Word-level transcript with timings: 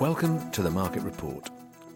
Welcome 0.00 0.50
to 0.52 0.62
the 0.62 0.70
Market 0.70 1.02
Report. 1.02 1.50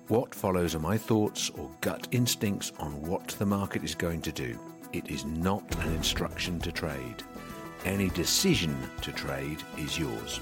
What 0.08 0.34
follows 0.34 0.74
are 0.74 0.78
my 0.78 0.98
thoughts 0.98 1.48
or 1.48 1.70
gut 1.80 2.06
instincts 2.10 2.70
on 2.78 3.00
what 3.00 3.28
the 3.28 3.46
market 3.46 3.82
is 3.82 3.95
going 3.95 4.20
to 4.20 4.30
do. 4.30 4.60
It 4.92 5.10
is 5.10 5.24
not 5.24 5.74
an 5.76 5.90
instruction 5.95 6.59
to 6.60 6.70
trade. 6.70 7.22
Any 7.86 8.10
decision 8.10 8.76
to 9.00 9.10
trade 9.10 9.62
is 9.78 9.98
yours. 9.98 10.38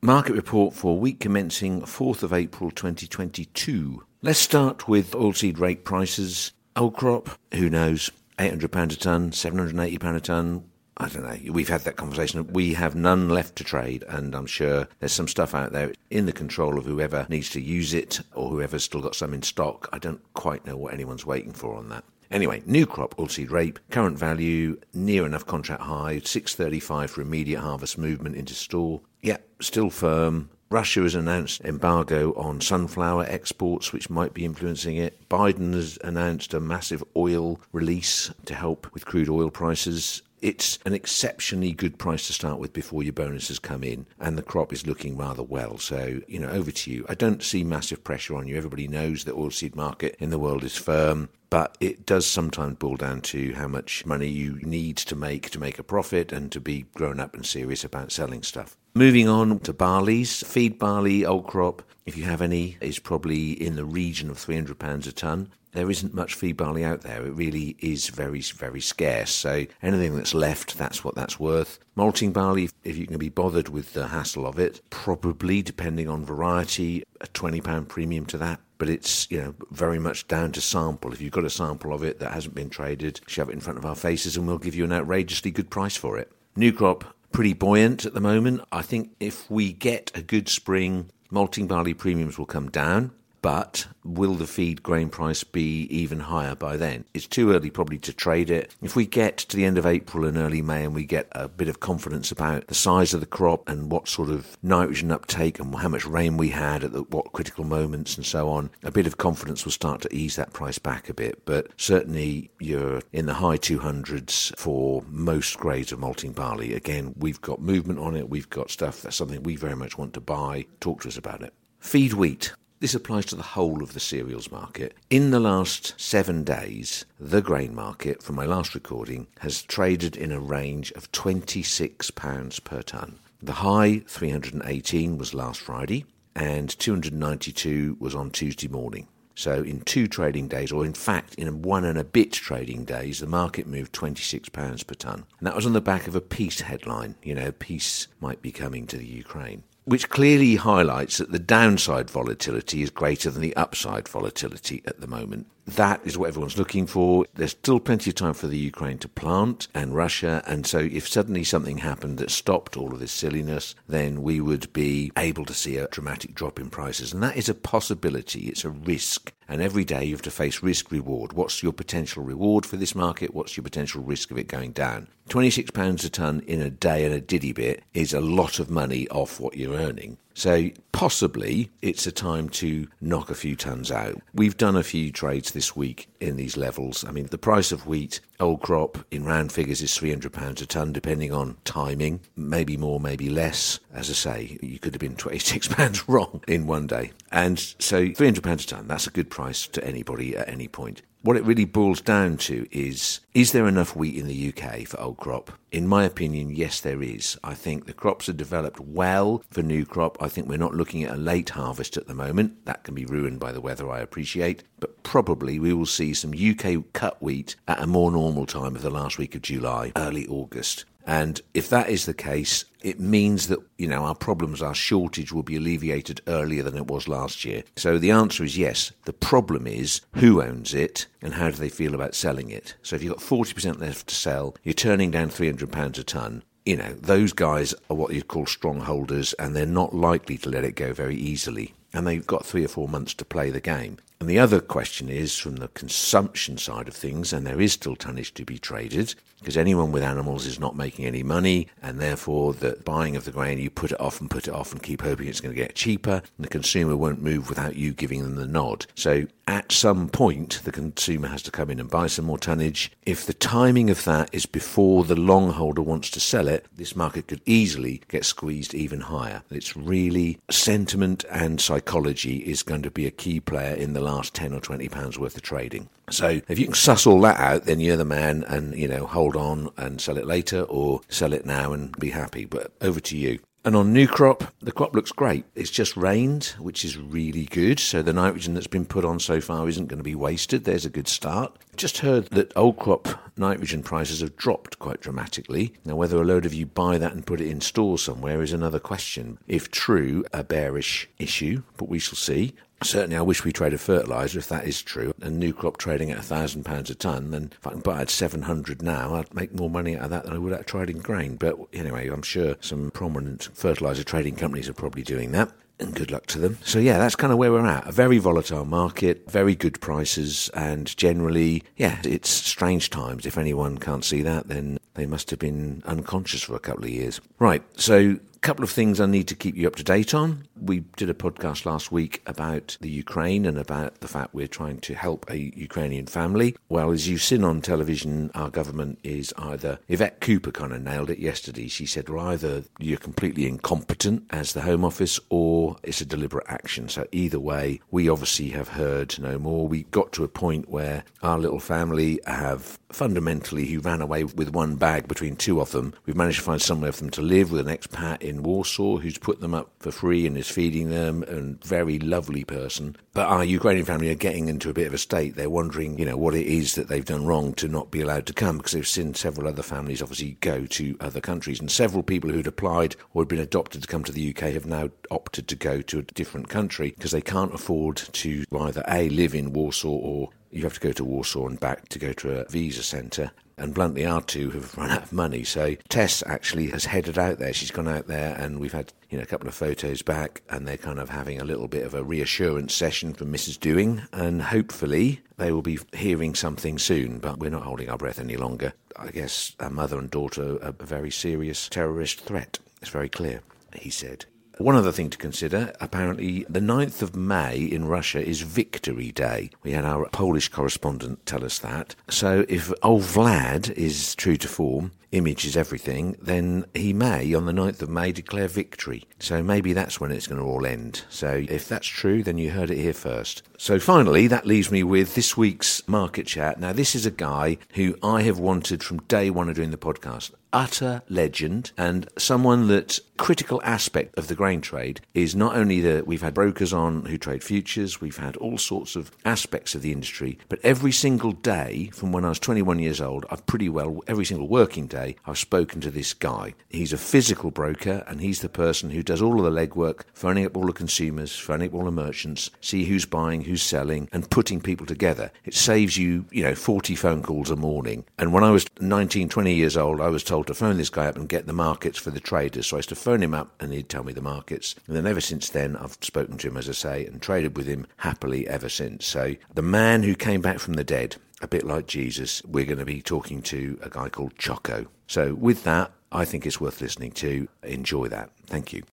Market 0.00 0.34
report 0.34 0.74
for 0.74 0.96
week 0.96 1.18
commencing 1.18 1.82
4th 1.82 2.22
of 2.22 2.32
April 2.32 2.70
2022. 2.70 4.04
Let's 4.22 4.38
start 4.38 4.86
with 4.86 5.14
oilseed 5.14 5.58
rape 5.58 5.82
prices. 5.82 6.52
Old 6.76 6.94
crop, 6.94 7.30
who 7.52 7.68
knows? 7.68 8.12
£800 8.38 8.92
a 8.92 8.96
tonne, 8.96 9.30
£780 9.32 10.14
a 10.14 10.20
tonne, 10.20 10.70
I 10.96 11.08
don't 11.08 11.24
know. 11.24 11.52
We've 11.52 11.68
had 11.68 11.82
that 11.82 11.96
conversation. 11.96 12.46
We 12.48 12.74
have 12.74 12.94
none 12.94 13.28
left 13.28 13.56
to 13.56 13.64
trade, 13.64 14.04
and 14.08 14.34
I'm 14.34 14.46
sure 14.46 14.88
there's 15.00 15.12
some 15.12 15.28
stuff 15.28 15.54
out 15.54 15.72
there 15.72 15.92
in 16.10 16.26
the 16.26 16.32
control 16.32 16.78
of 16.78 16.84
whoever 16.84 17.26
needs 17.28 17.50
to 17.50 17.60
use 17.60 17.94
it 17.94 18.20
or 18.34 18.50
whoever's 18.50 18.84
still 18.84 19.00
got 19.00 19.14
some 19.14 19.32
in 19.32 19.42
stock. 19.42 19.88
I 19.92 19.98
don't 19.98 20.20
quite 20.34 20.66
know 20.66 20.76
what 20.76 20.92
anyone's 20.92 21.26
waiting 21.26 21.52
for 21.52 21.76
on 21.76 21.88
that. 21.88 22.04
Anyway, 22.30 22.62
new 22.64 22.86
crop 22.86 23.14
oilseed 23.16 23.50
rape, 23.50 23.78
current 23.90 24.18
value 24.18 24.80
near 24.94 25.26
enough 25.26 25.46
contract 25.46 25.82
high, 25.82 26.20
635 26.24 27.10
for 27.10 27.20
immediate 27.20 27.60
harvest 27.60 27.98
movement 27.98 28.36
into 28.36 28.54
store. 28.54 29.00
Yeah, 29.20 29.36
still 29.60 29.90
firm. 29.90 30.48
Russia 30.70 31.02
has 31.02 31.14
announced 31.14 31.60
embargo 31.62 32.32
on 32.32 32.62
sunflower 32.62 33.26
exports, 33.28 33.92
which 33.92 34.08
might 34.08 34.32
be 34.32 34.46
influencing 34.46 34.96
it. 34.96 35.28
Biden 35.28 35.74
has 35.74 35.98
announced 36.02 36.54
a 36.54 36.60
massive 36.60 37.04
oil 37.14 37.60
release 37.72 38.30
to 38.46 38.54
help 38.54 38.90
with 38.94 39.04
crude 39.04 39.28
oil 39.28 39.50
prices 39.50 40.22
it's 40.42 40.78
an 40.84 40.92
exceptionally 40.92 41.72
good 41.72 41.98
price 41.98 42.26
to 42.26 42.32
start 42.32 42.58
with 42.58 42.72
before 42.72 43.02
your 43.02 43.12
bonuses 43.12 43.58
come 43.58 43.82
in, 43.82 44.06
and 44.20 44.36
the 44.36 44.42
crop 44.42 44.72
is 44.72 44.86
looking 44.86 45.16
rather 45.16 45.42
well. 45.42 45.78
So, 45.78 46.20
you 46.26 46.38
know, 46.38 46.48
over 46.48 46.70
to 46.70 46.90
you. 46.90 47.06
I 47.08 47.14
don't 47.14 47.42
see 47.42 47.64
massive 47.64 48.04
pressure 48.04 48.36
on 48.36 48.48
you. 48.48 48.56
Everybody 48.56 48.88
knows 48.88 49.24
that 49.24 49.32
the 49.32 49.40
oilseed 49.40 49.74
market 49.74 50.16
in 50.18 50.30
the 50.30 50.38
world 50.38 50.64
is 50.64 50.76
firm 50.76 51.28
but 51.52 51.76
it 51.80 52.06
does 52.06 52.24
sometimes 52.24 52.78
boil 52.78 52.96
down 52.96 53.20
to 53.20 53.52
how 53.52 53.68
much 53.68 54.06
money 54.06 54.26
you 54.26 54.58
need 54.62 54.96
to 54.96 55.14
make 55.14 55.50
to 55.50 55.60
make 55.60 55.78
a 55.78 55.82
profit 55.82 56.32
and 56.32 56.50
to 56.50 56.58
be 56.58 56.86
grown 56.94 57.20
up 57.20 57.34
and 57.34 57.44
serious 57.44 57.84
about 57.84 58.10
selling 58.10 58.42
stuff. 58.42 58.74
Moving 58.94 59.28
on 59.28 59.58
to 59.60 59.74
barleys, 59.74 60.42
feed 60.42 60.78
barley, 60.78 61.26
old 61.26 61.46
crop, 61.46 61.82
if 62.06 62.16
you 62.16 62.24
have 62.24 62.42
any, 62.42 62.76
is 62.80 62.98
probably 62.98 63.52
in 63.52 63.76
the 63.76 63.84
region 63.84 64.30
of 64.30 64.38
£300 64.38 65.06
a 65.06 65.12
tonne 65.12 65.52
there 65.72 65.90
isn't 65.90 66.14
much 66.14 66.34
feed 66.34 66.56
barley 66.56 66.84
out 66.84 67.00
there. 67.00 67.26
It 67.26 67.32
really 67.32 67.76
is 67.80 68.08
very, 68.08 68.40
very 68.40 68.80
scarce. 68.80 69.30
So 69.30 69.66
anything 69.82 70.16
that's 70.16 70.34
left, 70.34 70.78
that's 70.78 71.02
what 71.02 71.14
that's 71.14 71.40
worth. 71.40 71.78
Malting 71.96 72.32
barley, 72.32 72.70
if 72.84 72.96
you 72.96 73.06
can 73.06 73.18
be 73.18 73.30
bothered 73.30 73.68
with 73.68 73.94
the 73.94 74.08
hassle 74.08 74.46
of 74.46 74.58
it, 74.58 74.80
probably, 74.90 75.62
depending 75.62 76.08
on 76.08 76.24
variety, 76.24 77.02
a 77.20 77.26
£20 77.26 77.88
premium 77.88 78.26
to 78.26 78.38
that. 78.38 78.60
But 78.78 78.90
it's, 78.90 79.30
you 79.30 79.40
know, 79.40 79.54
very 79.70 79.98
much 79.98 80.28
down 80.28 80.52
to 80.52 80.60
sample. 80.60 81.12
If 81.12 81.20
you've 81.20 81.32
got 81.32 81.44
a 81.44 81.50
sample 81.50 81.94
of 81.94 82.02
it 82.02 82.18
that 82.18 82.32
hasn't 82.32 82.54
been 82.54 82.70
traded, 82.70 83.20
shove 83.26 83.48
it 83.48 83.52
in 83.54 83.60
front 83.60 83.78
of 83.78 83.86
our 83.86 83.94
faces 83.94 84.36
and 84.36 84.46
we'll 84.46 84.58
give 84.58 84.74
you 84.74 84.84
an 84.84 84.92
outrageously 84.92 85.52
good 85.52 85.70
price 85.70 85.96
for 85.96 86.18
it. 86.18 86.30
New 86.56 86.72
crop, 86.72 87.04
pretty 87.30 87.54
buoyant 87.54 88.04
at 88.04 88.12
the 88.12 88.20
moment. 88.20 88.60
I 88.72 88.82
think 88.82 89.12
if 89.20 89.50
we 89.50 89.72
get 89.72 90.10
a 90.14 90.20
good 90.20 90.48
spring, 90.48 91.10
malting 91.32 91.66
barley 91.66 91.94
premiums 91.94 92.36
will 92.36 92.44
come 92.44 92.68
down 92.70 93.10
but 93.42 93.86
will 94.04 94.34
the 94.34 94.46
feed 94.46 94.82
grain 94.82 95.08
price 95.08 95.44
be 95.44 95.82
even 95.90 96.20
higher 96.20 96.54
by 96.54 96.76
then? 96.76 97.04
It's 97.12 97.26
too 97.26 97.52
early 97.52 97.70
probably 97.70 97.98
to 97.98 98.12
trade 98.12 98.50
it. 98.50 98.74
If 98.80 98.96
we 98.96 99.04
get 99.04 99.36
to 99.38 99.56
the 99.56 99.64
end 99.64 99.78
of 99.78 99.84
April 99.84 100.24
and 100.24 100.36
early 100.36 100.62
May 100.62 100.84
and 100.84 100.94
we 100.94 101.04
get 101.04 101.26
a 101.32 101.48
bit 101.48 101.68
of 101.68 101.80
confidence 101.80 102.30
about 102.30 102.68
the 102.68 102.74
size 102.74 103.12
of 103.12 103.20
the 103.20 103.26
crop 103.26 103.68
and 103.68 103.90
what 103.90 104.08
sort 104.08 104.30
of 104.30 104.56
nitrogen 104.62 105.10
uptake 105.10 105.58
and 105.58 105.74
how 105.74 105.88
much 105.88 106.06
rain 106.06 106.36
we 106.36 106.48
had 106.48 106.84
at 106.84 106.92
the, 106.92 107.02
what 107.02 107.32
critical 107.32 107.64
moments 107.64 108.16
and 108.16 108.24
so 108.24 108.48
on, 108.48 108.70
a 108.84 108.92
bit 108.92 109.06
of 109.06 109.18
confidence 109.18 109.64
will 109.64 109.72
start 109.72 110.00
to 110.02 110.14
ease 110.14 110.36
that 110.36 110.52
price 110.52 110.78
back 110.78 111.08
a 111.08 111.14
bit. 111.14 111.44
But 111.44 111.68
certainly 111.76 112.50
you're 112.60 113.02
in 113.12 113.26
the 113.26 113.34
high 113.34 113.58
200s 113.58 114.56
for 114.56 115.02
most 115.08 115.58
grades 115.58 115.90
of 115.90 115.98
malting 115.98 116.32
barley. 116.32 116.74
Again, 116.74 117.14
we've 117.18 117.40
got 117.40 117.60
movement 117.60 117.98
on 117.98 118.14
it. 118.14 118.30
We've 118.30 118.50
got 118.50 118.70
stuff 118.70 119.02
that's 119.02 119.16
something 119.16 119.42
we 119.42 119.56
very 119.56 119.76
much 119.76 119.98
want 119.98 120.14
to 120.14 120.20
buy. 120.20 120.66
Talk 120.78 121.02
to 121.02 121.08
us 121.08 121.16
about 121.16 121.42
it. 121.42 121.52
Feed 121.80 122.12
wheat. 122.12 122.52
This 122.82 122.96
applies 122.96 123.26
to 123.26 123.36
the 123.36 123.44
whole 123.44 123.80
of 123.80 123.92
the 123.92 124.00
cereals 124.00 124.50
market. 124.50 124.96
In 125.08 125.30
the 125.30 125.38
last 125.38 125.94
seven 126.00 126.42
days, 126.42 127.04
the 127.20 127.40
grain 127.40 127.76
market, 127.76 128.24
from 128.24 128.34
my 128.34 128.44
last 128.44 128.74
recording, 128.74 129.28
has 129.38 129.62
traded 129.62 130.16
in 130.16 130.32
a 130.32 130.40
range 130.40 130.90
of 130.96 131.12
£26 131.12 132.64
per 132.64 132.82
tonne. 132.82 133.20
The 133.40 133.52
high, 133.52 134.02
318, 134.08 135.16
was 135.16 135.32
last 135.32 135.60
Friday, 135.60 136.06
and 136.34 136.76
292 136.76 137.98
was 138.00 138.16
on 138.16 138.32
Tuesday 138.32 138.66
morning. 138.66 139.06
So, 139.36 139.62
in 139.62 139.82
two 139.82 140.08
trading 140.08 140.48
days, 140.48 140.72
or 140.72 140.84
in 140.84 140.92
fact, 140.92 141.36
in 141.36 141.62
one 141.62 141.84
and 141.84 141.96
a 141.96 142.02
bit 142.02 142.32
trading 142.32 142.84
days, 142.84 143.20
the 143.20 143.28
market 143.28 143.68
moved 143.68 143.92
£26 143.92 144.52
per 144.88 144.94
tonne. 144.94 145.24
And 145.38 145.46
that 145.46 145.54
was 145.54 145.66
on 145.66 145.72
the 145.72 145.80
back 145.80 146.08
of 146.08 146.16
a 146.16 146.20
peace 146.20 146.62
headline. 146.62 147.14
You 147.22 147.36
know, 147.36 147.52
peace 147.52 148.08
might 148.20 148.42
be 148.42 148.50
coming 148.50 148.88
to 148.88 148.96
the 148.96 149.06
Ukraine 149.06 149.62
which 149.84 150.08
clearly 150.08 150.56
highlights 150.56 151.18
that 151.18 151.32
the 151.32 151.38
downside 151.38 152.08
volatility 152.08 152.82
is 152.82 152.90
greater 152.90 153.30
than 153.30 153.42
the 153.42 153.56
upside 153.56 154.08
volatility 154.08 154.82
at 154.86 155.00
the 155.00 155.06
moment. 155.06 155.46
That 155.66 156.00
is 156.04 156.18
what 156.18 156.28
everyone's 156.28 156.58
looking 156.58 156.86
for. 156.86 157.24
There's 157.34 157.52
still 157.52 157.78
plenty 157.78 158.10
of 158.10 158.16
time 158.16 158.34
for 158.34 158.48
the 158.48 158.58
Ukraine 158.58 158.98
to 158.98 159.08
plant 159.08 159.68
and 159.74 159.94
Russia. 159.94 160.42
And 160.44 160.66
so, 160.66 160.78
if 160.78 161.08
suddenly 161.08 161.44
something 161.44 161.78
happened 161.78 162.18
that 162.18 162.30
stopped 162.32 162.76
all 162.76 162.92
of 162.92 162.98
this 162.98 163.12
silliness, 163.12 163.76
then 163.88 164.22
we 164.22 164.40
would 164.40 164.72
be 164.72 165.12
able 165.16 165.44
to 165.44 165.54
see 165.54 165.76
a 165.76 165.86
dramatic 165.88 166.34
drop 166.34 166.58
in 166.58 166.68
prices. 166.68 167.12
And 167.12 167.22
that 167.22 167.36
is 167.36 167.48
a 167.48 167.54
possibility, 167.54 168.48
it's 168.48 168.64
a 168.64 168.70
risk. 168.70 169.32
And 169.48 169.62
every 169.62 169.84
day 169.84 170.04
you 170.04 170.14
have 170.14 170.22
to 170.22 170.30
face 170.30 170.62
risk 170.62 170.90
reward. 170.90 171.34
What's 171.34 171.62
your 171.62 171.72
potential 171.72 172.24
reward 172.24 172.66
for 172.66 172.76
this 172.76 172.94
market? 172.94 173.34
What's 173.34 173.56
your 173.56 173.64
potential 173.64 174.02
risk 174.02 174.30
of 174.30 174.38
it 174.38 174.48
going 174.48 174.72
down? 174.72 175.08
£26 175.28 176.04
a 176.04 176.10
tonne 176.10 176.40
in 176.46 176.60
a 176.60 176.70
day 176.70 177.04
and 177.04 177.14
a 177.14 177.20
diddy 177.20 177.52
bit 177.52 177.84
is 177.94 178.12
a 178.12 178.20
lot 178.20 178.58
of 178.58 178.70
money 178.70 179.06
off 179.08 179.38
what 179.38 179.56
you're 179.56 179.76
earning. 179.76 180.16
So 180.34 180.70
possibly 180.92 181.70
it's 181.82 182.06
a 182.06 182.12
time 182.12 182.48
to 182.50 182.86
knock 183.00 183.30
a 183.30 183.34
few 183.34 183.56
tons 183.56 183.90
out. 183.90 184.20
We've 184.34 184.56
done 184.56 184.76
a 184.76 184.82
few 184.82 185.10
trades 185.10 185.52
this 185.52 185.74
week 185.74 186.08
in 186.20 186.36
these 186.36 186.56
levels. 186.56 187.04
I 187.04 187.10
mean, 187.10 187.26
the 187.26 187.38
price 187.38 187.72
of 187.72 187.86
wheat, 187.86 188.20
old 188.40 188.62
crop, 188.62 188.98
in 189.10 189.24
round 189.24 189.52
figures 189.52 189.82
is 189.82 189.90
£300 189.90 190.60
a 190.60 190.66
tonne, 190.66 190.92
depending 190.92 191.32
on 191.32 191.56
timing. 191.64 192.20
Maybe 192.36 192.76
more, 192.76 193.00
maybe 193.00 193.28
less. 193.28 193.80
As 193.92 194.10
I 194.10 194.14
say, 194.14 194.58
you 194.62 194.78
could 194.78 194.94
have 194.94 195.00
been 195.00 195.16
£26 195.16 196.04
wrong 196.06 196.42
in 196.46 196.66
one 196.66 196.86
day. 196.86 197.12
And 197.30 197.58
so 197.58 198.06
£300 198.06 198.64
a 198.64 198.66
tonne, 198.66 198.88
that's 198.88 199.06
a 199.06 199.10
good 199.10 199.30
price 199.30 199.66
to 199.68 199.84
anybody 199.84 200.36
at 200.36 200.48
any 200.48 200.68
point. 200.68 201.02
What 201.22 201.36
it 201.36 201.44
really 201.44 201.64
boils 201.64 202.00
down 202.00 202.36
to 202.38 202.66
is 202.72 203.20
is 203.32 203.52
there 203.52 203.68
enough 203.68 203.94
wheat 203.94 204.16
in 204.16 204.26
the 204.26 204.52
UK 204.52 204.88
for 204.88 205.00
old 205.00 205.18
crop? 205.18 205.52
In 205.70 205.86
my 205.86 206.02
opinion, 206.02 206.50
yes, 206.50 206.80
there 206.80 207.00
is. 207.00 207.38
I 207.44 207.54
think 207.54 207.86
the 207.86 207.92
crops 207.92 208.28
are 208.28 208.32
developed 208.32 208.80
well 208.80 209.44
for 209.48 209.62
new 209.62 209.86
crop. 209.86 210.20
I 210.20 210.26
think 210.26 210.48
we're 210.48 210.58
not 210.58 210.74
looking 210.74 211.04
at 211.04 211.14
a 211.14 211.16
late 211.16 211.50
harvest 211.50 211.96
at 211.96 212.08
the 212.08 212.14
moment. 212.14 212.66
That 212.66 212.82
can 212.82 212.96
be 212.96 213.04
ruined 213.04 213.38
by 213.38 213.52
the 213.52 213.60
weather, 213.60 213.88
I 213.88 214.00
appreciate. 214.00 214.64
But 214.80 215.04
probably 215.04 215.60
we 215.60 215.72
will 215.72 215.86
see 215.86 216.12
some 216.12 216.34
UK 216.34 216.82
cut 216.92 217.22
wheat 217.22 217.54
at 217.68 217.80
a 217.80 217.86
more 217.86 218.10
normal 218.10 218.44
time 218.44 218.74
of 218.74 218.82
the 218.82 218.90
last 218.90 219.16
week 219.16 219.36
of 219.36 219.42
July, 219.42 219.92
early 219.94 220.26
August. 220.26 220.86
And 221.06 221.40
if 221.54 221.68
that 221.70 221.88
is 221.88 222.06
the 222.06 222.14
case, 222.14 222.64
it 222.82 223.00
means 223.00 223.48
that, 223.48 223.58
you 223.78 223.86
know, 223.86 224.04
our 224.04 224.14
problems, 224.14 224.62
our 224.62 224.74
shortage 224.74 225.32
will 225.32 225.42
be 225.42 225.56
alleviated 225.56 226.20
earlier 226.26 226.62
than 226.62 226.76
it 226.76 226.88
was 226.88 227.08
last 227.08 227.44
year. 227.44 227.62
So 227.76 227.98
the 227.98 228.10
answer 228.10 228.44
is 228.44 228.58
yes. 228.58 228.92
The 229.04 229.12
problem 229.12 229.66
is 229.66 230.00
who 230.16 230.42
owns 230.42 230.74
it 230.74 231.06
and 231.20 231.34
how 231.34 231.50
do 231.50 231.56
they 231.56 231.68
feel 231.68 231.94
about 231.94 232.14
selling 232.14 232.50
it. 232.50 232.74
So 232.82 232.96
if 232.96 233.02
you've 233.02 233.14
got 233.14 233.22
40% 233.22 233.80
left 233.80 234.08
to 234.08 234.14
sell, 234.14 234.56
you're 234.62 234.74
turning 234.74 235.10
down 235.10 235.30
£300 235.30 235.98
a 235.98 236.04
tonne. 236.04 236.42
You 236.64 236.76
know, 236.76 236.92
those 236.94 237.32
guys 237.32 237.74
are 237.90 237.96
what 237.96 238.12
you'd 238.12 238.28
call 238.28 238.46
strongholders 238.46 239.34
and 239.38 239.54
they're 239.54 239.66
not 239.66 239.94
likely 239.94 240.38
to 240.38 240.50
let 240.50 240.64
it 240.64 240.76
go 240.76 240.92
very 240.92 241.16
easily. 241.16 241.74
And 241.92 242.06
they've 242.06 242.26
got 242.26 242.46
three 242.46 242.64
or 242.64 242.68
four 242.68 242.88
months 242.88 243.14
to 243.14 243.24
play 243.24 243.50
the 243.50 243.60
game. 243.60 243.98
And 244.22 244.30
the 244.30 244.38
other 244.38 244.60
question 244.60 245.08
is 245.08 245.36
from 245.36 245.56
the 245.56 245.66
consumption 245.66 246.56
side 246.56 246.86
of 246.86 246.94
things, 246.94 247.32
and 247.32 247.44
there 247.44 247.60
is 247.60 247.72
still 247.72 247.96
tonnage 247.96 248.32
to 248.34 248.44
be 248.44 248.56
traded, 248.56 249.16
because 249.40 249.56
anyone 249.56 249.90
with 249.90 250.04
animals 250.04 250.46
is 250.46 250.60
not 250.60 250.76
making 250.76 251.06
any 251.06 251.24
money, 251.24 251.66
and 251.82 251.98
therefore 251.98 252.54
the 252.54 252.80
buying 252.84 253.16
of 253.16 253.24
the 253.24 253.32
grain, 253.32 253.58
you 253.58 253.68
put 253.68 253.90
it 253.90 254.00
off 254.00 254.20
and 254.20 254.30
put 254.30 254.46
it 254.46 254.54
off 254.54 254.70
and 254.70 254.80
keep 254.80 255.02
hoping 255.02 255.26
it's 255.26 255.40
going 255.40 255.52
to 255.52 255.60
get 255.60 255.74
cheaper, 255.74 256.22
and 256.36 256.44
the 256.44 256.48
consumer 256.48 256.96
won't 256.96 257.20
move 257.20 257.48
without 257.48 257.74
you 257.74 257.92
giving 257.92 258.22
them 258.22 258.36
the 258.36 258.46
nod. 258.46 258.86
So 258.94 259.26
at 259.48 259.72
some 259.72 260.08
point, 260.08 260.60
the 260.62 260.70
consumer 260.70 261.26
has 261.26 261.42
to 261.42 261.50
come 261.50 261.68
in 261.68 261.80
and 261.80 261.90
buy 261.90 262.06
some 262.06 262.26
more 262.26 262.38
tonnage. 262.38 262.92
If 263.04 263.26
the 263.26 263.34
timing 263.34 263.90
of 263.90 264.04
that 264.04 264.30
is 264.32 264.46
before 264.46 265.02
the 265.02 265.16
long 265.16 265.50
holder 265.50 265.82
wants 265.82 266.10
to 266.10 266.20
sell 266.20 266.46
it, 266.46 266.66
this 266.76 266.94
market 266.94 267.26
could 267.26 267.42
easily 267.44 268.02
get 268.06 268.24
squeezed 268.24 268.72
even 268.72 269.00
higher. 269.00 269.42
It's 269.50 269.76
really 269.76 270.38
sentiment 270.48 271.24
and 271.28 271.60
psychology 271.60 272.36
is 272.36 272.62
going 272.62 272.82
to 272.82 272.90
be 272.92 273.04
a 273.04 273.10
key 273.10 273.40
player 273.40 273.74
in 273.74 273.94
the 273.94 274.00
last 274.12 274.34
10 274.34 274.52
or 274.52 274.60
20 274.60 274.88
pounds 274.88 275.18
worth 275.18 275.36
of 275.36 275.42
trading. 275.42 275.88
So 276.10 276.40
if 276.48 276.58
you 276.58 276.66
can 276.66 276.74
suss 276.74 277.06
all 277.06 277.20
that 277.22 277.38
out, 277.38 277.64
then 277.64 277.80
you're 277.80 277.96
the 277.96 278.04
man 278.04 278.44
and, 278.44 278.74
you 278.76 278.88
know, 278.88 279.06
hold 279.06 279.36
on 279.36 279.70
and 279.76 280.00
sell 280.00 280.18
it 280.18 280.26
later 280.26 280.62
or 280.62 281.00
sell 281.08 281.32
it 281.32 281.46
now 281.46 281.72
and 281.72 281.96
be 281.98 282.10
happy. 282.10 282.44
But 282.44 282.72
over 282.80 283.00
to 283.00 283.16
you. 283.16 283.38
And 283.64 283.76
on 283.76 283.92
new 283.92 284.08
crop, 284.08 284.52
the 284.60 284.72
crop 284.72 284.92
looks 284.92 285.12
great. 285.12 285.44
It's 285.54 285.70
just 285.70 285.96
rained, 285.96 286.46
which 286.58 286.84
is 286.84 286.98
really 286.98 287.44
good. 287.44 287.78
So 287.78 288.02
the 288.02 288.12
nitrogen 288.12 288.54
that's 288.54 288.66
been 288.66 288.84
put 288.84 289.04
on 289.04 289.20
so 289.20 289.40
far 289.40 289.68
isn't 289.68 289.86
going 289.86 290.00
to 290.00 290.04
be 290.04 290.16
wasted. 290.16 290.64
There's 290.64 290.84
a 290.84 290.90
good 290.90 291.06
start. 291.06 291.56
Just 291.76 291.98
heard 291.98 292.26
that 292.30 292.52
old 292.56 292.76
crop 292.78 293.08
nitrogen 293.36 293.84
prices 293.84 294.20
have 294.20 294.36
dropped 294.36 294.80
quite 294.80 295.00
dramatically. 295.00 295.74
Now, 295.84 295.94
whether 295.94 296.20
a 296.20 296.24
load 296.24 296.44
of 296.44 296.52
you 296.52 296.66
buy 296.66 296.98
that 296.98 297.12
and 297.12 297.24
put 297.24 297.40
it 297.40 297.48
in 297.48 297.60
store 297.60 297.98
somewhere 297.98 298.42
is 298.42 298.52
another 298.52 298.80
question. 298.80 299.38
If 299.46 299.70
true, 299.70 300.24
a 300.32 300.42
bearish 300.42 301.08
issue, 301.20 301.62
but 301.76 301.88
we 301.88 302.00
shall 302.00 302.16
see. 302.16 302.54
Certainly, 302.82 303.16
I 303.16 303.22
wish 303.22 303.44
we 303.44 303.52
traded 303.52 303.80
fertiliser 303.80 304.38
if 304.38 304.48
that 304.48 304.66
is 304.66 304.82
true. 304.82 305.14
And 305.22 305.38
new 305.38 305.52
crop 305.52 305.76
trading 305.76 306.10
at 306.10 306.18
a 306.18 306.22
thousand 306.22 306.64
pounds 306.64 306.90
a 306.90 306.94
ton, 306.94 307.30
then 307.30 307.52
if 307.58 307.66
I 307.66 307.70
can 307.70 307.80
buy 307.80 308.00
at 308.02 308.10
seven 308.10 308.42
hundred 308.42 308.82
now, 308.82 309.14
I'd 309.14 309.34
make 309.34 309.54
more 309.54 309.70
money 309.70 309.96
out 309.96 310.04
of 310.04 310.10
that 310.10 310.24
than 310.24 310.32
I 310.34 310.38
would 310.38 310.52
out 310.52 310.66
trading 310.66 310.98
grain. 310.98 311.36
But 311.36 311.56
anyway, 311.72 312.08
I'm 312.08 312.22
sure 312.22 312.56
some 312.60 312.90
prominent 312.90 313.48
fertiliser 313.54 314.04
trading 314.04 314.36
companies 314.36 314.68
are 314.68 314.74
probably 314.74 315.02
doing 315.02 315.32
that. 315.32 315.52
And 315.80 315.96
good 315.96 316.12
luck 316.12 316.26
to 316.26 316.38
them. 316.38 316.58
So, 316.62 316.78
yeah, 316.78 316.98
that's 316.98 317.16
kind 317.16 317.32
of 317.32 317.38
where 317.38 317.50
we're 317.50 317.66
at. 317.66 317.88
A 317.88 317.92
very 317.92 318.18
volatile 318.18 318.64
market, 318.64 319.28
very 319.28 319.56
good 319.56 319.80
prices, 319.80 320.48
and 320.54 320.94
generally, 320.96 321.64
yeah, 321.76 321.98
it's 322.04 322.28
strange 322.28 322.90
times. 322.90 323.26
If 323.26 323.36
anyone 323.36 323.78
can't 323.78 324.04
see 324.04 324.22
that, 324.22 324.46
then 324.46 324.78
they 324.94 325.06
must 325.06 325.30
have 325.30 325.40
been 325.40 325.82
unconscious 325.84 326.42
for 326.42 326.54
a 326.54 326.60
couple 326.60 326.84
of 326.84 326.90
years. 326.90 327.20
Right, 327.40 327.64
so 327.80 328.20
couple 328.42 328.64
of 328.64 328.70
things 328.70 329.00
I 329.00 329.06
need 329.06 329.28
to 329.28 329.36
keep 329.36 329.56
you 329.56 329.68
up 329.68 329.76
to 329.76 329.84
date 329.84 330.12
on. 330.12 330.48
We 330.60 330.80
did 330.96 331.08
a 331.08 331.14
podcast 331.14 331.64
last 331.64 331.92
week 331.92 332.22
about 332.26 332.76
the 332.80 332.90
Ukraine 332.90 333.46
and 333.46 333.56
about 333.56 334.00
the 334.00 334.08
fact 334.08 334.34
we're 334.34 334.48
trying 334.48 334.78
to 334.80 334.94
help 334.94 335.30
a 335.30 335.38
Ukrainian 335.56 336.06
family. 336.06 336.56
Well, 336.68 336.90
as 336.90 337.08
you've 337.08 337.22
seen 337.22 337.44
on 337.44 337.60
television, 337.60 338.32
our 338.34 338.50
government 338.50 338.98
is 339.04 339.32
either, 339.38 339.78
Yvette 339.88 340.20
Cooper 340.20 340.50
kind 340.50 340.72
of 340.72 340.82
nailed 340.82 341.10
it 341.10 341.20
yesterday. 341.20 341.68
She 341.68 341.86
said, 341.86 342.08
well, 342.08 342.26
either 342.26 342.64
you're 342.80 342.98
completely 342.98 343.46
incompetent 343.46 344.24
as 344.30 344.52
the 344.52 344.62
Home 344.62 344.84
Office 344.84 345.20
or 345.30 345.76
it's 345.84 346.00
a 346.00 346.04
deliberate 346.04 346.46
action. 346.48 346.88
So 346.88 347.06
either 347.12 347.38
way, 347.38 347.80
we 347.92 348.08
obviously 348.08 348.48
have 348.50 348.68
heard 348.68 349.16
no 349.20 349.38
more. 349.38 349.68
We 349.68 349.84
got 349.84 350.12
to 350.14 350.24
a 350.24 350.28
point 350.28 350.68
where 350.68 351.04
our 351.22 351.38
little 351.38 351.60
family 351.60 352.18
have 352.26 352.80
fundamentally, 352.90 353.66
who 353.66 353.80
ran 353.80 354.00
away 354.00 354.24
with 354.24 354.50
one 354.50 354.76
bag 354.76 355.08
between 355.08 355.36
two 355.36 355.60
of 355.60 355.70
them, 355.72 355.94
we've 356.06 356.16
managed 356.16 356.38
to 356.38 356.44
find 356.44 356.60
somewhere 356.60 356.92
for 356.92 357.00
them 357.00 357.10
to 357.10 357.22
live 357.22 357.50
with 357.50 357.66
an 357.66 357.74
expat 357.74 358.22
in 358.32 358.42
Warsaw 358.42 358.96
who's 358.96 359.18
put 359.18 359.40
them 359.40 359.54
up 359.54 359.70
for 359.78 359.92
free 359.92 360.26
and 360.26 360.36
is 360.36 360.48
feeding 360.48 360.90
them, 360.90 361.22
and 361.24 361.62
very 361.62 361.98
lovely 361.98 362.44
person. 362.44 362.96
But 363.12 363.28
our 363.28 363.44
Ukrainian 363.44 363.84
family 363.84 364.10
are 364.10 364.14
getting 364.14 364.48
into 364.48 364.70
a 364.70 364.74
bit 364.74 364.86
of 364.86 364.94
a 364.94 364.98
state. 364.98 365.36
They're 365.36 365.50
wondering, 365.50 365.98
you 365.98 366.06
know, 366.06 366.16
what 366.16 366.34
it 366.34 366.46
is 366.46 366.74
that 366.74 366.88
they've 366.88 367.04
done 367.04 367.26
wrong 367.26 367.52
to 367.54 367.68
not 367.68 367.90
be 367.90 368.00
allowed 368.00 368.26
to 368.26 368.32
come 368.32 368.56
because 368.56 368.72
they've 368.72 368.88
seen 368.88 369.14
several 369.14 369.46
other 369.46 369.62
families 369.62 370.00
obviously 370.00 370.38
go 370.40 370.66
to 370.66 370.96
other 371.00 371.20
countries, 371.20 371.60
and 371.60 371.70
several 371.70 372.02
people 372.02 372.30
who'd 372.30 372.46
applied 372.46 372.96
or 373.12 373.22
had 373.22 373.28
been 373.28 373.38
adopted 373.38 373.82
to 373.82 373.88
come 373.88 374.04
to 374.04 374.12
the 374.12 374.30
UK 374.30 374.52
have 374.52 374.66
now 374.66 374.88
opted 375.10 375.46
to 375.48 375.56
go 375.56 375.82
to 375.82 375.98
a 375.98 376.02
different 376.02 376.48
country 376.48 376.90
because 376.96 377.12
they 377.12 377.20
can't 377.20 377.54
afford 377.54 377.96
to 377.96 378.44
either 378.60 378.82
a 378.88 379.08
live 379.10 379.34
in 379.34 379.52
Warsaw 379.52 379.88
or 379.88 380.30
you 380.50 380.62
have 380.62 380.74
to 380.74 380.80
go 380.80 380.92
to 380.92 381.04
Warsaw 381.04 381.46
and 381.46 381.60
back 381.60 381.88
to 381.88 381.98
go 381.98 382.12
to 382.12 382.40
a 382.40 382.48
visa 382.48 382.82
centre 382.82 383.30
and 383.62 383.72
bluntly 383.74 384.04
our 384.04 384.20
two 384.20 384.50
have 384.50 384.76
run 384.76 384.90
out 384.90 385.04
of 385.04 385.12
money. 385.12 385.44
So 385.44 385.76
Tess 385.88 386.22
actually 386.26 386.66
has 386.68 386.84
headed 386.84 387.16
out 387.16 387.38
there. 387.38 387.52
She's 387.52 387.70
gone 387.70 387.88
out 387.88 388.08
there, 388.08 388.34
and 388.34 388.58
we've 388.58 388.72
had 388.72 388.92
you 389.08 389.16
know 389.16 389.22
a 389.22 389.26
couple 389.26 389.48
of 389.48 389.54
photos 389.54 390.02
back, 390.02 390.42
and 390.50 390.66
they're 390.66 390.76
kind 390.76 390.98
of 390.98 391.08
having 391.08 391.40
a 391.40 391.44
little 391.44 391.68
bit 391.68 391.84
of 391.84 391.94
a 391.94 392.02
reassurance 392.02 392.74
session 392.74 393.14
from 393.14 393.32
Mrs. 393.32 393.58
Dewing, 393.58 394.02
and 394.12 394.42
hopefully 394.42 395.20
they 395.36 395.52
will 395.52 395.62
be 395.62 395.78
hearing 395.92 396.34
something 396.34 396.78
soon. 396.78 397.18
But 397.18 397.38
we're 397.38 397.50
not 397.50 397.62
holding 397.62 397.88
our 397.88 397.98
breath 397.98 398.18
any 398.18 398.36
longer. 398.36 398.72
I 398.96 399.10
guess 399.10 399.54
our 399.60 399.70
mother 399.70 399.98
and 399.98 400.10
daughter 400.10 400.56
are 400.62 400.74
a 400.78 400.86
very 400.86 401.10
serious 401.10 401.68
terrorist 401.68 402.20
threat. 402.20 402.58
It's 402.80 402.90
very 402.90 403.08
clear. 403.08 403.42
He 403.74 403.90
said. 403.90 404.26
One 404.58 404.76
other 404.76 404.92
thing 404.92 405.10
to 405.10 405.18
consider 405.18 405.72
apparently, 405.80 406.44
the 406.48 406.60
9th 406.60 407.02
of 407.02 407.16
May 407.16 407.58
in 407.58 407.86
Russia 407.86 408.24
is 408.24 408.42
Victory 408.42 409.10
Day. 409.10 409.50
We 409.62 409.72
had 409.72 409.84
our 409.84 410.08
Polish 410.10 410.48
correspondent 410.48 411.24
tell 411.26 411.44
us 411.44 411.58
that. 411.60 411.94
So 412.08 412.44
if 412.48 412.72
old 412.82 413.02
Vlad 413.02 413.70
is 413.72 414.14
true 414.14 414.36
to 414.36 414.48
form, 414.48 414.92
image 415.10 415.44
is 415.44 415.56
everything, 415.56 416.16
then 416.20 416.64
he 416.74 416.92
may, 416.92 417.32
on 417.34 417.46
the 417.46 417.52
9th 417.52 417.82
of 417.82 417.90
May, 417.90 418.12
declare 418.12 418.48
victory. 418.48 419.04
So 419.18 419.42
maybe 419.42 419.72
that's 419.72 420.00
when 420.00 420.10
it's 420.10 420.26
going 420.26 420.40
to 420.40 420.46
all 420.46 420.66
end. 420.66 421.04
So 421.08 421.44
if 421.48 421.68
that's 421.68 421.86
true, 421.86 422.22
then 422.22 422.38
you 422.38 422.50
heard 422.50 422.70
it 422.70 422.78
here 422.78 422.94
first. 422.94 423.42
So 423.58 423.78
finally, 423.78 424.26
that 424.26 424.46
leaves 424.46 424.70
me 424.70 424.82
with 424.82 425.14
this 425.14 425.36
week's 425.36 425.86
market 425.86 426.26
chat. 426.26 426.58
Now, 426.58 426.72
this 426.72 426.94
is 426.94 427.06
a 427.06 427.10
guy 427.10 427.58
who 427.74 427.96
I 428.02 428.22
have 428.22 428.38
wanted 428.38 428.82
from 428.82 428.98
day 429.02 429.30
one 429.30 429.48
of 429.48 429.56
doing 429.56 429.70
the 429.70 429.76
podcast 429.76 430.32
utter 430.52 431.02
legend 431.08 431.72
and 431.78 432.08
someone 432.18 432.68
that 432.68 432.98
critical 433.22 433.62
aspect 433.62 434.18
of 434.18 434.26
the 434.26 434.34
grain 434.34 434.60
trade 434.60 435.00
is 435.14 435.36
not 435.36 435.54
only 435.54 435.80
that 435.80 436.08
we've 436.08 436.22
had 436.22 436.34
brokers 436.34 436.72
on 436.72 437.04
who 437.04 437.16
trade 437.16 437.44
futures, 437.44 438.00
we've 438.00 438.16
had 438.16 438.36
all 438.38 438.58
sorts 438.58 438.96
of 438.96 439.12
aspects 439.24 439.76
of 439.76 439.82
the 439.82 439.92
industry, 439.92 440.36
but 440.48 440.58
every 440.64 440.90
single 440.90 441.30
day 441.30 441.88
from 441.94 442.10
when 442.10 442.24
I 442.24 442.30
was 442.30 442.40
21 442.40 442.80
years 442.80 443.00
old, 443.00 443.24
I've 443.30 443.46
pretty 443.46 443.68
well 443.68 444.02
every 444.08 444.24
single 444.24 444.48
working 444.48 444.88
day 444.88 445.14
I've 445.24 445.38
spoken 445.38 445.80
to 445.82 445.90
this 445.92 446.14
guy. 446.14 446.54
He's 446.68 446.92
a 446.92 446.98
physical 446.98 447.52
broker 447.52 448.02
and 448.08 448.20
he's 448.20 448.40
the 448.40 448.48
person 448.48 448.90
who 448.90 449.04
does 449.04 449.22
all 449.22 449.38
of 449.38 449.44
the 449.44 449.66
legwork, 449.66 450.00
phoning 450.12 450.44
up 450.44 450.56
all 450.56 450.66
the 450.66 450.72
consumers, 450.72 451.38
phoning 451.38 451.68
up 451.68 451.74
all 451.76 451.84
the 451.84 451.92
merchants, 451.92 452.50
see 452.60 452.86
who's 452.86 453.06
buying, 453.06 453.42
who's 453.42 453.62
selling, 453.62 454.08
and 454.10 454.30
putting 454.30 454.60
people 454.60 454.84
together. 454.84 455.30
It 455.44 455.54
saves 455.54 455.96
you, 455.96 456.24
you 456.32 456.42
know, 456.42 456.56
40 456.56 456.96
phone 456.96 457.22
calls 457.22 457.50
a 457.50 457.56
morning. 457.56 458.04
And 458.18 458.32
when 458.32 458.42
I 458.42 458.50
was 458.50 458.66
19, 458.80 459.28
20 459.28 459.54
years 459.54 459.76
old, 459.76 460.00
I 460.00 460.08
was 460.08 460.24
told 460.24 460.48
to 460.48 460.54
phone 460.54 460.76
this 460.76 460.90
guy 460.90 461.06
up 461.06 461.14
and 461.14 461.28
get 461.28 461.46
the 461.46 461.52
markets 461.52 462.00
for 462.00 462.10
the 462.10 462.18
traders. 462.18 462.66
So 462.66 462.76
I 462.76 462.78
used 462.78 462.88
to 462.88 462.96
phone 462.96 463.11
him 463.20 463.34
up 463.34 463.60
and 463.60 463.72
he'd 463.72 463.88
tell 463.88 464.04
me 464.04 464.12
the 464.12 464.22
markets. 464.22 464.74
And 464.86 464.96
then 464.96 465.06
ever 465.06 465.20
since 465.20 465.50
then, 465.50 465.76
I've 465.76 465.98
spoken 466.00 466.38
to 466.38 466.48
him, 466.48 466.56
as 466.56 466.68
I 466.68 466.72
say, 466.72 467.06
and 467.06 467.20
traded 467.20 467.56
with 467.56 467.66
him 467.66 467.86
happily 467.96 468.46
ever 468.48 468.68
since. 468.68 469.06
So 469.06 469.34
the 469.54 469.62
man 469.62 470.02
who 470.04 470.14
came 470.14 470.40
back 470.40 470.58
from 470.58 470.74
the 470.74 470.84
dead, 470.84 471.16
a 471.42 471.48
bit 471.48 471.64
like 471.64 471.86
Jesus, 471.86 472.42
we're 472.44 472.64
going 472.64 472.78
to 472.78 472.84
be 472.84 473.02
talking 473.02 473.42
to 473.42 473.78
a 473.82 473.90
guy 473.90 474.08
called 474.08 474.38
Choco. 474.38 474.86
So, 475.08 475.34
with 475.34 475.64
that, 475.64 475.90
I 476.12 476.24
think 476.24 476.46
it's 476.46 476.60
worth 476.60 476.80
listening 476.80 477.10
to. 477.12 477.48
Enjoy 477.64 478.08
that. 478.08 478.30
Thank 478.46 478.72
you. 478.72 478.84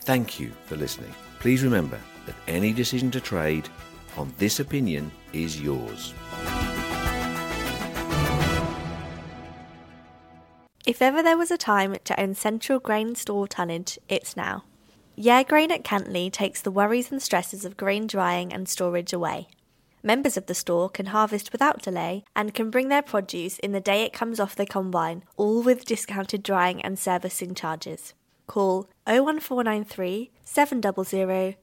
Thank 0.00 0.38
you 0.38 0.52
for 0.66 0.76
listening. 0.76 1.14
Please 1.40 1.64
remember 1.64 1.98
that 2.26 2.36
any 2.46 2.72
decision 2.72 3.10
to 3.12 3.20
trade 3.20 3.68
on 4.16 4.32
this 4.38 4.60
opinion 4.60 5.10
is 5.32 5.60
yours. 5.60 6.12
If 10.88 11.02
ever 11.02 11.22
there 11.22 11.36
was 11.36 11.50
a 11.50 11.58
time 11.58 11.96
to 12.02 12.18
own 12.18 12.34
central 12.34 12.80
grain 12.80 13.14
store 13.14 13.46
tonnage, 13.46 13.98
it's 14.08 14.38
now. 14.38 14.64
Yare 15.16 15.44
Grain 15.44 15.70
at 15.70 15.84
Cantley 15.84 16.32
takes 16.32 16.62
the 16.62 16.70
worries 16.70 17.12
and 17.12 17.20
stresses 17.20 17.66
of 17.66 17.76
grain 17.76 18.06
drying 18.06 18.54
and 18.54 18.66
storage 18.66 19.12
away. 19.12 19.48
Members 20.02 20.38
of 20.38 20.46
the 20.46 20.54
store 20.54 20.88
can 20.88 21.04
harvest 21.12 21.52
without 21.52 21.82
delay 21.82 22.24
and 22.34 22.54
can 22.54 22.70
bring 22.70 22.88
their 22.88 23.02
produce 23.02 23.58
in 23.58 23.72
the 23.72 23.82
day 23.82 24.00
it 24.00 24.14
comes 24.14 24.40
off 24.40 24.56
the 24.56 24.64
combine, 24.64 25.24
all 25.36 25.60
with 25.62 25.84
discounted 25.84 26.42
drying 26.42 26.80
and 26.80 26.98
servicing 26.98 27.54
charges. 27.54 28.14
Call 28.46 28.88
01493 29.06 30.30
700 30.42 30.94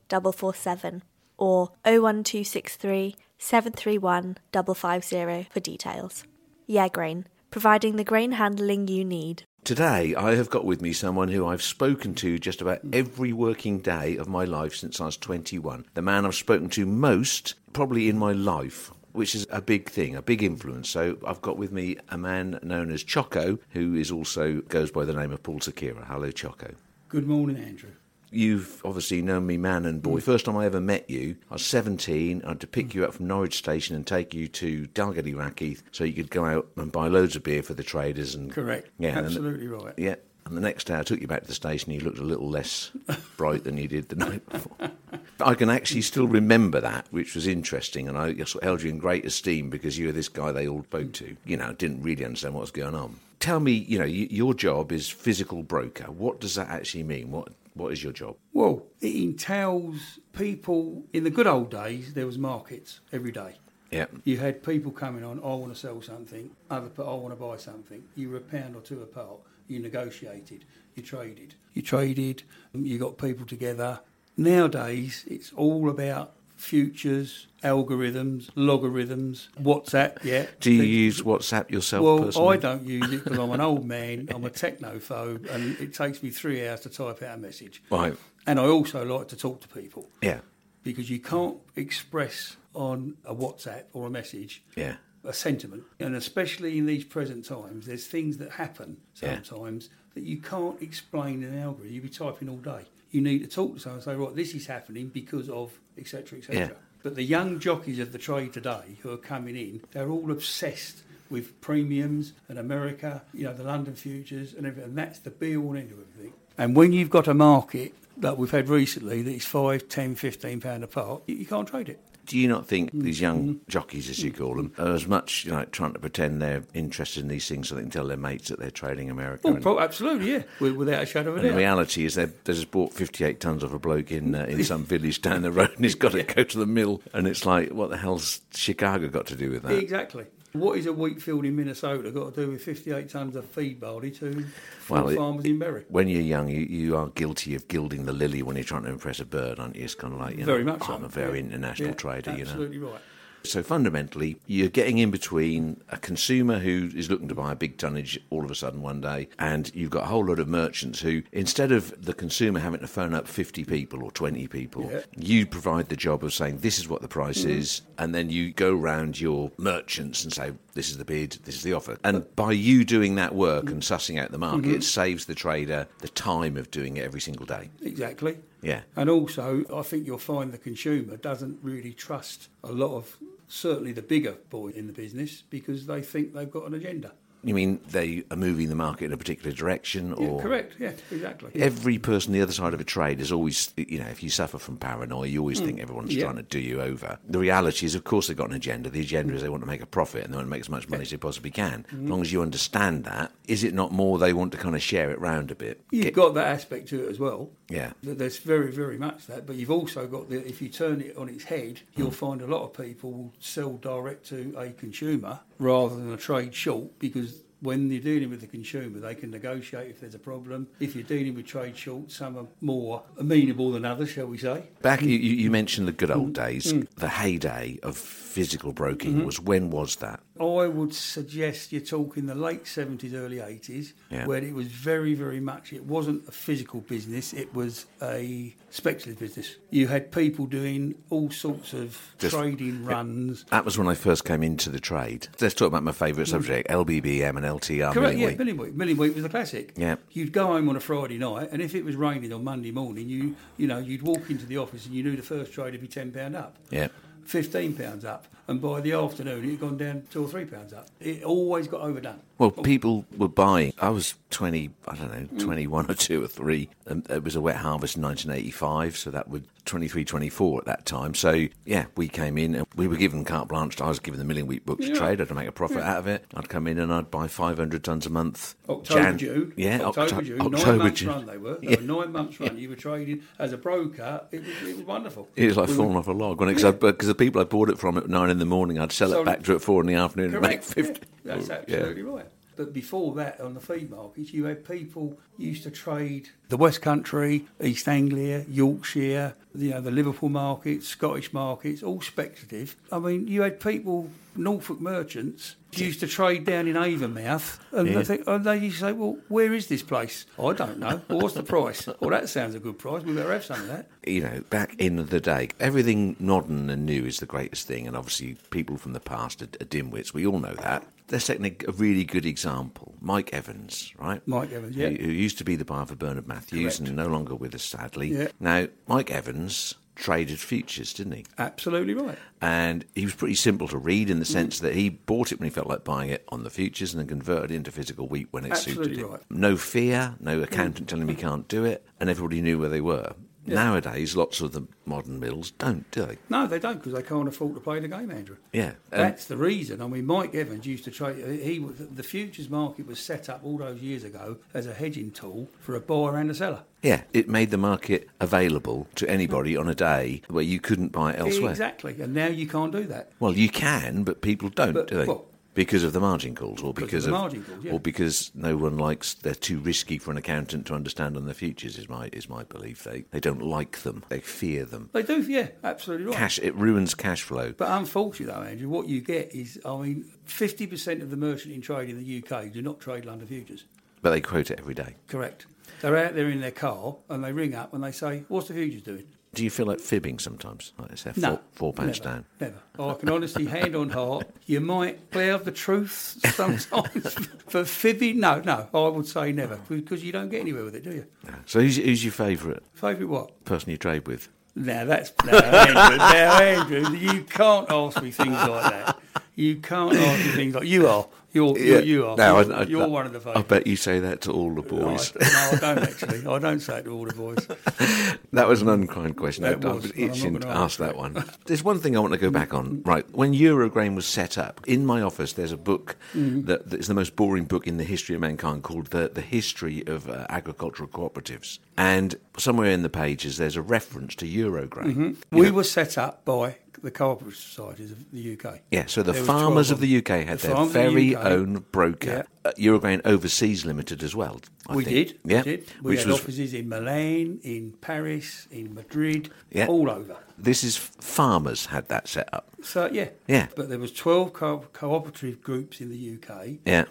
447 0.08 1.02
or 1.40 1.72
01263 1.84 3.16
731 3.40 4.38
550 4.54 5.50
for 5.52 5.60
details. 5.60 6.26
Yare 6.68 6.90
Grain, 6.90 7.26
providing 7.56 7.96
the 7.96 8.04
grain 8.04 8.34
handling 8.34 8.86
you 8.86 9.06
need. 9.06 9.46
Today, 9.64 10.14
I 10.14 10.36
have 10.36 10.50
got 10.50 10.66
with 10.66 10.82
me 10.82 10.92
someone 10.92 11.30
who 11.30 11.48
I've 11.48 11.64
spoken 11.64 12.14
to 12.16 12.38
just 12.38 12.60
about 12.60 12.82
every 12.92 13.32
working 13.32 13.80
day 13.80 14.18
of 14.18 14.28
my 14.28 14.44
life 14.44 14.76
since 14.76 15.00
I 15.00 15.06
was 15.06 15.16
21. 15.16 15.86
The 15.94 16.02
man 16.02 16.26
I've 16.26 16.36
spoken 16.36 16.68
to 16.72 16.86
most, 16.86 17.54
probably 17.72 18.10
in 18.10 18.18
my 18.18 18.34
life, 18.34 18.92
which 19.14 19.34
is 19.34 19.48
a 19.50 19.62
big 19.62 19.90
thing, 19.90 20.18
a 20.18 20.22
big 20.22 20.44
influence. 20.44 20.90
So 20.90 21.18
I've 21.26 21.42
got 21.42 21.58
with 21.58 21.72
me 21.72 21.96
a 22.10 22.18
man 22.18 22.60
known 22.62 22.92
as 22.92 23.06
Choco, 23.06 23.58
who 23.70 23.96
is 23.96 24.12
also 24.12 24.60
goes 24.60 24.92
by 24.92 25.06
the 25.06 25.14
name 25.14 25.32
of 25.32 25.42
Paul 25.42 25.62
Sakira. 25.62 26.06
Hello, 26.08 26.32
Choco. 26.32 26.76
Good 27.08 27.26
morning, 27.26 27.56
Andrew. 27.56 27.92
You've 28.36 28.82
obviously 28.86 29.22
known 29.22 29.46
me 29.48 29.58
man 29.58 29.86
and 29.86 30.00
Mm. 30.00 30.04
boy. 30.04 30.20
First 30.20 30.46
time 30.46 30.58
I 30.58 30.66
ever 30.66 30.82
met 30.82 31.10
you, 31.10 31.36
I 31.50 31.56
was 31.56 31.66
17. 31.66 32.42
I 32.44 32.50
had 32.50 32.60
to 32.62 32.68
pick 32.68 32.94
you 32.94 33.06
up 33.06 33.14
from 33.16 33.28
Norwich 33.28 33.58
Station 33.58 33.96
and 33.96 34.06
take 34.06 34.34
you 34.34 34.48
to 34.50 34.88
Dalgety 34.94 35.36
Rackheath 35.36 35.84
so 35.92 36.04
you 36.04 36.14
could 36.14 36.30
go 36.30 36.46
out 36.46 36.68
and 36.78 36.92
buy 36.92 37.08
loads 37.08 37.36
of 37.36 37.44
beer 37.44 37.64
for 37.64 37.74
the 37.74 37.84
traders. 37.84 38.36
And 38.36 38.52
Correct. 38.52 38.90
Yeah, 39.00 39.18
and- 39.18 39.26
Absolutely 39.28 39.68
right. 39.68 39.94
yeah. 39.98 40.16
And 40.48 40.56
the 40.56 40.62
next 40.62 40.84
day 40.86 41.00
I 41.00 41.02
took 41.02 41.20
you 41.22 41.28
back 41.28 41.42
to 41.42 41.48
the 41.48 41.56
station. 41.56 41.92
You 41.92 42.02
looked 42.02 42.20
a 42.20 42.24
little 42.24 42.48
less 42.50 42.92
bright 43.38 43.64
than 43.64 43.78
you 43.78 43.88
did 43.88 44.10
the 44.10 44.16
night 44.16 44.48
before. 44.48 44.92
But 45.40 45.48
I 45.48 45.56
can 45.56 45.72
actually 45.72 46.04
still 46.04 46.28
remember 46.28 46.80
that, 46.82 47.08
which 47.10 47.34
was 47.34 47.48
interesting. 47.48 48.08
And 48.08 48.16
I 48.16 48.32
sort 48.44 48.58
of 48.58 48.62
held 48.64 48.84
you 48.84 48.92
in 48.92 49.00
great 49.00 49.26
esteem 49.26 49.72
because 49.72 49.98
you 49.98 50.06
were 50.06 50.12
this 50.12 50.30
guy 50.30 50.52
they 50.52 50.68
all 50.68 50.84
spoke 50.84 51.14
to. 51.14 51.36
You 51.46 51.58
know, 51.58 51.74
didn't 51.74 52.04
really 52.04 52.24
understand 52.24 52.54
what 52.54 52.62
was 52.62 52.70
going 52.72 52.94
on. 52.94 53.16
Tell 53.40 53.60
me, 53.60 53.72
you 53.72 53.98
know, 53.98 54.06
your 54.06 54.54
job 54.54 54.92
is 54.92 55.10
physical 55.10 55.64
broker. 55.64 56.06
What 56.12 56.40
does 56.40 56.54
that 56.56 56.70
actually 56.70 57.04
mean? 57.04 57.32
What 57.32 57.50
What 57.76 57.92
is 57.92 58.04
your 58.04 58.14
job? 58.14 58.38
Well, 58.54 58.84
it 59.02 59.16
entails 59.16 60.20
people. 60.32 61.04
In 61.12 61.26
the 61.26 61.30
good 61.30 61.46
old 61.46 61.70
days, 61.70 62.14
there 62.14 62.26
was 62.26 62.38
markets 62.38 63.02
every 63.12 63.32
day. 63.32 63.56
Yeah. 63.92 64.06
You 64.24 64.38
had 64.38 64.64
people 64.64 64.92
coming 64.92 65.24
on. 65.24 65.40
I 65.40 65.48
want 65.48 65.74
to 65.74 65.80
sell 65.80 66.02
something. 66.02 66.50
Other, 66.70 66.90
I 66.98 67.14
want 67.14 67.32
to 67.32 67.36
buy 67.36 67.58
something. 67.58 68.04
You 68.16 68.30
were 68.30 68.38
a 68.38 68.42
pound 68.42 68.76
or 68.76 68.82
two 68.82 69.02
apart. 69.02 69.40
You 69.68 69.80
negotiated. 69.80 70.66
You 70.96 71.04
traded. 71.04 71.56
You 71.74 71.82
traded. 71.82 72.44
You 72.74 72.98
got 72.98 73.18
people 73.18 73.46
together. 73.46 74.00
Nowadays, 74.38 75.26
it's 75.28 75.52
all 75.54 75.90
about 75.90 76.34
futures, 76.66 77.48
algorithms, 77.64 78.50
logarithms, 78.56 79.50
WhatsApp. 79.62 80.24
Yeah. 80.24 80.48
Do 80.60 80.72
you 80.72 80.82
People- 80.82 80.94
use 80.94 81.22
WhatsApp 81.22 81.70
yourself 81.70 82.04
Well, 82.04 82.20
personally? 82.26 82.58
I 82.58 82.60
don't 82.60 82.88
use 82.88 83.12
it 83.12 83.24
because 83.24 83.38
I'm 83.38 83.52
an 83.52 83.62
old 83.62 83.86
man. 83.86 84.28
I'm 84.34 84.44
a 84.46 84.50
technophobe, 84.50 85.48
and 85.52 85.80
it 85.80 85.94
takes 85.94 86.24
me 86.24 86.32
three 86.32 86.68
hours 86.68 86.82
to 86.82 86.90
type 86.90 87.22
out 87.22 87.38
a 87.38 87.42
message. 87.42 87.84
Right. 87.92 88.16
And 88.48 88.60
I 88.60 88.66
also 88.66 89.06
like 89.06 89.28
to 89.30 89.36
talk 89.38 89.62
to 89.62 89.68
people 89.68 90.10
Yeah. 90.24 90.40
because 90.84 91.10
you 91.10 91.20
can't 91.20 91.58
express 91.76 92.58
on 92.74 93.16
a 93.26 93.34
WhatsApp 93.36 93.84
or 93.94 94.08
a 94.08 94.10
message 94.10 94.64
Yeah. 94.76 94.96
a 95.24 95.34
sentiment. 95.34 95.84
And 96.00 96.16
especially 96.16 96.78
in 96.80 96.88
these 96.88 97.04
present 97.06 97.46
times, 97.46 97.86
there's 97.86 98.08
things 98.08 98.38
that 98.38 98.52
happen 98.54 98.98
Yeah. 99.22 99.42
sometimes 99.44 99.90
that 100.16 100.24
you 100.24 100.38
can't 100.38 100.82
explain 100.82 101.44
in 101.44 101.54
an 101.54 101.60
algorithm. 101.60 101.94
You'll 101.94 102.04
be 102.04 102.10
typing 102.10 102.50
all 102.50 102.58
day. 102.58 102.86
You 103.12 103.22
need 103.22 103.40
to 103.40 103.48
talk 103.48 103.76
to 103.76 103.80
someone 103.80 103.98
and 103.98 104.04
say, 104.04 104.16
right, 104.16 104.36
this 104.36 104.54
is 104.54 104.68
happening 104.68 105.08
because 105.08 105.50
of 105.50 105.72
etc. 105.98 106.40
etc. 106.40 106.68
Yeah. 106.68 106.70
But 107.04 107.16
the 107.16 107.24
young 107.24 107.60
jockeys 107.60 108.00
of 108.00 108.12
the 108.12 108.18
trade 108.18 108.54
today 108.54 108.98
who 109.02 109.12
are 109.12 109.18
coming 109.18 109.56
in, 109.56 109.82
they're 109.92 110.10
all 110.10 110.32
obsessed 110.32 111.04
with 111.30 111.60
premiums 111.62 112.34
and 112.50 112.58
America, 112.58 113.22
you 113.34 113.44
know, 113.44 113.54
the 113.54 113.64
London 113.64 113.96
futures 113.96 114.54
and 114.54 114.66
everything. 114.66 114.90
And 114.90 114.98
that's 114.98 115.20
the 115.20 115.30
be 115.30 115.56
all 115.56 115.70
and 115.70 115.80
end 115.80 115.92
of 115.92 116.00
everything. 116.00 116.34
And 116.58 116.76
when 116.76 116.94
you've 116.94 117.10
got 117.10 117.28
a 117.28 117.34
market 117.34 117.94
that 118.18 118.38
we've 118.38 118.52
had 118.52 118.70
recently 118.70 119.22
that 119.22 119.32
is 119.32 119.46
5, 119.46 119.88
10, 119.88 120.16
15 120.16 120.62
pound 120.62 120.84
apart, 120.84 121.24
you, 121.28 121.36
you 121.36 121.46
can't 121.46 121.68
trade 121.68 121.90
it. 121.90 122.00
Do 122.26 122.38
you 122.38 122.48
not 122.48 122.68
think 122.68 122.92
Mm. 122.94 123.04
these 123.04 123.22
young 123.22 123.60
jockeys, 123.68 124.10
as 124.10 124.24
you 124.24 124.32
call 124.32 124.56
them, 124.56 124.72
are 124.78 124.94
as 124.94 125.08
much 125.08 125.46
you 125.46 125.52
know, 125.52 125.64
trying 125.72 125.94
to 125.94 126.00
pretend 126.00 126.42
they're 126.42 126.64
interested 126.74 127.22
in 127.22 127.28
these 127.30 127.48
things 127.48 127.70
so 127.70 127.76
they 127.76 127.82
can 127.82 127.90
tell 127.92 128.08
their 128.08 128.18
mates 128.18 128.50
that 128.50 128.60
they're 128.60 128.72
trading 128.72 129.10
America? 129.10 129.42
Oh, 129.48 129.54
and- 129.54 129.62
pro- 129.62 129.80
absolutely, 129.80 130.32
yeah, 130.32 130.44
without 130.60 131.04
a 131.04 131.06
shadow 131.06 131.32
of 131.32 131.38
a 131.38 131.40
And 131.42 131.50
the 131.50 131.56
reality 131.58 132.06
is 132.06 132.16
they 132.16 132.26
they 132.26 132.54
just 132.54 132.72
bought 132.72 132.94
58 132.94 133.40
tons 133.40 133.64
of 133.64 133.74
a 133.74 133.80
bloke 133.80 134.12
in 134.12 134.34
uh, 134.36 134.46
in 134.50 134.64
some 134.64 134.84
village 134.94 135.22
down 135.22 135.42
the 135.44 135.52
road 135.52 135.72
and 135.76 135.86
he's 135.86 135.96
got 135.96 136.14
to 136.14 136.24
go 136.24 136.44
to 136.44 136.58
the 136.58 136.66
mill. 136.66 137.02
And 137.14 137.28
it's 137.28 137.46
like, 137.46 137.72
what 137.72 137.90
the 137.90 137.98
hell's 137.98 138.42
Chicago 138.54 139.08
got 139.08 139.28
to 139.28 139.36
do 139.36 139.52
with 139.52 139.64
that? 139.64 139.74
Exactly. 139.74 140.26
What 140.56 140.78
is 140.78 140.86
a 140.86 140.94
wheat 140.94 141.22
field 141.22 141.46
in 141.46 141.56
Minnesota 141.56 142.10
got 142.12 142.34
to 142.36 142.46
do 142.46 142.52
with 142.52 142.62
58 142.64 143.08
tonnes 143.10 143.36
of 143.36 143.46
feed 143.46 143.80
barley 143.80 144.12
to 144.12 144.46
Well, 144.90 145.10
it- 145.10 145.16
farmers 145.18 145.46
in 145.46 145.60
Bury? 145.60 145.84
When 145.90 146.08
you're 146.08 146.22
young, 146.22 146.48
you, 146.50 146.62
you 146.62 146.96
are 146.98 147.10
guilty 147.10 147.56
of 147.56 147.68
gilding 147.68 148.06
the 148.06 148.14
lily 148.14 148.42
when 148.42 148.56
you're 148.56 148.64
trying 148.66 148.84
to 148.84 148.90
impress 148.90 149.20
a 149.20 149.26
bird, 149.26 149.60
aren't 149.60 149.76
you? 149.76 149.84
It's 149.84 149.96
kind 149.96 150.14
of 150.14 150.20
like, 150.20 150.34
you 150.36 150.42
know, 150.42 150.46
Very 150.46 150.64
much 150.64 150.84
so. 150.84 150.94
I'm 150.94 151.04
a 151.04 151.08
very 151.10 151.40
Yeah. 151.40 151.46
international 151.46 151.90
Yeah, 151.90 151.96
trader, 151.96 152.32
you 152.32 152.46
know. 152.46 152.52
Absolutely 152.52 152.78
right. 152.80 153.02
So 153.46 153.64
fundamentally, 153.64 154.38
you're 154.48 154.70
getting 154.70 154.98
in 154.98 155.12
between 155.12 155.82
a 155.90 155.98
consumer 155.98 156.60
who 156.60 156.90
is 156.96 157.10
looking 157.10 157.28
to 157.30 157.36
buy 157.36 157.52
a 157.52 157.56
big 157.56 157.78
tonnage 157.78 158.20
all 158.30 158.44
of 158.44 158.52
a 158.52 158.56
sudden 158.56 158.82
one 158.82 159.02
day, 159.02 159.28
and 159.40 159.74
you've 159.76 159.90
got 159.92 160.04
a 160.04 160.08
whole 160.08 160.26
lot 160.26 160.40
of 160.40 160.48
merchants 160.48 161.00
who, 161.02 161.22
instead 161.32 161.72
of 161.72 161.94
the 162.04 162.14
consumer 162.14 162.60
having 162.60 162.80
to 162.82 162.88
phone 162.88 163.14
up 163.14 163.28
50 163.28 163.64
people 163.66 164.04
or 164.04 164.12
20 164.12 164.48
people, 164.48 164.90
Yeah. 164.92 165.02
you 165.18 165.46
provide 165.46 165.90
the 165.90 165.96
job 165.96 166.24
of 166.24 166.34
saying, 166.34 166.58
This 166.58 166.80
is 166.80 166.88
what 166.88 167.02
the 167.02 167.08
price 167.08 167.42
Mm-hmm. 167.42 167.50
is, 167.60 167.82
and 167.98 168.14
then 168.16 168.30
you 168.30 168.52
go 168.52 168.74
round 168.74 169.20
your 169.20 169.52
merchants 169.58 170.24
and 170.24 170.34
say, 170.34 170.52
This 170.74 170.90
is 170.90 170.98
the 170.98 171.06
bid, 171.06 171.34
this 171.44 171.56
is 171.56 171.64
the 171.64 171.74
offer. 171.74 171.98
And 172.04 172.26
by 172.36 172.52
you 172.52 172.84
doing 172.86 173.16
that 173.16 173.36
work 173.36 173.70
and 173.70 173.82
sussing 173.82 174.20
out 174.22 174.32
the 174.32 174.38
market, 174.38 174.56
Mm-hmm. 174.66 174.76
it 174.76 174.84
saves 174.84 175.26
the 175.26 175.36
trader 175.36 175.88
the 176.00 176.08
time 176.10 176.58
of 176.58 176.72
doing 176.72 176.98
it 176.98 177.04
every 177.04 177.22
single 177.22 177.46
day. 177.46 177.70
Exactly. 177.82 178.38
Yeah. 178.62 178.82
And 178.96 179.10
also, 179.10 179.64
I 179.74 179.84
think 179.84 180.08
you'll 180.08 180.18
find 180.18 180.52
the 180.52 180.58
consumer 180.58 181.18
doesn't 181.18 181.60
really 181.62 181.94
trust 181.94 182.50
a 182.64 182.72
lot 182.72 182.96
of, 182.96 183.18
certainly 183.48 183.92
the 183.92 184.02
bigger 184.02 184.38
boys 184.50 184.76
in 184.76 184.88
the 184.88 184.94
business, 184.94 185.42
because 185.42 185.86
they 185.86 186.02
think 186.02 186.34
they've 186.34 186.50
got 186.50 186.68
an 186.68 186.74
agenda. 186.74 187.14
You 187.46 187.54
mean 187.54 187.80
they 187.90 188.24
are 188.32 188.36
moving 188.38 188.70
the 188.70 188.76
market 188.76 189.06
in 189.06 189.14
a 189.14 189.18
particular 189.18 189.56
direction? 189.56 190.16
Yeah, 190.20 190.42
correct. 190.42 190.74
Yeah, 190.80 190.92
exactly. 191.12 191.52
Every 191.62 191.98
person 192.00 192.34
the 192.34 192.42
other 192.42 192.52
side 192.52 192.74
of 192.74 192.80
a 192.80 192.84
trade 192.84 193.20
is 193.22 193.32
always, 193.32 193.72
you 193.78 194.00
know, 194.00 194.08
if 194.08 194.24
you 194.24 194.30
suffer 194.30 194.58
from 194.58 194.78
paranoia, 194.78 195.28
you 195.28 195.40
always 195.42 195.60
think 195.60 195.80
everyone's 195.80 196.10
Mm. 196.10 196.18
Yeah. 196.18 196.24
trying 196.24 196.36
to 196.38 196.44
do 196.44 196.60
you 196.60 196.82
over. 196.82 197.20
The 197.30 197.40
reality 197.40 197.86
is, 197.86 197.94
of 197.96 198.04
course, 198.04 198.28
they've 198.28 198.36
got 198.38 198.50
an 198.50 198.56
agenda. 198.56 198.90
The 198.90 199.02
agenda 199.02 199.34
is 199.36 199.42
they 199.44 199.50
want 199.50 199.62
to 199.64 199.68
make 199.68 199.82
a 199.82 199.86
profit 199.86 200.24
and 200.24 200.34
they 200.34 200.38
want 200.38 200.48
to 200.48 200.52
make 200.52 200.62
as 200.62 200.70
much 200.70 200.90
money 200.90 201.04
as 201.04 201.12
they 201.12 201.18
possibly 201.18 201.52
can. 201.52 201.86
Mm-hmm. 201.88 202.06
As 202.06 202.10
long 202.10 202.22
as 202.22 202.34
you 202.34 202.42
understand 202.42 203.04
that, 203.06 203.32
is 203.48 203.64
it 203.64 203.74
not 203.76 203.92
more 203.92 204.18
they 204.18 204.34
want 204.34 204.52
to 204.54 204.58
kind 204.58 204.76
of 204.76 204.82
share 204.82 205.12
it 205.12 205.20
round 205.20 205.52
a 205.52 205.56
bit? 205.56 205.82
You've 205.92 206.06
Get- 206.06 206.14
got 206.16 206.34
that 206.34 206.48
aspect 206.48 206.90
to 206.90 207.06
it 207.06 207.10
as 207.10 207.20
well. 207.20 207.52
Yeah. 207.70 207.94
There's 208.04 208.38
very, 208.40 208.72
very 208.72 208.98
much 208.98 209.28
that. 209.28 209.46
But 209.46 209.56
you've 209.56 209.72
also 209.72 210.08
got 210.08 210.30
the, 210.30 210.46
if 210.48 210.62
you 210.62 210.70
turn 210.70 211.02
it 211.02 211.16
on 211.18 211.30
its 211.30 211.44
head, 211.46 211.82
you'll 211.96 212.10
Mm. 212.10 212.14
find 212.14 212.42
a 212.42 212.48
lot 212.48 212.64
of 212.64 212.74
people 212.74 213.12
will 213.12 213.34
sell 213.40 213.74
direct 213.78 214.26
to 214.30 214.54
a 214.58 214.70
consumer 214.70 215.40
rather 215.60 215.96
than 215.96 216.12
a 216.14 216.18
trade 216.18 216.54
short 216.54 216.98
because 217.00 217.35
when 217.62 217.90
you're 217.90 218.02
dealing 218.02 218.30
with 218.30 218.42
the 218.42 218.48
consumer, 218.48 219.00
they 219.00 219.16
can 219.16 219.32
negotiate 219.32 219.90
if 219.90 220.00
there's 220.02 220.16
a 220.16 220.20
problem. 220.20 220.68
If 220.80 220.96
you're 220.96 221.04
dealing 221.04 221.36
with 221.36 221.46
trade 221.46 221.78
short, 221.78 222.12
some 222.12 222.38
are 222.38 222.46
more 222.62 223.04
amenable 223.18 223.72
than 223.72 223.86
others, 223.86 224.10
shall 224.10 224.28
we 224.28 224.38
say. 224.38 224.64
Back, 224.82 225.02
you, 225.02 225.10
you 225.10 225.36
you 225.36 225.52
mentioned 225.52 225.88
the 225.88 225.92
good 225.92 226.12
old 226.12 226.34
Mm. 226.34 226.34
days. 226.34 226.74
The 226.96 227.10
heyday 227.10 227.80
of 227.84 227.98
physical 228.36 228.74
broking 228.74 229.14
Mm-hmm. 229.16 229.26
was 229.26 229.40
when 229.40 229.70
was 229.70 229.96
that? 229.98 230.20
I 230.40 230.68
would 230.68 230.94
suggest 230.94 231.72
you're 231.72 231.80
talking 231.82 232.26
the 232.26 232.36
late 232.36 232.66
70s, 232.66 233.14
early 233.14 233.38
80s, 233.38 233.94
Yeah. 234.12 234.26
where 234.26 234.44
it 234.44 234.54
was 234.54 234.68
very, 234.68 235.14
very 235.14 235.40
much, 235.40 235.72
it 235.72 235.86
wasn't 235.86 236.28
a 236.28 236.32
physical 236.32 236.82
business, 236.82 237.32
it 237.34 237.54
was 237.54 237.86
a 238.02 238.54
speculative 238.70 239.18
business. 239.20 239.56
You 239.70 239.88
had 239.88 240.12
people 240.12 240.46
doing 240.48 240.96
all 241.10 241.32
sorts 241.32 241.74
of 241.74 241.88
Just- 242.20 242.36
trading 242.36 242.84
runs. 242.84 243.46
That 243.52 243.64
was 243.64 243.78
when 243.78 243.88
I 243.88 243.94
first 243.96 244.26
came 244.26 244.44
into 244.44 244.70
the 244.70 244.82
trade. 244.82 245.30
Let's 245.40 245.54
talk 245.56 245.70
about 245.70 245.84
my 245.84 245.94
favourite 245.94 246.28
subject: 246.28 246.68
LBBM 246.70 247.38
and 247.38 247.46
LTR. 247.46 247.94
Correct, 247.94 248.18
yeah. 248.18 248.36
Milling 248.36 248.58
Wheat. 248.58 248.76
Milling 248.76 248.98
Wheat 248.98 249.14
was 249.14 249.24
the 249.24 249.30
classic. 249.30 249.72
Yeah. 249.78 249.96
You'd 250.12 250.34
go 250.34 250.48
home 250.48 250.68
on 250.68 250.76
a 250.76 250.82
Friday 250.82 251.18
night, 251.18 251.50
and 251.54 251.62
if 251.62 251.74
it 251.76 251.86
was 251.86 251.96
raining 251.96 252.34
on 252.34 252.44
Monday 252.44 252.72
morning, 252.72 253.08
you 253.08 253.36
you 253.56 253.68
know 253.68 253.78
you'd 253.78 254.02
walk 254.02 254.30
into 254.30 254.46
the 254.46 254.58
office 254.58 254.86
and 254.86 254.94
you 254.94 255.04
knew 255.04 255.16
the 255.16 255.24
first 255.24 255.54
trade 255.54 255.72
would 255.72 255.82
be 255.82 255.88
ten 255.88 256.12
pound 256.12 256.36
up. 256.36 256.58
Yeah. 256.70 256.90
Fifteen 257.26 257.74
pounds 257.74 258.06
up, 258.06 258.28
and 258.48 258.62
by 258.62 258.82
the 258.82 258.92
afternoon 258.94 259.44
it 259.46 259.52
had 259.52 259.60
gone 259.60 259.78
down 259.78 260.04
two 260.12 260.24
or 260.24 260.28
three 260.28 260.46
pounds 260.46 260.74
up. 260.74 260.88
It 261.00 261.24
always 261.24 261.68
got 261.68 261.82
overdone. 261.82 262.20
Well, 262.38 262.52
people 262.52 263.06
were 263.18 263.30
buying. 263.30 263.74
I 263.80 263.90
was 263.90 264.16
20, 264.32 264.70
I 264.90 264.96
don't 264.96 265.10
Mm. 265.10 265.32
know, 265.40 265.46
21 265.46 265.86
or 265.90 265.94
2 265.94 266.24
or 266.24 266.28
3. 266.28 266.70
And 266.86 267.10
it 267.10 267.24
was 267.24 267.36
a 267.36 267.42
wet 267.42 267.56
harvest 267.58 267.96
in 267.96 268.02
1985, 268.04 268.98
so 268.98 269.10
that 269.12 269.30
would 269.30 269.46
23, 269.64 270.04
24 270.06 270.60
at 270.60 270.66
that 270.66 270.86
time. 270.86 271.16
So, 271.16 271.48
yeah, 271.66 271.86
we 271.96 272.08
came 272.10 272.38
in 272.38 272.54
and 272.54 272.68
we 272.76 272.88
were 272.88 272.98
given 272.98 273.24
carte 273.24 273.48
blanche. 273.48 273.80
I 273.82 273.88
was 273.88 274.00
given 274.00 274.20
the 274.20 274.26
milling 274.26 274.46
wheat 274.48 274.66
books 274.66 274.86
to 274.86 274.92
Yeah. 274.92 275.00
trade. 275.00 275.22
I'd 275.22 275.34
make 275.34 275.48
a 275.48 275.52
profit 275.54 275.78
out 275.82 275.98
of 275.98 276.08
it. 276.08 276.26
I'd 276.36 276.50
come 276.50 276.68
in 276.68 276.78
and 276.78 276.94
I'd 276.94 277.10
buy 277.10 277.28
500 277.28 277.82
tonnes 277.84 278.06
a 278.06 278.10
month. 278.12 278.56
October, 278.70 279.02
Jan- 279.02 279.18
June. 279.18 279.54
Yeah, 279.56 279.80
October, 279.86 280.02
Octo- 280.16 280.22
June. 280.22 280.38
Nine 280.40 280.54
October, 280.56 280.78
months 280.84 281.00
June. 281.00 281.10
run 281.10 281.26
they 281.26 281.38
were. 281.38 281.56
They 281.56 281.68
Yeah. 281.70 281.76
were 281.78 281.82
nine 282.04 282.12
months 282.12 282.40
run. 282.40 282.58
You 282.58 282.70
were 282.70 282.76
trading 282.76 283.22
as 283.40 283.54
a 283.54 283.58
broker. 283.58 284.22
It 284.32 284.42
was, 284.42 284.70
it 284.70 284.76
was 284.78 284.86
wonderful. 284.86 285.30
It 285.38 285.48
was 285.48 285.58
like 285.58 285.68
We 285.70 285.74
were- 285.74 285.78
falling 285.84 285.96
off 285.98 286.08
a 286.08 286.12
log. 286.12 286.38
Because 286.40 287.08
the 287.08 287.16
people 287.16 287.40
I 287.42 287.46
bought 287.46 287.70
it 287.70 287.80
from 287.80 287.98
at 287.98 288.10
9 288.10 288.30
in 288.36 288.40
the 288.40 288.46
morning, 288.46 288.78
I'd 288.80 288.92
sell 288.92 289.14
it 289.14 289.26
back 289.26 289.44
to 289.44 289.56
at 289.56 289.62
4 289.62 289.82
in 289.82 289.88
the 289.88 289.94
afternoon 289.96 290.34
and 290.34 290.42
make 290.42 290.62
50. 290.64 291.02
Yeah, 291.24 291.36
that's 291.36 291.48
Yeah. 291.48 291.56
absolutely 291.78 292.04
right. 292.04 292.26
But 292.58 292.72
before 292.74 293.14
that, 293.16 293.42
on 293.42 293.54
the 293.54 293.60
feed 293.60 293.90
markets, 293.90 294.34
you 294.34 294.46
had 294.46 294.64
people 294.66 295.18
used 295.38 295.64
to 295.64 295.72
trade 295.72 296.30
the 296.48 296.56
West 296.56 296.82
Country, 296.82 297.46
East 297.62 297.88
Anglia, 297.88 298.46
Yorkshire, 298.50 299.34
you 299.54 299.72
know, 299.72 299.82
the 299.82 299.92
Liverpool 299.92 300.30
markets, 300.30 300.88
Scottish 300.88 301.34
markets, 301.34 301.84
all 301.84 302.00
speculative. 302.02 302.78
I 302.92 303.00
mean, 303.00 303.28
you 303.28 303.42
had 303.42 303.60
people, 303.60 304.10
Norfolk 304.38 304.80
merchants, 304.80 305.56
used 305.78 306.00
to 306.02 306.08
trade 306.08 306.46
down 306.46 306.68
in 306.68 306.76
Avonmouth, 306.76 307.60
and, 307.72 307.88
Yeah. 307.88 307.96
they, 307.96 308.04
think, 308.04 308.24
and 308.28 308.44
they 308.46 308.58
used 308.58 308.80
to 308.80 308.86
say, 308.86 308.92
"Well, 308.94 309.18
where 309.28 309.54
is 309.54 309.68
this 309.68 309.84
place? 309.84 310.26
I 310.40 310.54
don't 310.54 310.80
know. 310.80 311.02
Well, 311.08 311.20
what's 311.20 311.36
the 311.36 311.44
price? 311.44 311.88
well, 312.00 312.10
that 312.12 312.30
sounds 312.30 312.56
a 312.56 312.60
good 312.60 312.78
price. 312.78 313.04
We 313.04 313.14
better 313.14 313.32
have 313.32 313.46
some 313.46 313.62
of 313.62 313.68
that." 313.68 313.88
you 314.06 314.22
know, 314.22 314.44
back 314.52 314.76
in 314.78 315.04
the 315.08 315.20
day, 315.20 315.50
everything 315.60 316.16
modern 316.20 316.70
and 316.70 316.86
new 316.86 317.06
is 317.06 317.20
the 317.20 317.26
greatest 317.26 317.68
thing, 317.68 317.88
and 317.88 317.96
obviously 317.98 318.38
people 318.52 318.78
from 318.78 318.94
the 318.94 319.00
past 319.00 319.42
are, 319.42 319.46
are 319.46 319.66
dimwits. 319.66 320.14
We 320.14 320.26
all 320.28 320.40
know 320.40 320.54
that. 320.56 320.86
Take 321.08 321.64
a- 321.64 321.70
a 321.70 321.72
really 321.72 322.04
good 322.04 322.26
example. 322.26 322.96
Mike 323.00 323.32
Evans, 323.34 323.94
right? 324.00 324.22
Mike 324.28 324.52
Evans, 324.52 324.76
yeah. 324.76 324.90
Who, 324.90 325.04
who 325.06 325.12
used 325.12 325.38
to 325.38 325.44
be 325.44 325.56
the 325.56 325.66
buyer 325.66 325.86
for 325.86 325.96
Bernard 325.96 326.28
Matthews 326.28 326.78
Correct. 326.78 326.88
and 326.90 326.96
no 326.98 327.08
longer 327.08 327.36
with 327.36 327.54
us, 327.54 327.64
sadly. 327.64 328.10
Yeah. 328.14 328.28
Now, 328.40 328.68
Mike 328.88 329.12
Evans 329.12 329.76
traded 329.96 330.40
futures, 330.40 330.94
didn't 330.94 331.14
he? 331.14 331.26
Absolutely 331.38 331.94
right. 331.94 332.18
And 332.42 332.86
he 332.96 333.06
was 333.06 333.16
pretty 333.16 333.36
simple 333.36 333.68
to 333.70 333.78
read 333.78 334.08
Mm. 334.08 334.12
in 334.12 334.20
the 334.20 334.26
sense 334.26 334.60
that 334.60 334.76
he 334.76 334.90
bought 334.90 335.32
it 335.32 335.40
when 335.40 335.46
he 335.48 335.54
felt 335.54 335.68
like 335.68 335.84
buying 335.84 336.10
it 336.10 336.24
on 336.30 336.44
the 336.44 336.50
futures 336.50 336.94
and 336.94 337.00
then 337.00 337.08
converted 337.08 337.52
it 337.52 337.56
into 337.56 337.72
physical 337.72 338.08
wheat 338.08 338.28
when 338.32 338.46
it 338.46 338.56
suited 338.58 338.98
him. 338.98 339.08
right. 339.10 339.20
Mm. 339.22 339.38
No 339.38 339.58
fear, 339.58 340.16
no 340.20 340.42
accountant 340.42 340.90
telling 340.90 341.04
him 341.04 341.10
he 341.10 341.16
can't 341.22 341.48
do 341.48 341.64
it, 341.66 341.86
and 342.00 342.10
everybody 342.10 342.42
knew 342.42 342.60
where 342.60 342.70
they 342.70 342.82
were. 342.82 343.14
Nowadays, 343.54 344.16
lots 344.16 344.42
of 344.42 344.52
the 344.54 344.64
modern 344.86 345.20
mills 345.20 345.52
don't, 345.52 345.90
do 345.92 346.06
they? 346.06 346.18
No, 346.30 346.48
they 346.48 346.60
don't 346.60 346.78
because 346.78 346.94
they 346.94 347.04
can't 347.04 347.28
afford 347.28 347.54
to 347.56 347.60
play 347.62 347.80
the 347.80 347.88
game, 347.88 348.10
Andrew. 348.12 348.38
Yeah. 348.52 348.74
And- 348.92 349.02
That's 349.04 349.26
the 349.26 349.38
reason. 349.38 349.82
I 349.82 349.88
mean, 349.88 350.06
Mike 350.06 350.34
Evans 350.34 350.66
used 350.66 350.84
to 350.86 350.92
trade. 350.92 351.18
He 351.42 351.60
the 351.60 352.04
futures 352.04 352.50
market 352.50 352.88
was 352.88 353.00
set 353.00 353.30
up 353.30 353.42
all 353.44 353.58
those 353.58 353.82
years 353.82 354.04
ago 354.04 354.38
as 354.54 354.66
a 354.68 354.74
hedging 354.74 355.12
tool 355.12 355.48
for 355.60 355.76
a 355.76 355.80
buyer 355.80 356.18
and 356.18 356.30
a 356.32 356.34
seller. 356.36 356.64
Yeah, 356.82 357.02
it 357.14 357.28
made 357.30 357.50
the 357.52 357.58
market 357.58 358.10
available 358.20 358.88
to 358.96 359.10
anybody 359.10 359.58
on 359.58 359.68
a 359.68 359.76
day 359.76 360.22
where 360.28 360.44
you 360.44 360.60
couldn't 360.60 360.92
buy 360.92 361.14
it 361.14 361.20
elsewhere. 361.20 361.52
Exactly, 361.52 362.00
and 362.02 362.14
now 362.14 362.28
you 362.28 362.48
can't 362.48 362.72
do 362.72 362.84
that. 362.86 363.12
Well, 363.20 363.34
you 363.34 363.50
can, 363.50 364.04
but 364.04 364.22
people 364.22 364.50
don't, 364.50 364.74
But- 364.74 364.88
do 364.88 364.98
they? 364.98 365.06
well- 365.06 365.26
because 365.56 365.84
of 365.84 365.94
the 365.94 366.00
margin 366.00 366.36
calls, 366.36 366.62
or 366.62 366.74
Because 366.74 366.88
because 366.90 367.06
of 367.06 367.12
the 367.12 367.18
margin 367.18 367.44
calls, 367.44 367.64
yeah. 367.64 367.72
or 367.72 367.80
because 367.80 368.32
no 368.36 368.56
one 368.58 368.78
likes. 368.78 369.16
They're 369.16 369.34
too 369.34 369.60
risky 369.60 369.98
for 369.98 370.12
an 370.12 370.18
accountant 370.18 370.68
to 370.68 370.76
understand 370.76 371.18
on 371.18 371.26
the 371.26 371.34
futures. 371.34 371.80
Is 371.80 371.90
my 371.90 372.10
is 372.14 372.30
my 372.30 372.44
belief. 372.44 372.84
They 372.84 373.06
they 373.10 373.20
don't 373.20 373.42
like 373.42 373.80
them. 373.80 374.04
They 374.10 374.20
fear 374.20 374.66
them. 374.66 374.90
They 374.94 375.02
do, 375.02 375.22
yeah, 375.22 375.48
absolutely 375.64 376.08
right. 376.08 376.16
Cash 376.16 376.40
it 376.40 376.54
ruins 376.56 376.94
cash 376.94 377.24
flow. 377.24 377.54
But 377.58 377.72
unfortunately, 377.72 378.34
though, 378.34 378.44
Andrew, 378.48 378.70
what 378.70 378.88
you 378.88 379.02
get 379.02 379.34
is, 379.34 379.60
I 379.66 379.76
mean, 379.78 380.12
50% 380.28 381.02
of 381.02 381.10
the 381.10 381.18
merchant 381.18 381.54
in 381.56 381.62
trade 381.62 381.90
in 381.90 381.98
the 382.04 382.24
UK 382.24 382.52
do 382.52 382.62
not 382.62 382.80
trade 382.80 383.06
London 383.06 383.28
futures. 383.28 383.64
But 384.02 384.12
they 384.12 384.22
quote 384.22 384.52
it 384.52 384.60
every 384.60 384.76
day. 384.76 384.96
Correct. 385.08 385.48
They're 385.82 385.98
out 385.98 386.14
there 386.16 386.30
in 386.30 386.42
their 386.42 386.52
car 386.52 386.98
and 387.10 387.24
they 387.24 387.32
ring 387.34 387.56
up 387.56 387.74
and 387.74 387.84
they 387.84 387.92
say, 387.92 388.24
"What's 388.28 388.50
the 388.50 388.54
futures 388.54 388.84
doing?" 388.84 389.08
Do 389.36 389.44
you 389.44 389.50
feel 389.50 389.66
like 389.66 389.80
fibbing 389.82 390.20
sometimes? 390.20 390.72
Like 390.80 390.90
they 390.90 390.96
say, 390.96 391.12
No, 391.18 391.30
four, 391.32 391.42
four 391.52 391.74
pounds 391.74 392.00
never, 392.00 392.16
down. 392.16 392.26
Never. 392.40 392.56
Oh, 392.80 392.90
I 392.92 392.94
can 392.96 393.10
honestly, 393.10 393.46
hand 393.58 393.76
on 393.76 393.90
heart, 393.90 394.28
you 394.46 394.62
might 394.62 395.12
play 395.12 395.26
cloud 395.26 395.46
the 395.46 395.52
truth 395.52 396.18
sometimes. 396.34 397.14
For 397.48 397.66
fibbing, 397.66 398.20
no, 398.20 398.42
no, 398.42 398.68
I 398.74 398.88
would 398.88 399.08
say 399.08 399.32
never 399.32 399.58
because 399.70 400.04
you 400.04 400.12
don't 400.12 400.30
get 400.30 400.42
anywhere 400.42 400.64
with 400.64 400.76
it, 400.76 400.84
do 400.84 400.92
you? 400.92 401.06
So 401.46 401.62
who's, 401.62 401.78
who's 401.78 402.04
your 402.04 402.14
favourite 402.14 402.64
Favourite 402.74 403.10
what? 403.10 403.46
person 403.46 403.72
you 403.72 403.78
trade 403.78 404.08
with? 404.08 404.30
Now 404.56 404.86
that's 404.86 405.12
now 405.26 405.34
Andrew, 405.38 405.98
now 405.98 406.40
Andrew, 406.40 406.98
you 406.98 407.24
can't 407.24 407.70
ask 407.70 408.02
me 408.02 408.12
things 408.12 408.32
like 408.36 408.72
that. 408.72 409.00
You 409.36 409.58
can't 409.58 409.94
ask 409.96 410.36
things 410.36 410.56
like 410.56 410.66
you 410.66 410.88
are. 410.88 411.08
You're, 411.34 411.58
you're 411.60 411.82
you 411.82 412.06
are. 412.08 412.16
No, 412.16 412.40
you're 412.40 412.54
I, 412.54 412.60
I, 412.60 412.64
you're 412.64 412.88
one 412.88 413.06
of 413.08 413.12
the 413.24 413.38
I 413.38 413.42
bet 413.42 413.68
you 413.68 413.76
say 413.76 414.00
that 414.00 414.22
to 414.22 414.32
all 414.32 414.56
the 414.56 414.62
No, 414.74 414.88
I, 414.88 414.92
boys. 414.94 415.14
no, 415.20 415.28
I 415.52 415.58
don't 415.60 415.80
actually. 415.84 416.26
I 416.26 416.40
don't 416.40 416.62
say 416.62 416.78
it 416.80 416.84
to 416.84 416.92
all 416.92 417.06
the 417.06 417.14
boys. 417.14 417.46
That 418.32 418.50
was 418.50 418.62
an 418.62 418.68
unkind 418.68 419.16
question. 419.16 419.44
That 419.44 419.64
I, 419.64 419.74
was, 419.74 419.86
I 419.86 419.88
was 419.88 419.92
itching 419.96 420.40
to 420.40 420.48
ask 420.50 420.78
that 420.80 420.98
one. 420.98 421.24
There's 421.46 421.64
one 421.64 421.80
thing 421.80 421.96
I 421.96 422.00
want 422.00 422.12
to 422.14 422.20
go 422.20 422.30
back 422.30 422.54
on. 422.54 422.82
Right, 422.84 423.10
when 423.16 423.34
Eurograin 423.34 423.96
was 423.96 424.06
set 424.06 424.38
up, 424.38 424.60
in 424.68 424.86
my 424.86 425.02
office 425.02 425.34
there's 425.34 425.52
a 425.54 425.58
book 425.58 425.96
Mm-hmm. 426.14 426.46
that, 426.48 426.70
that 426.70 426.80
is 426.80 426.88
the 426.88 426.94
most 426.94 427.16
boring 427.16 427.46
book 427.46 427.66
in 427.68 427.78
the 427.78 427.84
history 427.84 428.16
of 428.16 428.22
mankind 428.22 428.64
called 428.64 428.88
The, 428.88 429.10
the 429.14 429.22
History 429.22 429.86
of 429.88 430.10
uh, 430.10 430.26
Agricultural 430.30 430.88
Cooperatives. 430.90 431.60
And 431.78 432.16
somewhere 432.38 432.72
in 432.72 432.84
the 432.84 432.90
pages 432.90 433.38
there's 433.38 433.56
a 433.58 433.62
reference 433.62 434.16
to 434.16 434.26
Eurograin. 434.26 434.94
Mm-hmm. 434.96 435.38
We 435.38 435.48
know- 435.48 435.54
were 435.54 435.64
set 435.64 435.98
up 435.98 436.24
by 436.26 436.58
the 436.82 436.92
cooperative 436.92 437.36
societies 437.38 437.92
of 437.92 438.12
the 438.12 438.34
UK. 438.38 438.60
yeah, 438.72 438.86
so 438.88 439.02
the 439.04 439.12
There 439.14 439.24
farmers 439.24 439.72
of 439.72 439.80
the 439.80 439.98
UK 439.98 440.26
had 440.26 440.40
The 440.40 440.48
their 440.48 440.56
of 440.58 440.68
the 440.74 440.80
very 440.80 441.16
own 441.16 441.66
broker, 441.72 442.26
Yeah. 442.46 442.50
uh, 442.50 442.54
Eurograin 442.58 443.02
Overseas 443.06 443.66
Limited 443.66 444.04
as 444.04 444.16
well. 444.16 444.40
I 444.68 444.76
we 444.76 444.84
think. 444.84 445.08
did. 445.08 445.20
Yeah, 445.24 445.38
We 445.40 445.44
did. 445.44 445.72
We 445.82 445.92
which 445.92 446.00
had 446.00 446.08
was 446.10 446.20
offices 446.22 446.54
in 446.54 446.68
Milan, 446.70 447.40
in 447.44 447.74
Paris, 447.82 448.48
in 448.52 448.74
Madrid, 448.74 449.30
Yeah. 449.52 449.68
all 449.68 449.90
over. 449.90 450.18
this 450.38 450.64
is 450.64 450.76
farmers 450.78 451.68
had 451.68 451.88
that 451.88 452.08
set 452.08 452.28
up. 452.34 452.50
So 452.64 452.90
yeah, 452.92 453.10
Yeah. 453.28 453.48
But 453.56 453.70
there 453.70 453.80
was 453.80 453.92
twelve 453.92 454.34
co- 454.34 454.66
cooperative 454.74 455.42
groups 455.42 455.80
in 455.82 455.90
the 455.90 455.98
UK, 456.18 456.60
Yeah, 456.66 456.86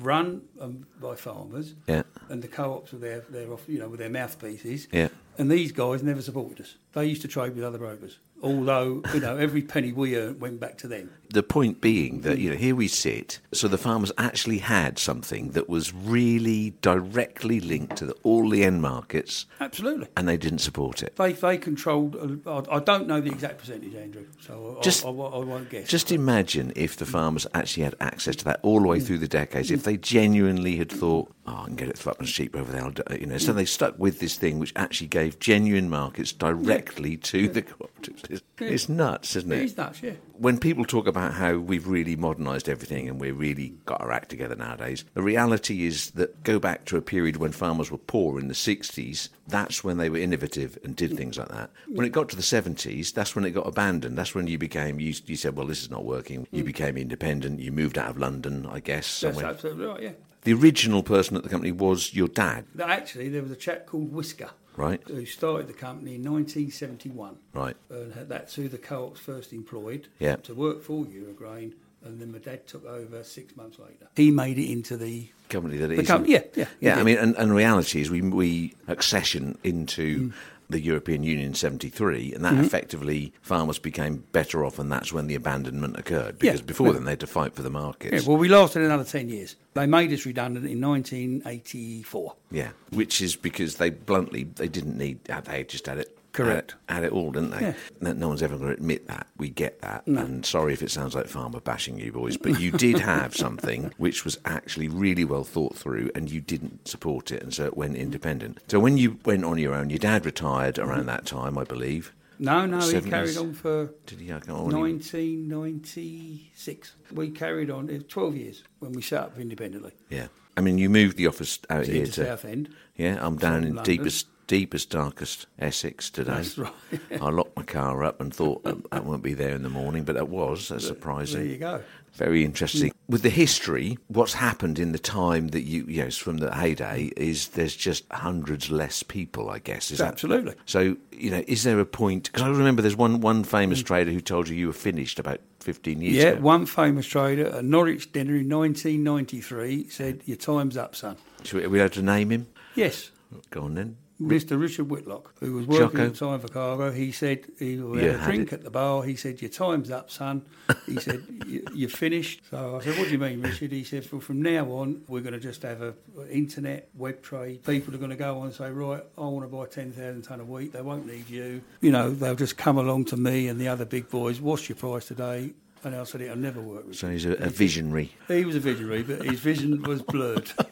run 0.00 0.42
um, 0.60 0.86
by 1.00 1.14
farmers, 1.16 1.74
yeah. 1.88 2.02
and 2.28 2.42
the 2.42 2.48
co-ops 2.48 2.92
were 2.92 2.98
their, 2.98 3.20
their 3.30 3.52
off- 3.52 3.68
you 3.68 3.78
know, 3.78 3.88
with 3.88 4.00
their 4.00 4.10
mouthpieces. 4.10 4.88
Yeah. 4.92 5.08
And 5.38 5.50
these 5.50 5.72
guys 5.72 6.02
never 6.02 6.22
supported 6.22 6.60
us. 6.60 6.76
They 6.92 7.06
used 7.06 7.22
to 7.22 7.28
trade 7.28 7.54
with 7.56 7.64
other 7.64 7.78
brokers, 7.78 8.18
although 8.44 9.02
you 9.14 9.20
know 9.20 9.36
every 9.36 9.62
penny 9.62 9.92
we 9.92 10.16
earned 10.16 10.40
went 10.40 10.60
back 10.60 10.76
to 10.78 10.88
them. 10.88 11.10
The 11.30 11.42
point 11.42 11.80
being 11.80 12.20
that 12.20 12.38
you 12.38 12.50
know 12.50 12.56
here 12.56 12.76
we 12.76 12.86
sit, 12.86 13.40
so 13.52 13.66
the 13.66 13.78
farmers 13.78 14.12
actually 14.18 14.58
had 14.58 14.98
something 14.98 15.50
that 15.52 15.68
was 15.68 15.92
really 15.92 16.74
directly 16.80 17.58
linked 17.58 17.96
to 17.96 18.06
the, 18.06 18.12
all 18.22 18.48
the 18.48 18.62
end 18.62 18.82
markets, 18.82 19.46
Absolutely. 19.60 20.06
and 20.16 20.28
they 20.28 20.36
didn't 20.36 20.58
support 20.60 21.02
it. 21.02 21.16
They, 21.16 21.32
they 21.32 21.58
controlled. 21.58 22.14
uh, 22.46 22.62
I 22.70 22.78
don't 22.78 23.08
know 23.08 23.20
the 23.20 23.30
exact 23.32 23.58
percentage, 23.58 23.94
Andrew. 23.94 24.26
So 24.40 24.76
I, 24.78 24.82
Just- 24.82 25.04
I, 25.04 25.08
I, 25.08 25.10
I 25.10 25.44
won't 25.44 25.70
guess. 25.70 25.88
Just 25.88 26.12
imagine 26.12 26.72
if 26.76 26.96
the 26.98 27.06
farmers 27.06 27.46
actually 27.54 27.82
had 27.84 27.96
access 28.00 28.36
to 28.36 28.44
that 28.44 28.60
all 28.62 28.80
the 28.80 28.86
way 28.86 29.00
through 29.00 29.18
the 29.18 29.28
decades. 29.28 29.70
If 29.72 29.82
they 29.82 29.96
genuinely 29.96 30.76
had 30.76 30.92
thought, 30.92 31.32
"Oh, 31.46 31.62
I 31.62 31.64
can 31.66 31.76
get 31.76 31.88
it 31.88 32.06
much 32.06 32.32
cheaper 32.32 32.58
over 32.58 32.70
there," 32.70 33.18
you 33.18 33.26
know, 33.26 33.38
so 33.38 33.52
they 33.52 33.64
stuck 33.64 33.98
with 33.98 34.20
this 34.20 34.36
thing 34.36 34.58
which 34.60 34.72
actually 34.76 35.08
gave 35.08 35.38
genuine 35.40 35.88
markets 35.90 36.30
directly 36.32 37.16
to 37.16 37.48
the 37.48 37.62
cooperatives. 37.62 38.33
It's, 38.34 38.72
it's 38.72 38.88
nuts, 38.88 39.36
isn't 39.36 39.52
it 39.52 39.58
it? 39.58 39.64
is 39.64 39.76
nuts, 39.76 40.02
yeah. 40.02 40.12
when 40.38 40.58
people 40.58 40.84
talk 40.84 41.06
about 41.06 41.34
how 41.34 41.56
we've 41.56 41.86
really 41.86 42.16
modernised 42.16 42.68
everything 42.68 43.08
and 43.08 43.20
we've 43.20 43.38
really 43.38 43.74
got 43.86 44.00
our 44.00 44.12
act 44.12 44.28
together 44.28 44.54
nowadays, 44.54 45.04
the 45.14 45.22
reality 45.22 45.86
is 45.86 46.10
that 46.12 46.42
go 46.42 46.58
back 46.58 46.84
to 46.86 46.96
a 46.96 47.02
period 47.02 47.36
when 47.36 47.52
farmers 47.52 47.90
were 47.90 47.98
poor 47.98 48.38
in 48.38 48.48
the 48.48 48.54
60s, 48.54 49.28
that's 49.48 49.84
when 49.84 49.98
they 49.98 50.08
were 50.08 50.18
innovative 50.18 50.78
and 50.84 50.96
did 50.96 51.12
mm. 51.12 51.16
things 51.16 51.38
like 51.38 51.48
that. 51.48 51.70
When 51.88 52.06
it 52.06 52.10
got 52.10 52.28
to 52.30 52.36
the 52.36 52.42
70s, 52.42 53.12
that's 53.12 53.34
when 53.34 53.44
it 53.44 53.50
got 53.50 53.66
abandoned. 53.66 54.16
That's 54.18 54.34
when 54.34 54.46
you 54.46 54.58
became, 54.58 55.00
you, 55.00 55.14
you 55.26 55.36
said, 55.36 55.56
well, 55.56 55.66
this 55.66 55.82
is 55.82 55.90
not 55.90 56.04
working. 56.04 56.46
You 56.50 56.62
mm. 56.62 56.66
became 56.66 56.96
independent. 56.96 57.60
You 57.60 57.72
moved 57.72 57.98
out 57.98 58.10
of 58.10 58.18
London, 58.18 58.66
I 58.66 58.80
guess. 58.80 59.20
That's 59.20 59.40
absolutely 59.40 59.86
right, 59.86 60.02
yeah. 60.02 60.12
The 60.42 60.52
original 60.52 61.02
person 61.02 61.36
at 61.36 61.42
the 61.42 61.48
company 61.48 61.72
was 61.72 62.14
your 62.14 62.28
dad, 62.28 62.66
Actually, 62.78 63.30
there 63.30 63.40
was 63.40 63.50
a 63.50 63.56
chap 63.56 63.86
called 63.86 64.12
Whisker 64.12 64.50
right? 64.76 65.00
who 65.06 65.24
started 65.26 65.68
the 65.68 65.72
company 65.74 66.16
in 66.16 66.22
1971. 66.24 67.36
Right. 67.52 67.76
And 67.90 68.12
had- 68.14 68.28
that's 68.28 68.54
who 68.54 68.68
the 68.68 68.78
co-ops 68.78 69.20
first 69.20 69.52
employed 69.52 70.08
Yeah. 70.18 70.36
to 70.36 70.54
work 70.54 70.82
for 70.82 71.04
Eurograin. 71.04 71.72
And 72.04 72.20
then 72.20 72.32
my 72.32 72.38
dad 72.38 72.66
took 72.66 72.84
over 72.84 73.24
six 73.24 73.56
months 73.56 73.78
later. 73.78 74.08
He 74.14 74.30
made 74.30 74.58
it 74.58 74.70
into 74.70 74.98
the 74.98 75.28
company 75.48 75.78
that 75.78 75.90
it 75.90 75.96
The 75.96 76.02
is. 76.02 76.08
com- 76.08 76.26
yeah, 76.26 76.42
yeah, 76.54 76.66
yeah. 76.78 76.98
I 76.98 77.02
mean, 77.02 77.16
and, 77.16 77.34
and 77.36 77.54
reality 77.54 78.02
is 78.02 78.10
we 78.10 78.20
we 78.20 78.74
accession 78.88 79.56
into 79.64 80.28
mm. 80.28 80.32
The 80.74 80.80
European 80.80 81.22
Union 81.22 81.46
in 81.46 81.54
'73, 81.54 82.34
and 82.34 82.44
that 82.44 82.54
Mm-hmm. 82.54 82.64
effectively 82.64 83.32
farmers 83.42 83.78
became 83.78 84.24
better 84.32 84.64
off, 84.64 84.80
and 84.80 84.90
that's 84.90 85.12
when 85.12 85.28
the 85.28 85.36
abandonment 85.36 85.96
occurred. 85.96 86.38
Because 86.40 86.60
Yeah. 86.60 86.66
before 86.66 86.92
then 86.92 87.04
they 87.04 87.12
had 87.12 87.20
to 87.20 87.28
fight 87.28 87.54
for 87.54 87.62
the 87.62 87.70
Yeah, 88.12 88.20
well, 88.26 88.36
we 88.36 88.48
lasted 88.48 88.82
another 88.82 89.04
10 89.04 89.28
years. 89.28 89.54
They 89.74 89.86
made 89.86 90.12
us 90.12 90.26
redundant 90.26 90.66
in 90.66 90.80
1984. 90.80 92.34
Yeah, 92.50 92.70
which 92.90 93.20
is 93.20 93.36
because 93.36 93.76
they 93.76 93.90
bluntly 93.90 94.44
they 94.56 94.66
didn't 94.68 94.98
need 94.98 95.18
they 95.24 95.62
just 95.64 95.86
had 95.86 95.98
it. 95.98 96.13
Correct. 96.34 96.74
Had, 96.88 96.96
had 96.96 97.04
it 97.04 97.12
all, 97.12 97.30
didn't 97.30 97.52
they? 97.52 97.60
Yeah. 97.60 97.74
No, 98.00 98.12
no 98.12 98.28
one's 98.28 98.42
ever 98.42 98.56
going 98.56 98.70
to 98.70 98.74
admit 98.74 99.06
that. 99.06 99.28
We 99.38 99.48
get 99.48 99.80
that. 99.80 100.06
And 100.06 100.44
sorry 100.44 100.72
if 100.72 100.82
it 100.82 100.90
sounds 100.90 101.14
like 101.14 101.28
farmer 101.28 101.60
bashing 101.60 101.98
you 101.98 102.12
boys, 102.12 102.36
but 102.36 102.60
you 102.60 102.72
did 102.72 102.98
have 102.98 103.36
something 103.36 103.92
which 103.96 104.24
was 104.24 104.38
actually 104.44 104.88
really 104.88 105.24
well 105.24 105.44
thought 105.44 105.76
through 105.76 106.10
and 106.14 106.30
you 106.30 106.40
didn't 106.40 106.88
support 106.88 107.30
it. 107.30 107.42
And 107.42 107.54
so 107.54 107.66
it 107.66 107.76
went 107.76 107.96
independent. 107.96 108.58
So 108.68 108.80
when 108.80 108.98
you 108.98 109.18
went 109.24 109.44
on 109.44 109.58
your 109.58 109.74
own, 109.74 109.90
your 109.90 110.00
dad 110.00 110.26
retired 110.26 110.78
around 110.78 111.06
that 111.06 111.24
time, 111.24 111.56
I 111.56 111.64
believe. 111.64 112.12
No, 112.38 112.66
no, 112.66 112.80
he 112.80 113.00
carried 113.00 113.36
on 113.36 113.54
for 113.54 113.90
Did 114.06 114.20
he? 114.20 114.26
I 114.26 114.40
can't 114.40 114.48
remember. 114.48 114.78
1996. 114.78 116.92
We 117.12 117.30
carried 117.30 117.70
on, 117.70 117.88
it 117.88 118.08
12 118.08 118.36
years 118.36 118.64
when 118.80 118.92
we 118.92 119.02
set 119.02 119.22
up 119.22 119.38
independently. 119.38 119.92
Yeah. 120.08 120.26
I 120.56 120.60
mean, 120.60 120.78
you 120.78 120.88
moved 120.88 121.16
the 121.16 121.26
office 121.26 121.58
out 121.70 121.86
here 121.86 122.06
to. 122.06 122.26
Southend. 122.26 122.74
Yeah, 122.96 123.18
I'm 123.20 123.36
down 123.36 123.64
in 123.64 123.76
London. 123.76 123.84
deepest, 123.84 124.26
deepest, 124.46 124.90
darkest 124.90 125.46
Essex 125.58 126.10
today. 126.10 126.34
That's 126.34 126.58
right. 126.58 126.72
I 127.20 127.30
locked 127.30 127.56
my 127.56 127.62
car 127.62 128.04
up 128.04 128.20
and 128.20 128.34
thought 128.34 128.62
that, 128.64 128.90
that 128.90 129.04
won't 129.04 129.22
be 129.22 129.34
there 129.34 129.54
in 129.54 129.62
the 129.62 129.68
morning, 129.70 130.04
but 130.04 130.16
it 130.16 130.28
was. 130.28 130.68
That's 130.68 130.86
surprising. 130.86 131.40
There 131.40 131.48
you 131.48 131.58
go. 131.58 131.82
Very 132.14 132.44
interesting. 132.44 132.92
With 133.08 133.22
the 133.22 133.30
history, 133.30 133.98
what's 134.06 134.34
happened 134.34 134.78
in 134.78 134.92
the 134.92 135.00
time 135.00 135.48
that 135.48 135.62
you, 135.62 135.84
yes, 135.88 136.16
from 136.16 136.36
the 136.38 136.54
heyday, 136.54 137.10
is 137.16 137.48
there's 137.48 137.74
just 137.74 138.04
hundreds 138.12 138.70
less 138.70 139.02
people, 139.02 139.50
I 139.50 139.58
guess. 139.58 139.90
Is 139.90 139.98
that 139.98 140.12
Absolutely. 140.12 140.54
so? 140.64 140.96
You 141.10 141.30
know, 141.32 141.42
is 141.48 141.64
there 141.64 141.80
a 141.80 141.84
point? 141.84 142.30
Because 142.30 142.42
I 142.42 142.50
remember 142.50 142.82
there's 142.82 142.94
one 142.96 143.20
one 143.20 143.42
famous 143.42 143.82
Mm. 143.82 143.86
trader 143.86 144.10
who 144.12 144.20
told 144.20 144.48
you 144.48 144.54
you 144.54 144.68
were 144.68 144.72
finished 144.72 145.18
about 145.18 145.40
15 145.60 146.00
years 146.02 146.16
ago. 146.18 146.24
Yeah, 146.24 146.32
ago. 146.34 146.40
one 146.42 146.66
famous 146.66 147.06
trader 147.06 147.46
at 147.48 147.64
Norwich 147.64 148.12
dinner 148.12 148.36
in 148.36 148.48
1993 148.48 149.88
said, 149.88 150.20
Your 150.24 150.36
time's 150.36 150.76
up, 150.76 150.94
son. 150.94 151.16
Should 151.42 151.58
we, 151.60 151.64
are 151.64 151.68
we 151.70 151.78
allowed 151.80 151.92
to 151.94 152.02
name 152.02 152.30
him? 152.30 152.46
Yes. 152.76 153.10
Go 153.50 153.62
on 153.62 153.74
then. 153.74 153.96
Mr. 154.28 154.60
Richard 154.60 154.90
Whitlock, 154.90 155.34
who 155.40 155.52
was 155.54 155.66
working 155.66 155.86
Jocko. 155.88 156.06
at 156.06 156.12
the 156.14 156.18
time 156.18 156.40
for 156.40 156.48
Cargill, 156.48 156.92
he 156.92 157.12
said 157.12 157.44
he 157.58 157.76
had 157.76 157.84
a 158.20 158.24
drink 158.24 158.48
it. 158.48 158.52
at 158.54 158.64
the 158.64 158.70
bar. 158.70 159.02
He 159.02 159.16
said, 159.16 159.40
"Your 159.42 159.50
time's 159.50 159.90
up, 159.90 160.10
son." 160.10 160.42
He 160.86 160.98
said, 160.98 161.22
"You- 161.46 161.64
"You're 161.74 161.88
finished." 161.88 162.42
So 162.50 162.76
I 162.80 162.84
said, 162.84 162.98
"What 162.98 163.06
do 163.06 163.12
you 163.12 163.18
mean, 163.18 163.42
Richard?" 163.42 163.72
He 163.72 163.84
said, 163.84 164.06
"Well, 164.10 164.20
from 164.20 164.42
now 164.42 164.66
on, 164.72 165.02
we're 165.08 165.20
going 165.20 165.34
to 165.34 165.40
just 165.40 165.62
have 165.62 165.82
a 165.82 165.94
internet 166.30 166.88
web 166.94 167.22
trade. 167.22 167.64
People 167.64 167.94
are 167.94 167.98
going 167.98 168.10
to 168.10 168.16
go 168.16 168.38
on 168.38 168.46
and 168.46 168.54
say, 168.54 168.70
right, 168.70 169.02
I 169.18 169.20
want 169.22 169.44
to 169.50 169.56
buy 169.56 169.66
ten 169.66 169.92
thousand 169.92 170.22
ton 170.22 170.40
a 170.40 170.44
week. 170.44 170.72
They 170.72 170.82
won't 170.82 171.06
need 171.06 171.28
you. 171.28 171.62
You 171.80 171.92
know, 171.92 172.10
they'll 172.10 172.34
just 172.34 172.56
come 172.56 172.78
along 172.78 173.06
to 173.06 173.16
me 173.16 173.48
and 173.48 173.60
the 173.60 173.68
other 173.68 173.84
big 173.84 174.08
boys. 174.10 174.40
What's 174.40 174.68
your 174.68 174.76
price 174.76 175.06
today?" 175.06 175.52
And 175.84 175.94
I 175.94 176.04
said, 176.04 176.22
"It'll 176.22 176.36
never 176.36 176.60
work." 176.60 176.84
Richard." 176.86 176.96
So 176.98 177.10
he's 177.10 177.26
a, 177.26 177.32
a 177.34 177.48
visionary. 177.50 178.12
He 178.28 178.44
was 178.44 178.56
a 178.56 178.60
visionary, 178.60 179.02
but 179.02 179.22
his 179.24 179.38
vision 179.40 179.82
was 179.82 180.02
blurred. 180.02 180.50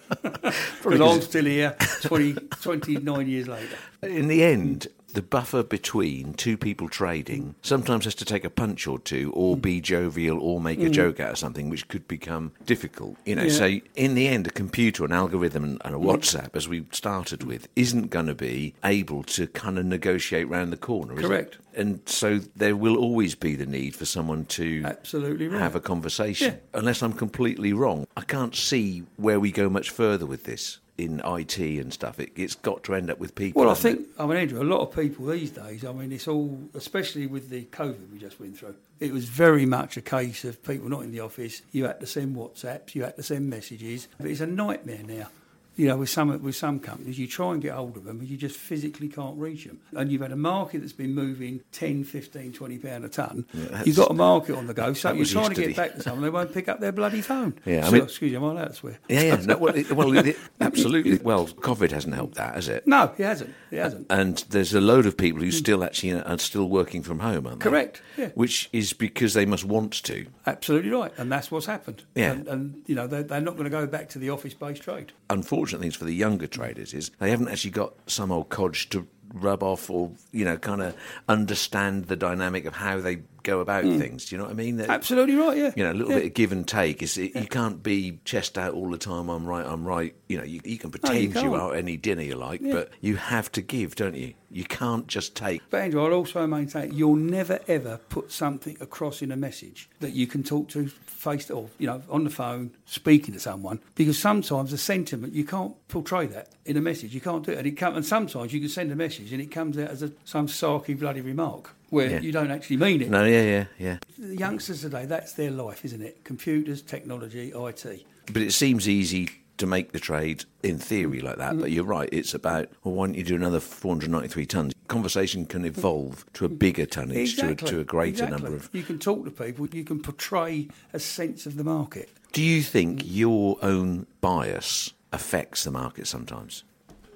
Because 0.83 0.99
'cause- 0.99 1.17
I'm 1.17 1.23
still 1.23 1.45
here 1.45 1.77
20, 2.03 2.33
29 2.61 3.29
years 3.29 3.47
later. 3.49 3.77
In 4.03 4.27
the 4.29 4.43
end, 4.43 4.89
the 5.13 5.23
buffer 5.23 5.63
between 5.63 6.35
two 6.35 6.57
people 6.57 6.89
trading 6.89 7.55
sometimes 7.63 8.05
has 8.05 8.15
to 8.17 8.25
take 8.25 8.45
a 8.45 8.51
punch 8.51 8.87
or 8.87 8.99
two, 8.99 9.33
or 9.35 9.57
be 9.57 9.81
jovial, 9.81 10.41
or 10.41 10.61
make 10.61 10.81
a 10.81 10.87
mm. 10.87 10.93
joke 10.93 11.21
out 11.21 11.33
of 11.33 11.39
something, 11.39 11.69
which 11.69 11.89
could 11.89 12.07
become 12.09 12.53
difficult. 12.67 13.17
You 13.25 13.37
know, 13.37 13.45
Yeah. 13.45 13.53
so 13.53 13.81
in 13.95 14.15
the 14.15 14.29
end, 14.29 14.47
a 14.47 14.51
computer, 14.51 15.05
an 15.05 15.13
algorithm, 15.13 15.79
and 15.85 15.95
a 15.95 15.99
WhatsApp, 15.99 16.57
as 16.57 16.69
we 16.69 16.85
started 16.93 17.45
with, 17.45 17.69
isn't 17.77 18.11
going 18.11 18.27
to 18.27 18.35
be 18.35 18.75
able 18.85 19.23
to 19.25 19.47
kind 19.49 19.79
of 19.79 19.87
negotiate 19.87 20.49
round 20.49 20.73
the 20.73 20.77
corner. 20.77 21.15
is 21.15 21.21
it? 21.21 21.29
Correct. 21.29 21.59
And 21.75 22.01
so 22.07 22.41
there 22.55 22.77
will 22.77 22.97
always 22.97 23.35
be 23.35 23.55
the 23.55 23.67
need 23.67 23.97
for 23.97 24.05
someone 24.05 24.45
to 24.47 24.83
Absolutely 24.85 25.49
right. 25.49 25.61
have 25.61 25.75
a 25.75 25.81
conversation. 25.81 26.53
Yeah. 26.53 26.79
Unless 26.79 27.03
I'm 27.03 27.15
completely 27.15 27.73
wrong, 27.73 28.07
I 28.17 28.23
can't 28.23 28.55
see 28.55 29.05
where 29.17 29.41
we 29.41 29.51
go 29.53 29.71
much 29.71 29.91
further 29.91 30.27
with 30.27 30.45
this 30.45 30.79
in 31.03 31.21
IT 31.25 31.59
and 31.59 31.93
stuff. 31.93 32.19
It, 32.21 32.33
it's 32.37 32.55
got 32.55 32.85
to 32.85 32.95
end 32.95 33.11
up 33.11 33.19
with 33.19 33.35
people. 33.35 33.63
Well, 33.63 33.71
I 33.71 33.75
think, 33.75 34.07
I 34.19 34.27
mean, 34.27 34.37
Andrew, 34.37 34.63
a 34.63 34.65
lot 34.65 34.81
of 34.81 34.95
people 34.95 35.27
these 35.27 35.51
days, 35.51 35.85
I 35.85 35.93
mean, 35.93 36.13
it's 36.13 36.29
all, 36.29 36.59
especially 36.75 37.27
with 37.27 37.51
the 37.51 37.65
COVID 37.67 38.11
we 38.13 38.19
just 38.19 38.41
went 38.41 38.59
through, 38.59 38.77
it 39.01 39.13
was 39.13 39.25
very 39.25 39.67
much 39.67 39.97
a 39.97 40.03
case 40.03 40.45
of 40.45 40.63
people 40.63 40.89
not 40.89 41.03
in 41.03 41.13
the 41.13 41.21
office. 41.21 41.63
You 41.73 41.85
had 41.85 42.01
to 42.01 42.07
send 42.07 42.37
WhatsApps, 42.37 42.95
you 42.95 43.03
had 43.03 43.17
to 43.17 43.23
send 43.23 43.51
messages. 43.51 44.09
But 44.19 44.29
it's 44.29 44.41
a 44.41 44.47
nightmare 44.47 45.03
now. 45.07 45.29
You 45.77 45.89
know, 45.89 45.97
with 45.97 46.11
some 46.11 46.43
with 46.43 46.57
some 46.57 46.81
companies, 46.81 47.19
you 47.19 47.27
try 47.27 47.53
and 47.53 47.63
get 47.63 47.73
hold 47.73 47.97
of 47.97 48.05
them, 48.05 48.21
and 48.21 48.29
you 48.29 48.37
just 48.37 48.57
physically 48.57 49.09
can't 49.09 49.39
reach 49.39 49.65
them. 49.65 49.81
And 49.97 50.13
you've 50.13 50.21
had 50.21 50.33
a 50.33 50.37
market 50.37 50.81
that's 50.81 50.93
been 50.93 51.15
moving 51.15 51.63
10, 51.73 52.05
15, 52.05 52.53
20 52.53 52.79
pound 52.79 53.05
a 53.05 53.09
ton. 53.09 53.47
that's- 53.55 53.87
you've 53.87 53.97
got 53.97 54.11
a 54.11 54.15
market 54.15 54.57
on 54.57 54.67
the 54.67 54.75
go, 54.75 54.93
so 54.93 55.13
you're 55.13 55.25
trying 55.25 55.51
to 55.51 55.55
get 55.55 55.69
be- 55.69 55.73
back 55.73 55.95
to 55.95 56.03
someone, 56.03 56.23
they 56.23 56.31
won't 56.31 56.53
pick 56.53 56.69
up 56.69 56.81
their 56.81 56.93
bloody 56.93 57.21
phone. 57.23 57.55
Yeah, 57.65 57.87
I 57.87 57.87
So, 57.87 57.93
mean- 57.93 58.03
excuse 58.03 58.31
me, 58.33 58.37
am 58.37 58.45
I 58.45 58.51
allowed 58.51 58.69
to 58.69 58.75
swear? 58.75 58.99
Yeah, 59.09 59.21
yeah. 59.23 59.37
No, 59.37 59.57
well, 59.57 59.75
it, 59.75 59.91
well 59.93 60.17
it, 60.17 60.37
absolutely. 60.61 61.19
Well, 61.19 61.47
COVID 61.47 61.91
hasn't 61.91 62.15
helped 62.15 62.35
that, 62.35 62.55
has 62.55 62.69
it? 62.69 62.87
No, 62.87 63.13
it 63.17 63.25
hasn't. 63.25 63.55
He 63.71 63.77
hasn't. 63.77 64.07
And 64.11 64.45
there's 64.51 64.75
a 64.75 64.81
load 64.81 65.07
of 65.07 65.17
people 65.17 65.41
who 65.41 65.47
hmm. 65.47 65.53
still 65.53 65.85
actually 65.85 66.13
are 66.13 66.39
still 66.39 66.69
working 66.69 67.03
from 67.03 67.21
home, 67.21 67.47
aren't 67.47 67.61
they? 67.61 67.71
Correct, 67.71 68.03
yeah. 68.17 68.29
Which 68.35 68.69
is 68.73 68.93
because 68.93 69.35
they 69.35 69.47
must 69.47 69.65
want 69.65 69.93
to. 70.05 70.27
Absolutely 70.47 70.91
right, 70.91 71.13
and 71.17 71.33
that's 71.33 71.51
what's 71.51 71.67
happened. 71.67 72.03
Yeah. 72.15 72.33
and, 72.33 72.49
and 72.49 72.83
you 72.87 72.95
know 72.95 73.07
they're, 73.07 73.23
they're 73.23 73.41
not 73.41 73.55
going 73.55 73.65
to 73.65 73.71
go 73.71 73.87
back 73.87 74.09
to 74.11 74.19
the 74.19 74.31
office-based 74.31 74.83
trade. 74.83 75.13
Unfortunate 75.63 75.83
things 75.83 75.95
for 75.95 76.07
the 76.07 76.13
younger 76.13 76.49
traders 76.49 76.93
is 76.93 77.13
they 77.21 77.31
haven't 77.31 77.47
actually 77.47 77.71
got 77.71 77.95
some 78.09 78.33
old 78.33 78.49
codge 78.49 78.89
to 78.89 79.07
rub 79.33 79.63
off 79.63 79.89
or 79.89 80.11
you 80.33 80.45
know 80.45 80.57
kind 80.57 80.83
of 80.83 80.97
understand 81.29 82.07
the 82.07 82.17
dynamic 82.17 82.65
of 82.65 82.75
how 82.75 83.01
they 83.01 83.23
go 83.43 83.61
about 83.61 83.85
mm. 83.85 83.99
things. 83.99 84.27
Do 84.27 84.35
you 84.35 84.39
know 84.39 84.45
what 84.45 84.53
I 84.53 84.55
mean? 84.55 84.77
That- 84.77 84.91
Absolutely 84.91 85.37
right, 85.37 85.57
yeah. 85.57 85.73
You 85.77 85.85
know, 85.85 85.93
a 85.93 85.95
little 85.95 86.13
Yeah. 86.13 86.19
bit 86.19 86.27
of 86.27 86.35
give 86.35 86.53
and 86.53 86.67
take. 86.67 87.03
Is 87.03 87.19
it, 87.19 87.35
you 87.35 87.47
can't 87.47 87.83
be 87.83 88.19
chest 88.25 88.59
out 88.59 88.75
all 88.75 88.91
the 88.91 88.99
time. 88.99 89.29
I'm 89.29 89.47
right. 89.47 89.65
I'm 89.67 89.85
right. 89.85 90.15
You 90.29 90.39
know, 90.39 90.45
you, 90.45 90.61
you 90.65 90.79
can 90.79 90.91
pretend 90.91 91.21
you, 91.21 91.31
can't. 91.31 91.55
are 91.55 91.75
any 91.75 91.97
dinner 91.97 92.23
you 92.23 92.37
like, 92.37 92.61
Yeah. 92.61 92.73
but 92.73 92.91
you 93.01 93.17
have 93.17 93.51
to 93.53 93.63
give, 93.63 93.95
don't 93.97 94.17
you? 94.17 94.35
You 94.51 94.65
can't 94.65 95.07
just 95.07 95.35
take. 95.35 95.63
But 95.71 95.81
Andrew, 95.81 96.05
I'll 96.05 96.13
also 96.13 96.47
maintain 96.47 96.93
you'll 96.93 97.17
never 97.17 97.61
ever 97.69 97.99
put 98.11 98.31
something 98.31 98.77
across 98.81 99.23
in 99.23 99.33
a 99.33 99.37
message 99.37 99.89
that 100.01 100.13
you 100.13 100.27
can 100.27 100.43
talk 100.43 100.69
to 100.71 100.89
face 100.89 101.51
or 101.51 101.69
you 101.79 101.87
know 101.87 102.03
on 102.11 102.25
the 102.25 102.31
phone 102.31 102.73
speaking 102.85 103.33
to 103.33 103.41
someone 103.41 103.81
because 103.95 104.19
sometimes 104.19 104.73
the 104.73 104.79
sentiment 104.79 105.33
you 105.33 105.45
can't 105.45 105.75
portray 105.89 106.27
that 106.27 106.49
in 106.67 106.77
a 106.77 106.81
message. 106.81 107.15
You 107.15 107.21
can't 107.21 107.45
do 107.45 107.53
it, 107.53 107.59
and 107.59 107.67
it 107.67 107.73
come, 107.73 107.97
and 107.97 108.05
sometimes 108.05 108.53
you 108.53 108.61
can 108.61 108.69
send 108.69 108.93
a 108.93 108.97
message 108.97 109.33
and 109.33 109.41
it 109.41 109.51
comes 109.51 109.79
out 109.79 109.89
as 109.89 110.03
a, 110.03 110.13
some 110.25 110.47
sarky 110.47 110.99
bloody 110.99 111.21
remark 111.21 111.75
where 111.93 112.11
Yeah. 112.11 112.21
you 112.21 112.33
don't 112.33 112.51
actually 112.51 112.79
mean 112.79 113.03
it. 113.03 113.11
No, 113.11 113.25
yeah, 113.25 113.43
yeah, 113.43 113.65
yeah. 113.79 113.99
The 114.19 114.37
youngsters 114.37 114.81
today, 114.81 115.05
that's 115.05 115.35
their 115.35 115.51
life, 115.51 115.85
isn't 115.85 116.01
it? 116.01 116.25
Computers, 116.25 116.81
technology, 116.81 117.53
IT. 117.55 118.07
But 118.33 118.41
it 118.41 118.53
seems 118.53 118.89
easy 118.89 119.29
to 119.59 119.67
make 119.67 119.93
the 119.93 120.01
trade 120.01 120.47
in 120.63 120.79
theory 120.79 121.21
like 121.21 121.37
that. 121.37 121.59
But 121.59 121.69
mm. 121.69 121.75
you're 121.75 121.85
right. 121.85 122.09
It's 122.11 122.33
about 122.33 122.71
well, 122.83 122.95
why 122.95 123.07
don't 123.07 123.15
you 123.15 123.25
do 123.25 123.37
another 123.37 123.61
493 123.61 124.47
tons? 124.47 124.73
Conversation 124.89 125.45
can 125.45 125.67
evolve 125.67 126.25
to 126.33 126.47
a 126.47 126.49
bigger 126.49 126.87
tonnage, 126.87 127.37
to, 127.37 127.51
a, 127.51 127.55
to 127.55 127.81
a 127.81 127.85
greater 127.85 128.25
exactly. 128.25 128.43
number 128.43 128.57
of. 128.57 128.71
You 128.73 128.83
can 128.83 128.99
talk 128.99 129.27
to 129.27 129.31
people. 129.31 129.69
You 129.69 129.85
can 129.85 130.01
portray 130.01 130.69
a 130.95 130.99
sense 130.99 131.45
of 131.45 131.57
the 131.57 131.65
market. 131.65 132.09
Do 132.33 132.43
you 132.43 132.63
think 132.63 133.03
your 133.05 133.59
own 133.61 134.07
bias 134.23 134.95
affects 135.13 135.65
the 135.65 135.71
market 135.71 136.07
sometimes? 136.07 136.65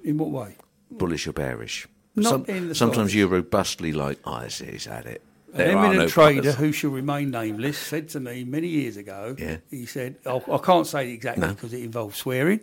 In 0.03 0.19
what 0.19 0.29
way? 0.29 0.55
bullish 0.91 1.27
or 1.27 1.33
bearish. 1.33 1.87
Not 2.17 2.49
in 2.49 2.69
the 2.69 2.75
sometimes 2.75 3.13
you're 3.15 3.27
robustly 3.27 3.93
like, 3.93 4.19
oh, 4.25 4.39
he's 4.41 4.85
had 4.85 5.05
it. 5.05 5.21
An 5.53 5.57
There 5.59 5.67
are 5.77 5.85
eminent 5.85 5.99
no 6.01 6.07
trader 6.07 6.51
who 6.51 6.71
shall 6.71 6.89
remain 6.91 7.31
nameless 7.31 7.77
said 7.77 8.09
to 8.09 8.19
me 8.19 8.43
many 8.43 8.67
years 8.67 8.97
ago, 8.97 9.35
Yeah. 9.39 9.57
he 9.69 9.85
said, 9.85 10.17
I, 10.25 10.41
I 10.51 10.57
can't 10.57 10.85
say 10.85 11.09
it 11.09 11.13
exactly 11.13 11.47
No. 11.47 11.53
because 11.53 11.73
it 11.73 11.83
involves 11.83 12.17
swearing. 12.17 12.59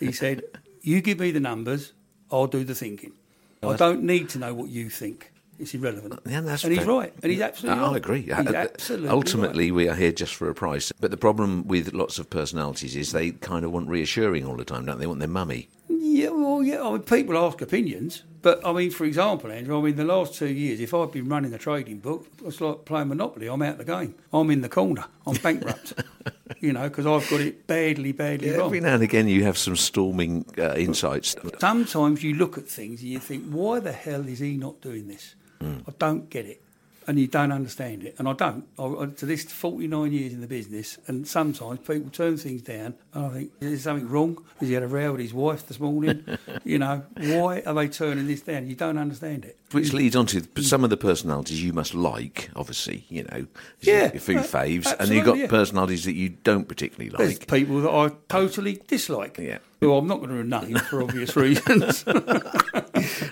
He 0.00 0.10
said, 0.12 0.42
You 0.82 1.00
give 1.00 1.18
me 1.20 1.30
the 1.30 1.40
numbers, 1.40 1.92
I'll 2.30 2.46
do 2.48 2.64
the 2.64 2.74
thinking. 2.74 3.12
Oh, 3.62 3.70
I 3.70 3.76
don't 3.76 4.02
need 4.02 4.28
to 4.30 4.38
know 4.38 4.52
what 4.52 4.68
you 4.68 4.90
think. 4.90 5.32
It's 5.58 5.74
irrelevant. 5.74 6.18
Yeah, 6.28 6.40
that's 6.40 6.64
and 6.64 6.72
he's 6.72 6.84
fair. 6.84 6.88
right. 6.94 7.12
And 7.22 7.30
he's 7.32 7.40
absolutely 7.40 7.80
I'll 7.82 7.90
right. 7.92 7.96
agree. 7.96 8.22
He's 8.22 8.32
Uh, 8.32 8.52
absolutely 8.72 9.08
Ultimately, 9.08 9.70
right. 9.70 9.76
we 9.76 9.88
are 9.88 9.94
here 9.94 10.12
just 10.12 10.34
for 10.34 10.50
a 10.50 10.54
price. 10.54 10.92
But 11.00 11.10
the 11.10 11.16
problem 11.16 11.66
with 11.68 11.92
lots 11.94 12.18
of 12.18 12.28
personalities 12.30 12.96
is 12.96 13.12
they 13.12 13.30
kind 13.30 13.64
of 13.64 13.70
want 13.72 13.88
reassuring 13.88 14.46
all 14.46 14.56
the 14.56 14.64
time, 14.64 14.84
don't 14.86 14.98
they? 14.98 15.04
They 15.04 15.08
want 15.08 15.20
their 15.20 15.28
mummy. 15.28 15.68
Yeah, 15.88 16.30
well, 16.30 16.62
yeah. 16.62 16.82
I 16.82 16.90
mean, 16.92 17.00
people 17.02 17.36
ask 17.36 17.60
opinions, 17.60 18.22
but 18.40 18.64
I 18.66 18.72
mean, 18.72 18.90
for 18.90 19.04
example, 19.04 19.50
Andrew, 19.52 19.78
I 19.78 19.82
mean, 19.82 19.96
the 19.96 20.04
last 20.04 20.34
two 20.34 20.48
years, 20.48 20.80
if 20.80 20.94
I'd 20.94 21.12
been 21.12 21.28
running 21.28 21.52
a 21.52 21.58
trading 21.58 21.98
book, 21.98 22.26
it's 22.44 22.60
like 22.60 22.84
playing 22.84 23.08
Monopoly. 23.08 23.48
I'm 23.48 23.60
out 23.62 23.78
of 23.78 23.78
the 23.78 23.84
game. 23.84 24.14
I'm 24.32 24.50
in 24.50 24.60
the 24.62 24.68
corner. 24.68 25.04
I'm 25.26 25.36
bankrupt. 25.36 25.92
you 26.60 26.72
know, 26.72 26.88
because 26.88 27.04
I've 27.06 27.28
got 27.28 27.40
it 27.40 27.66
badly, 27.66 28.12
badly 28.12 28.50
wrong. 28.52 28.66
Every 28.66 28.80
now 28.80 28.94
and 28.94 29.02
again, 29.02 29.28
you 29.28 29.44
have 29.44 29.58
some 29.58 29.76
storming 29.76 30.46
uh, 30.58 30.74
insights. 30.74 31.36
Sometimes 31.60 32.22
you 32.22 32.34
look 32.34 32.56
at 32.58 32.66
things 32.68 33.00
and 33.02 33.10
you 33.10 33.18
think, 33.18 33.50
why 33.50 33.80
the 33.80 33.92
hell 33.92 34.26
is 34.26 34.38
he 34.38 34.56
not 34.56 34.80
doing 34.80 35.06
this? 35.08 35.34
I 35.62 35.92
don't 35.98 36.28
get 36.30 36.46
it. 36.46 36.60
And 37.06 37.18
you 37.20 37.26
don't 37.26 37.52
understand 37.52 38.02
it. 38.02 38.14
And 38.18 38.26
I 38.26 38.32
don't. 38.32 38.66
I, 38.78 38.84
I- 38.84 39.06
to 39.16 39.26
this 39.26 39.44
49 39.44 40.10
years 40.10 40.32
in 40.32 40.40
the 40.40 40.46
business, 40.46 40.96
and 41.06 41.28
sometimes 41.28 41.80
people 41.80 42.08
turn 42.10 42.38
things 42.38 42.62
down, 42.62 42.94
and 43.12 43.26
I 43.26 43.28
think, 43.28 43.50
is 43.60 43.68
there 43.84 43.92
something 43.92 44.08
wrong? 44.08 44.42
Has 44.58 44.68
he 44.68 44.74
had 44.74 44.82
a 44.82 44.88
row 44.88 45.12
with 45.12 45.20
his 45.20 45.34
wife 45.34 45.66
this 45.66 45.78
morning? 45.78 46.24
you 46.64 46.78
know, 46.78 47.04
why 47.18 47.60
are 47.66 47.74
they 47.74 47.88
turning 47.88 48.26
this 48.26 48.40
down? 48.40 48.68
You 48.68 48.74
don't 48.74 48.96
understand 48.96 49.44
it. 49.44 49.58
Which 49.72 49.92
leads 49.92 50.16
on 50.16 50.24
to 50.28 50.46
some 50.62 50.82
of 50.82 50.88
the 50.88 50.96
personalities 50.96 51.62
you 51.62 51.74
must 51.74 51.94
like, 51.94 52.48
obviously, 52.56 53.04
you 53.10 53.24
know, 53.24 53.48
Yeah, 53.82 54.10
your 54.10 54.20
food 54.22 54.36
uh, 54.38 54.42
faves, 54.44 54.90
and 54.98 55.10
you've 55.10 55.26
got 55.26 55.36
yeah. 55.36 55.46
personalities 55.48 56.04
that 56.04 56.14
you 56.14 56.30
don't 56.30 56.66
particularly 56.66 57.14
There's 57.14 57.38
like. 57.38 57.48
people 57.50 57.82
that 57.82 57.90
I 57.90 58.12
totally 58.30 58.80
dislike. 58.88 59.36
Yeah. 59.36 59.58
Who 59.84 59.94
I'm 59.96 60.06
not 60.06 60.20
going 60.20 60.30
to 60.30 60.44
name 60.44 60.76
for 60.78 61.02
obvious 61.02 61.36
reasons. 61.36 62.04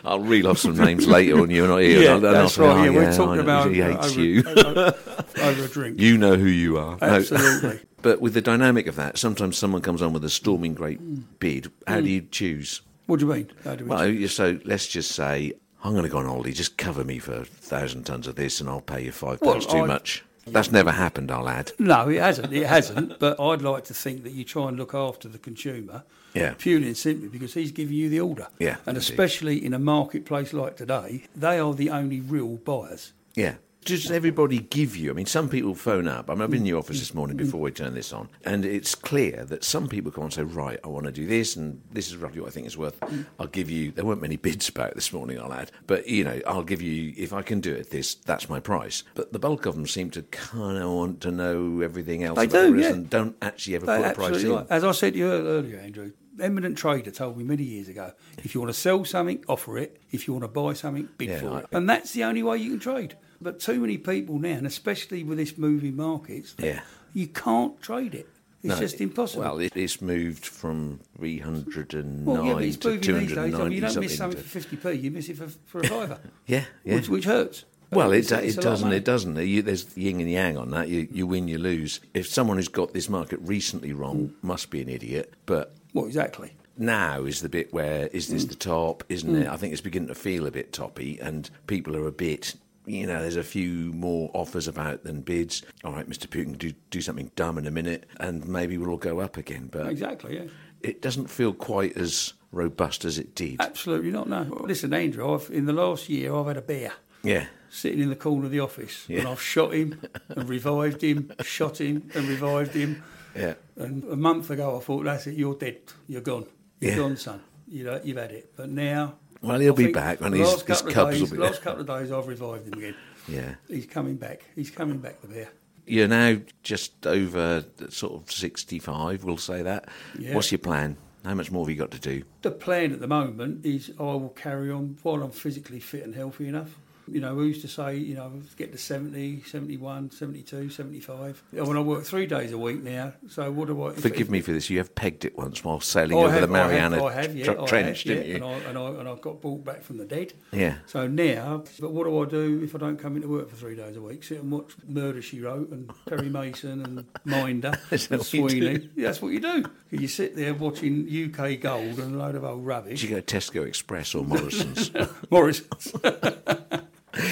I'll 0.04 0.20
reel 0.20 0.48
off 0.48 0.58
some 0.58 0.76
names 0.76 1.06
later 1.06 1.40
when 1.40 1.50
you're 1.50 1.68
not 1.68 1.78
here. 1.78 2.02
yeah, 2.02 2.16
that's 2.18 2.58
right. 2.58 2.76
"Oh, 2.76 2.84
Yeah, 2.84 2.90
we're 2.90 3.10
I 3.10 3.16
talking 3.16 3.40
about 3.40 3.70
he 3.72 3.80
uh, 3.80 3.92
hates 3.96 4.12
over, 4.12 4.20
you. 4.20 4.42
over, 4.46 4.94
over 5.40 5.64
a 5.64 5.68
drink. 5.68 5.98
You 6.00 6.18
know 6.18 6.36
who 6.36 6.46
you 6.46 6.76
are. 6.76 6.98
No. 7.00 7.06
Absolutely. 7.06 7.80
but 8.02 8.20
with 8.20 8.34
the 8.34 8.42
dynamic 8.42 8.86
of 8.86 8.96
that, 8.96 9.16
sometimes 9.16 9.56
someone 9.56 9.80
comes 9.82 10.02
on 10.02 10.12
with 10.12 10.24
a 10.24 10.30
storming 10.30 10.74
great 10.74 11.00
bid. 11.40 11.70
How 11.86 12.00
mm. 12.00 12.04
do 12.04 12.10
you 12.10 12.20
choose? 12.22 12.82
What 13.06 13.20
do 13.20 13.26
you 13.26 13.32
mean? 13.32 13.50
How 13.64 13.74
do 13.76 13.84
we 13.84 13.90
Well, 13.90 14.06
you- 14.08 14.28
so 14.28 14.58
let's 14.64 14.86
just 14.86 15.12
say 15.12 15.52
I'm 15.82 15.92
going 15.92 16.04
to 16.04 16.10
go 16.10 16.18
on 16.18 16.26
holiday. 16.26 16.52
Just 16.52 16.76
cover 16.76 17.02
me 17.04 17.18
for 17.18 17.32
a 17.32 17.44
thousand 17.44 18.04
tons 18.04 18.26
of 18.26 18.36
this, 18.36 18.60
and 18.60 18.68
I'll 18.68 18.80
pay 18.80 19.04
you 19.04 19.12
five 19.12 19.40
Well, 19.40 19.52
pounds 19.54 19.66
too 19.66 19.78
I- 19.78 19.86
much. 19.86 20.24
That's 20.46 20.72
never 20.72 20.90
happened, 20.90 21.30
I'll 21.30 21.48
add. 21.48 21.72
No, 21.78 22.08
it 22.08 22.20
hasn't. 22.20 22.52
It 22.52 22.66
hasn't. 22.66 23.18
But 23.18 23.38
I'd 23.40 23.62
like 23.62 23.84
to 23.84 23.94
think 23.94 24.24
that 24.24 24.32
you 24.32 24.44
try 24.44 24.68
and 24.68 24.76
look 24.76 24.92
after 24.94 25.28
the 25.28 25.38
consumer. 25.38 26.02
Yeah. 26.34 26.54
Purely 26.58 26.86
and 26.88 26.96
simply 26.96 27.28
because 27.28 27.54
he's 27.54 27.70
giving 27.72 27.94
you 27.94 28.08
the 28.08 28.20
order. 28.20 28.48
Yeah, 28.58 28.76
And 28.86 28.96
indeed. 28.96 29.00
especially 29.00 29.64
in 29.64 29.72
a 29.74 29.78
marketplace 29.78 30.52
like 30.52 30.76
today, 30.76 31.24
they 31.36 31.58
are 31.58 31.74
the 31.74 31.90
only 31.90 32.20
real 32.20 32.56
buyers. 32.56 33.12
Yeah. 33.34 33.56
Does 33.84 34.10
everybody 34.10 34.58
give 34.58 34.96
you? 34.96 35.10
I 35.10 35.12
mean, 35.12 35.26
some 35.26 35.48
people 35.48 35.74
phone 35.74 36.06
up. 36.06 36.30
I 36.30 36.34
mean, 36.34 36.42
I've 36.42 36.50
been 36.50 36.60
in 36.60 36.66
your 36.66 36.78
office 36.78 37.00
this 37.00 37.14
morning 37.14 37.36
before 37.36 37.60
we 37.60 37.72
turn 37.72 37.94
this 37.94 38.12
on, 38.12 38.28
and 38.44 38.64
it's 38.64 38.94
clear 38.94 39.44
that 39.46 39.64
some 39.64 39.88
people 39.88 40.12
come 40.12 40.24
and 40.24 40.32
say, 40.32 40.42
"Right, 40.42 40.78
I 40.84 40.88
want 40.88 41.06
to 41.06 41.12
do 41.12 41.26
this, 41.26 41.56
and 41.56 41.80
this 41.90 42.08
is 42.08 42.16
roughly 42.16 42.40
what 42.40 42.48
I 42.48 42.50
think 42.50 42.66
it's 42.66 42.76
worth." 42.76 43.02
I'll 43.40 43.48
give 43.48 43.70
you. 43.70 43.90
There 43.90 44.04
weren't 44.04 44.22
many 44.22 44.36
bids 44.36 44.68
about 44.68 44.94
this 44.94 45.12
morning, 45.12 45.40
I'll 45.40 45.52
add, 45.52 45.72
but 45.86 46.06
you 46.08 46.22
know, 46.22 46.40
I'll 46.46 46.62
give 46.62 46.80
you 46.80 47.12
if 47.16 47.32
I 47.32 47.42
can 47.42 47.60
do 47.60 47.72
it. 47.74 47.90
This 47.90 48.14
that's 48.14 48.48
my 48.48 48.60
price. 48.60 49.02
But 49.14 49.32
the 49.32 49.40
bulk 49.40 49.66
of 49.66 49.74
them 49.74 49.86
seem 49.86 50.10
to 50.10 50.22
kind 50.22 50.78
of 50.78 50.90
want 50.90 51.20
to 51.22 51.32
know 51.32 51.80
everything 51.80 52.22
else. 52.22 52.36
They 52.38 52.44
about 52.44 52.66
do, 52.66 52.76
the 52.76 52.82
yeah. 52.82 52.88
and 52.90 53.10
don't 53.10 53.36
actually 53.42 53.74
ever 53.76 53.86
They 53.86 53.96
put 53.96 54.10
a 54.12 54.14
price 54.14 54.42
in. 54.44 54.52
right. 54.52 54.66
As 54.70 54.84
I 54.84 54.92
said 54.92 55.14
to 55.14 55.18
you 55.18 55.26
earlier, 55.30 55.78
Andrew, 55.80 56.12
eminent 56.40 56.78
trader 56.78 57.10
told 57.10 57.36
me 57.36 57.44
many 57.44 57.64
years 57.64 57.88
ago, 57.88 58.12
if 58.38 58.54
you 58.54 58.60
want 58.60 58.72
to 58.72 58.78
sell 58.78 59.04
something, 59.04 59.44
offer 59.48 59.76
it. 59.78 60.00
If 60.12 60.26
you 60.26 60.34
want 60.34 60.44
to 60.44 60.48
buy 60.48 60.74
something, 60.74 61.08
bid 61.18 61.30
Yeah, 61.30 61.40
for 61.40 61.58
it. 61.60 61.66
And 61.72 61.88
that's 61.88 62.12
the 62.12 62.24
only 62.24 62.42
way 62.42 62.58
you 62.58 62.70
can 62.70 62.78
trade. 62.80 63.16
But 63.42 63.60
too 63.60 63.80
many 63.80 63.98
people 63.98 64.38
now, 64.38 64.50
and 64.50 64.66
especially 64.66 65.24
with 65.24 65.38
this 65.38 65.58
moving 65.58 65.96
markets, 65.96 66.54
Yeah. 66.58 66.80
you 67.12 67.26
can't 67.26 67.80
trade 67.80 68.14
it. 68.14 68.28
It's 68.62 68.74
No, 68.74 68.78
just 68.78 69.00
impossible. 69.00 69.42
Well, 69.42 69.58
it, 69.58 69.76
it's 69.76 70.00
moved 70.00 70.46
from 70.46 71.00
309 71.18 72.24
Well, 72.24 72.44
yeah, 72.44 72.58
it's 72.58 72.76
to 72.76 72.90
moving 72.90 73.18
these 73.18 73.34
days. 73.34 73.54
I 73.54 73.64
mean, 73.64 73.72
you 73.72 73.80
don't 73.80 73.90
something. 73.90 74.02
miss 74.02 74.16
something 74.16 74.40
for 74.40 74.60
50p, 74.60 75.02
you 75.02 75.10
miss 75.10 75.28
it 75.28 75.36
for, 75.36 75.48
for 75.66 75.80
a 75.80 75.88
fiver. 75.88 76.18
yeah, 76.46 76.64
yeah. 76.84 76.94
Which, 76.94 77.08
which 77.08 77.24
hurts. 77.24 77.64
Well, 77.92 78.12
it, 78.12 78.32
it 78.32 78.56
of 78.56 78.64
doesn't. 78.64 78.92
It 78.92 79.04
doesn't. 79.04 79.36
You, 79.36 79.62
there's 79.62 79.94
yin 79.96 80.20
and 80.20 80.30
yang 80.30 80.56
on 80.56 80.70
that. 80.70 80.88
You, 80.88 81.08
you 81.12 81.26
win, 81.26 81.46
you 81.46 81.58
lose. 81.58 82.00
If 82.14 82.26
someone 82.26 82.56
who's 82.56 82.68
got 82.68 82.94
this 82.94 83.08
market 83.08 83.38
recently 83.42 83.92
wrong 83.92 84.28
hmm. 84.28 84.46
must 84.46 84.70
be 84.70 84.80
an 84.80 84.88
idiot. 84.88 85.34
But 85.44 85.74
what 85.92 86.06
exactly. 86.06 86.54
now 86.78 87.24
is 87.24 87.42
the 87.42 87.50
bit 87.50 87.72
where 87.72 88.06
is 88.08 88.28
this 88.28 88.44
hmm. 88.44 88.48
the 88.48 88.54
top? 88.54 89.04
Isn't 89.08 89.34
hmm. 89.34 89.42
it? 89.42 89.48
I 89.48 89.56
think 89.56 89.72
it's 89.72 89.82
beginning 89.82 90.08
to 90.08 90.14
feel 90.14 90.46
a 90.46 90.50
bit 90.50 90.72
toppy, 90.72 91.18
and 91.20 91.50
people 91.66 91.96
are 91.96 92.06
a 92.06 92.12
bit. 92.12 92.54
You 92.84 93.06
know, 93.06 93.20
there's 93.20 93.36
a 93.36 93.44
few 93.44 93.92
more 93.92 94.30
offers 94.34 94.66
about 94.66 95.04
than 95.04 95.20
bids. 95.20 95.62
All 95.84 95.92
right, 95.92 96.08
Mr. 96.08 96.26
Putin, 96.26 96.58
do 96.58 96.72
do 96.90 97.00
something 97.00 97.30
dumb 97.36 97.58
in 97.58 97.66
a 97.66 97.70
minute, 97.70 98.06
and 98.18 98.46
maybe 98.46 98.76
we'll 98.78 98.90
all 98.90 98.96
go 98.96 99.20
up 99.20 99.36
again. 99.36 99.68
But 99.70 99.86
Exactly, 99.88 100.36
yeah. 100.36 100.44
it 100.80 101.00
doesn't 101.00 101.28
feel 101.30 101.52
quite 101.52 101.96
as 101.96 102.32
robust 102.50 103.04
as 103.04 103.18
it 103.18 103.34
did. 103.34 103.60
Absolutely 103.60 104.10
not, 104.10 104.28
no. 104.28 104.42
Listen, 104.66 104.92
Andrew, 104.92 105.32
I've, 105.32 105.48
in 105.50 105.66
the 105.66 105.72
last 105.72 106.08
year, 106.08 106.34
I've 106.34 106.46
had 106.46 106.56
a 106.56 106.62
bear 106.62 106.92
Yeah, 107.22 107.46
sitting 107.70 108.00
in 108.00 108.08
the 108.08 108.16
corner 108.16 108.46
of 108.46 108.50
the 108.50 108.60
office, 108.60 109.06
and 109.08 109.26
I've 109.28 109.40
shot 109.40 109.72
him 109.72 110.00
and 110.28 110.48
revived 110.48 111.02
him, 111.02 111.30
shot 111.42 111.80
him 111.80 112.10
and 112.14 112.26
revived 112.28 112.74
him. 112.74 113.02
yeah. 113.36 113.54
And 113.76 114.02
a 114.04 114.16
month 114.16 114.50
ago, 114.50 114.76
I 114.76 114.80
thought, 114.80 115.04
that's 115.04 115.26
it, 115.28 115.34
you're 115.36 115.54
dead, 115.54 115.78
you're 116.08 116.20
gone, 116.20 116.46
you're 116.80 116.90
Yeah. 116.90 116.96
gone, 116.98 117.16
son. 117.16 117.40
You 117.68 117.84
know, 117.84 118.00
you've 118.04 118.18
had 118.18 118.32
it. 118.32 118.52
But 118.54 118.68
now, 118.68 119.14
Well, 119.42 119.60
he'll 119.60 119.72
I 119.74 119.76
be 119.76 119.92
back 119.92 120.20
when 120.20 120.32
his- 120.32 120.62
his 120.62 120.82
cubs 120.82 120.94
will 120.94 121.10
days, 121.10 121.30
be 121.30 121.36
last 121.36 121.62
couple 121.62 121.80
of 121.80 121.86
days, 121.86 122.10
I've 122.12 122.26
revived 122.26 122.66
him 122.68 122.74
again. 122.74 122.94
Yeah. 123.28 123.54
He's 123.68 123.86
coming 123.86 124.16
back. 124.16 124.44
He's 124.54 124.70
coming 124.70 124.98
back, 124.98 125.20
the 125.20 125.28
bear. 125.28 125.48
You're 125.86 126.08
now 126.08 126.36
just 126.62 127.06
over 127.06 127.64
sort 127.88 128.12
of 128.22 128.30
65, 128.30 129.24
we'll 129.24 129.36
say 129.36 129.62
that. 129.62 129.88
Yeah. 130.18 130.34
What's 130.34 130.52
your 130.52 130.60
plan? 130.60 130.96
How 131.24 131.34
much 131.34 131.50
more 131.50 131.64
have 131.64 131.70
you 131.70 131.76
got 131.76 131.90
to 131.92 132.00
do? 132.00 132.22
The 132.42 132.50
plan 132.50 132.92
at 132.92 133.00
the 133.00 133.06
moment 133.08 133.64
is 133.64 133.90
I 133.98 134.02
will 134.02 134.32
carry 134.36 134.70
on 134.70 134.96
while 135.02 135.22
I'm 135.22 135.30
physically 135.30 135.80
fit 135.80 136.02
and 136.04 136.14
healthy 136.14 136.48
enough. 136.48 136.78
You 137.08 137.20
know, 137.20 137.34
we 137.34 137.46
used 137.46 137.62
to 137.62 137.68
say, 137.68 137.96
you 137.96 138.14
know, 138.14 138.32
get 138.56 138.72
to 138.72 138.78
70, 138.78 139.42
71, 139.42 140.10
72, 140.12 140.70
75. 140.70 141.42
Yeah, 141.52 141.62
When 141.62 141.76
I 141.76 141.80
work 141.80 142.04
three 142.04 142.26
days 142.26 142.52
a 142.52 142.58
week 142.58 142.82
now, 142.82 143.12
so 143.28 143.50
what 143.50 143.68
do 143.68 143.82
I... 143.84 143.92
Forgive 143.92 144.20
if- 144.22 144.30
me 144.30 144.40
for 144.40 144.52
this. 144.52 144.70
You 144.70 144.78
have 144.78 144.94
pegged 144.94 145.24
it 145.24 145.36
once 145.36 145.64
while 145.64 145.80
sailing 145.80 146.16
oh, 146.16 146.20
I 146.20 146.24
over 146.24 146.32
have, 146.32 146.40
the 146.42 146.46
Mariana 146.48 147.04
I 147.04 147.12
have, 147.12 147.18
I 147.18 147.22
have, 147.22 147.36
yeah, 147.36 147.44
tr- 147.44 147.60
I 147.60 147.66
Trench, 147.66 148.02
have, 148.04 148.06
yeah, 148.06 148.22
didn't 148.22 148.28
you? 148.28 148.34
And 148.36 148.44
I, 148.44 148.52
and, 148.68 148.78
I, 148.78 148.88
and 149.00 149.08
I 149.08 149.14
got 149.16 149.40
brought 149.40 149.64
back 149.64 149.82
from 149.82 149.98
the 149.98 150.04
dead. 150.04 150.32
Yeah. 150.52 150.76
So 150.86 151.06
now, 151.06 151.64
but 151.80 151.92
what 151.92 152.04
do 152.04 152.22
I 152.22 152.24
do 152.26 152.62
if 152.62 152.74
I 152.74 152.78
don't 152.78 152.98
come 152.98 153.16
into 153.16 153.28
work 153.28 153.50
for 153.50 153.56
three 153.56 153.76
days 153.76 153.96
a 153.96 154.00
week? 154.00 154.22
Sit 154.24 154.40
and 154.40 154.50
watch 154.52 154.72
Murder 154.86 155.20
She 155.22 155.40
Wrote 155.40 155.70
and 155.70 155.90
Perry 156.06 156.28
Mason 156.28 156.82
and 156.84 157.04
Minder 157.24 157.78
and 157.90 158.22
Sweeney. 158.24 158.78
do? 158.78 158.88
Yeah, 158.96 159.08
that's 159.08 159.20
what 159.20 159.32
you 159.32 159.40
do. 159.40 159.64
You 159.90 160.08
sit 160.08 160.36
there 160.36 160.54
watching 160.54 161.06
UK 161.08 161.60
Gold 161.60 161.98
and 161.98 162.14
a 162.14 162.18
load 162.18 162.34
of 162.36 162.44
old 162.44 162.64
rubbish. 162.64 163.00
Did 163.00 163.10
you 163.10 163.16
go 163.16 163.22
Tesco 163.22 163.66
Express 163.66 164.14
or 164.14 164.24
Morrison's? 164.24 164.90
Morrison's? 165.30 165.92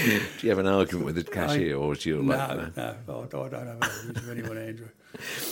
Do 0.38 0.46
you 0.46 0.50
have 0.50 0.58
an 0.58 0.66
argument 0.66 1.06
with 1.06 1.14
the 1.16 1.24
cashier, 1.24 1.76
or 1.76 1.92
is 1.92 2.04
you 2.06 2.22
no, 2.22 2.36
like, 2.36 2.76
no, 2.76 2.82
I, 2.82 2.88
I 2.88 2.92
don't 3.14 3.42
have 3.42 3.54
arguments 3.82 4.04
with 4.06 4.30
anyone, 4.30 4.58
Andrew. 4.58 4.88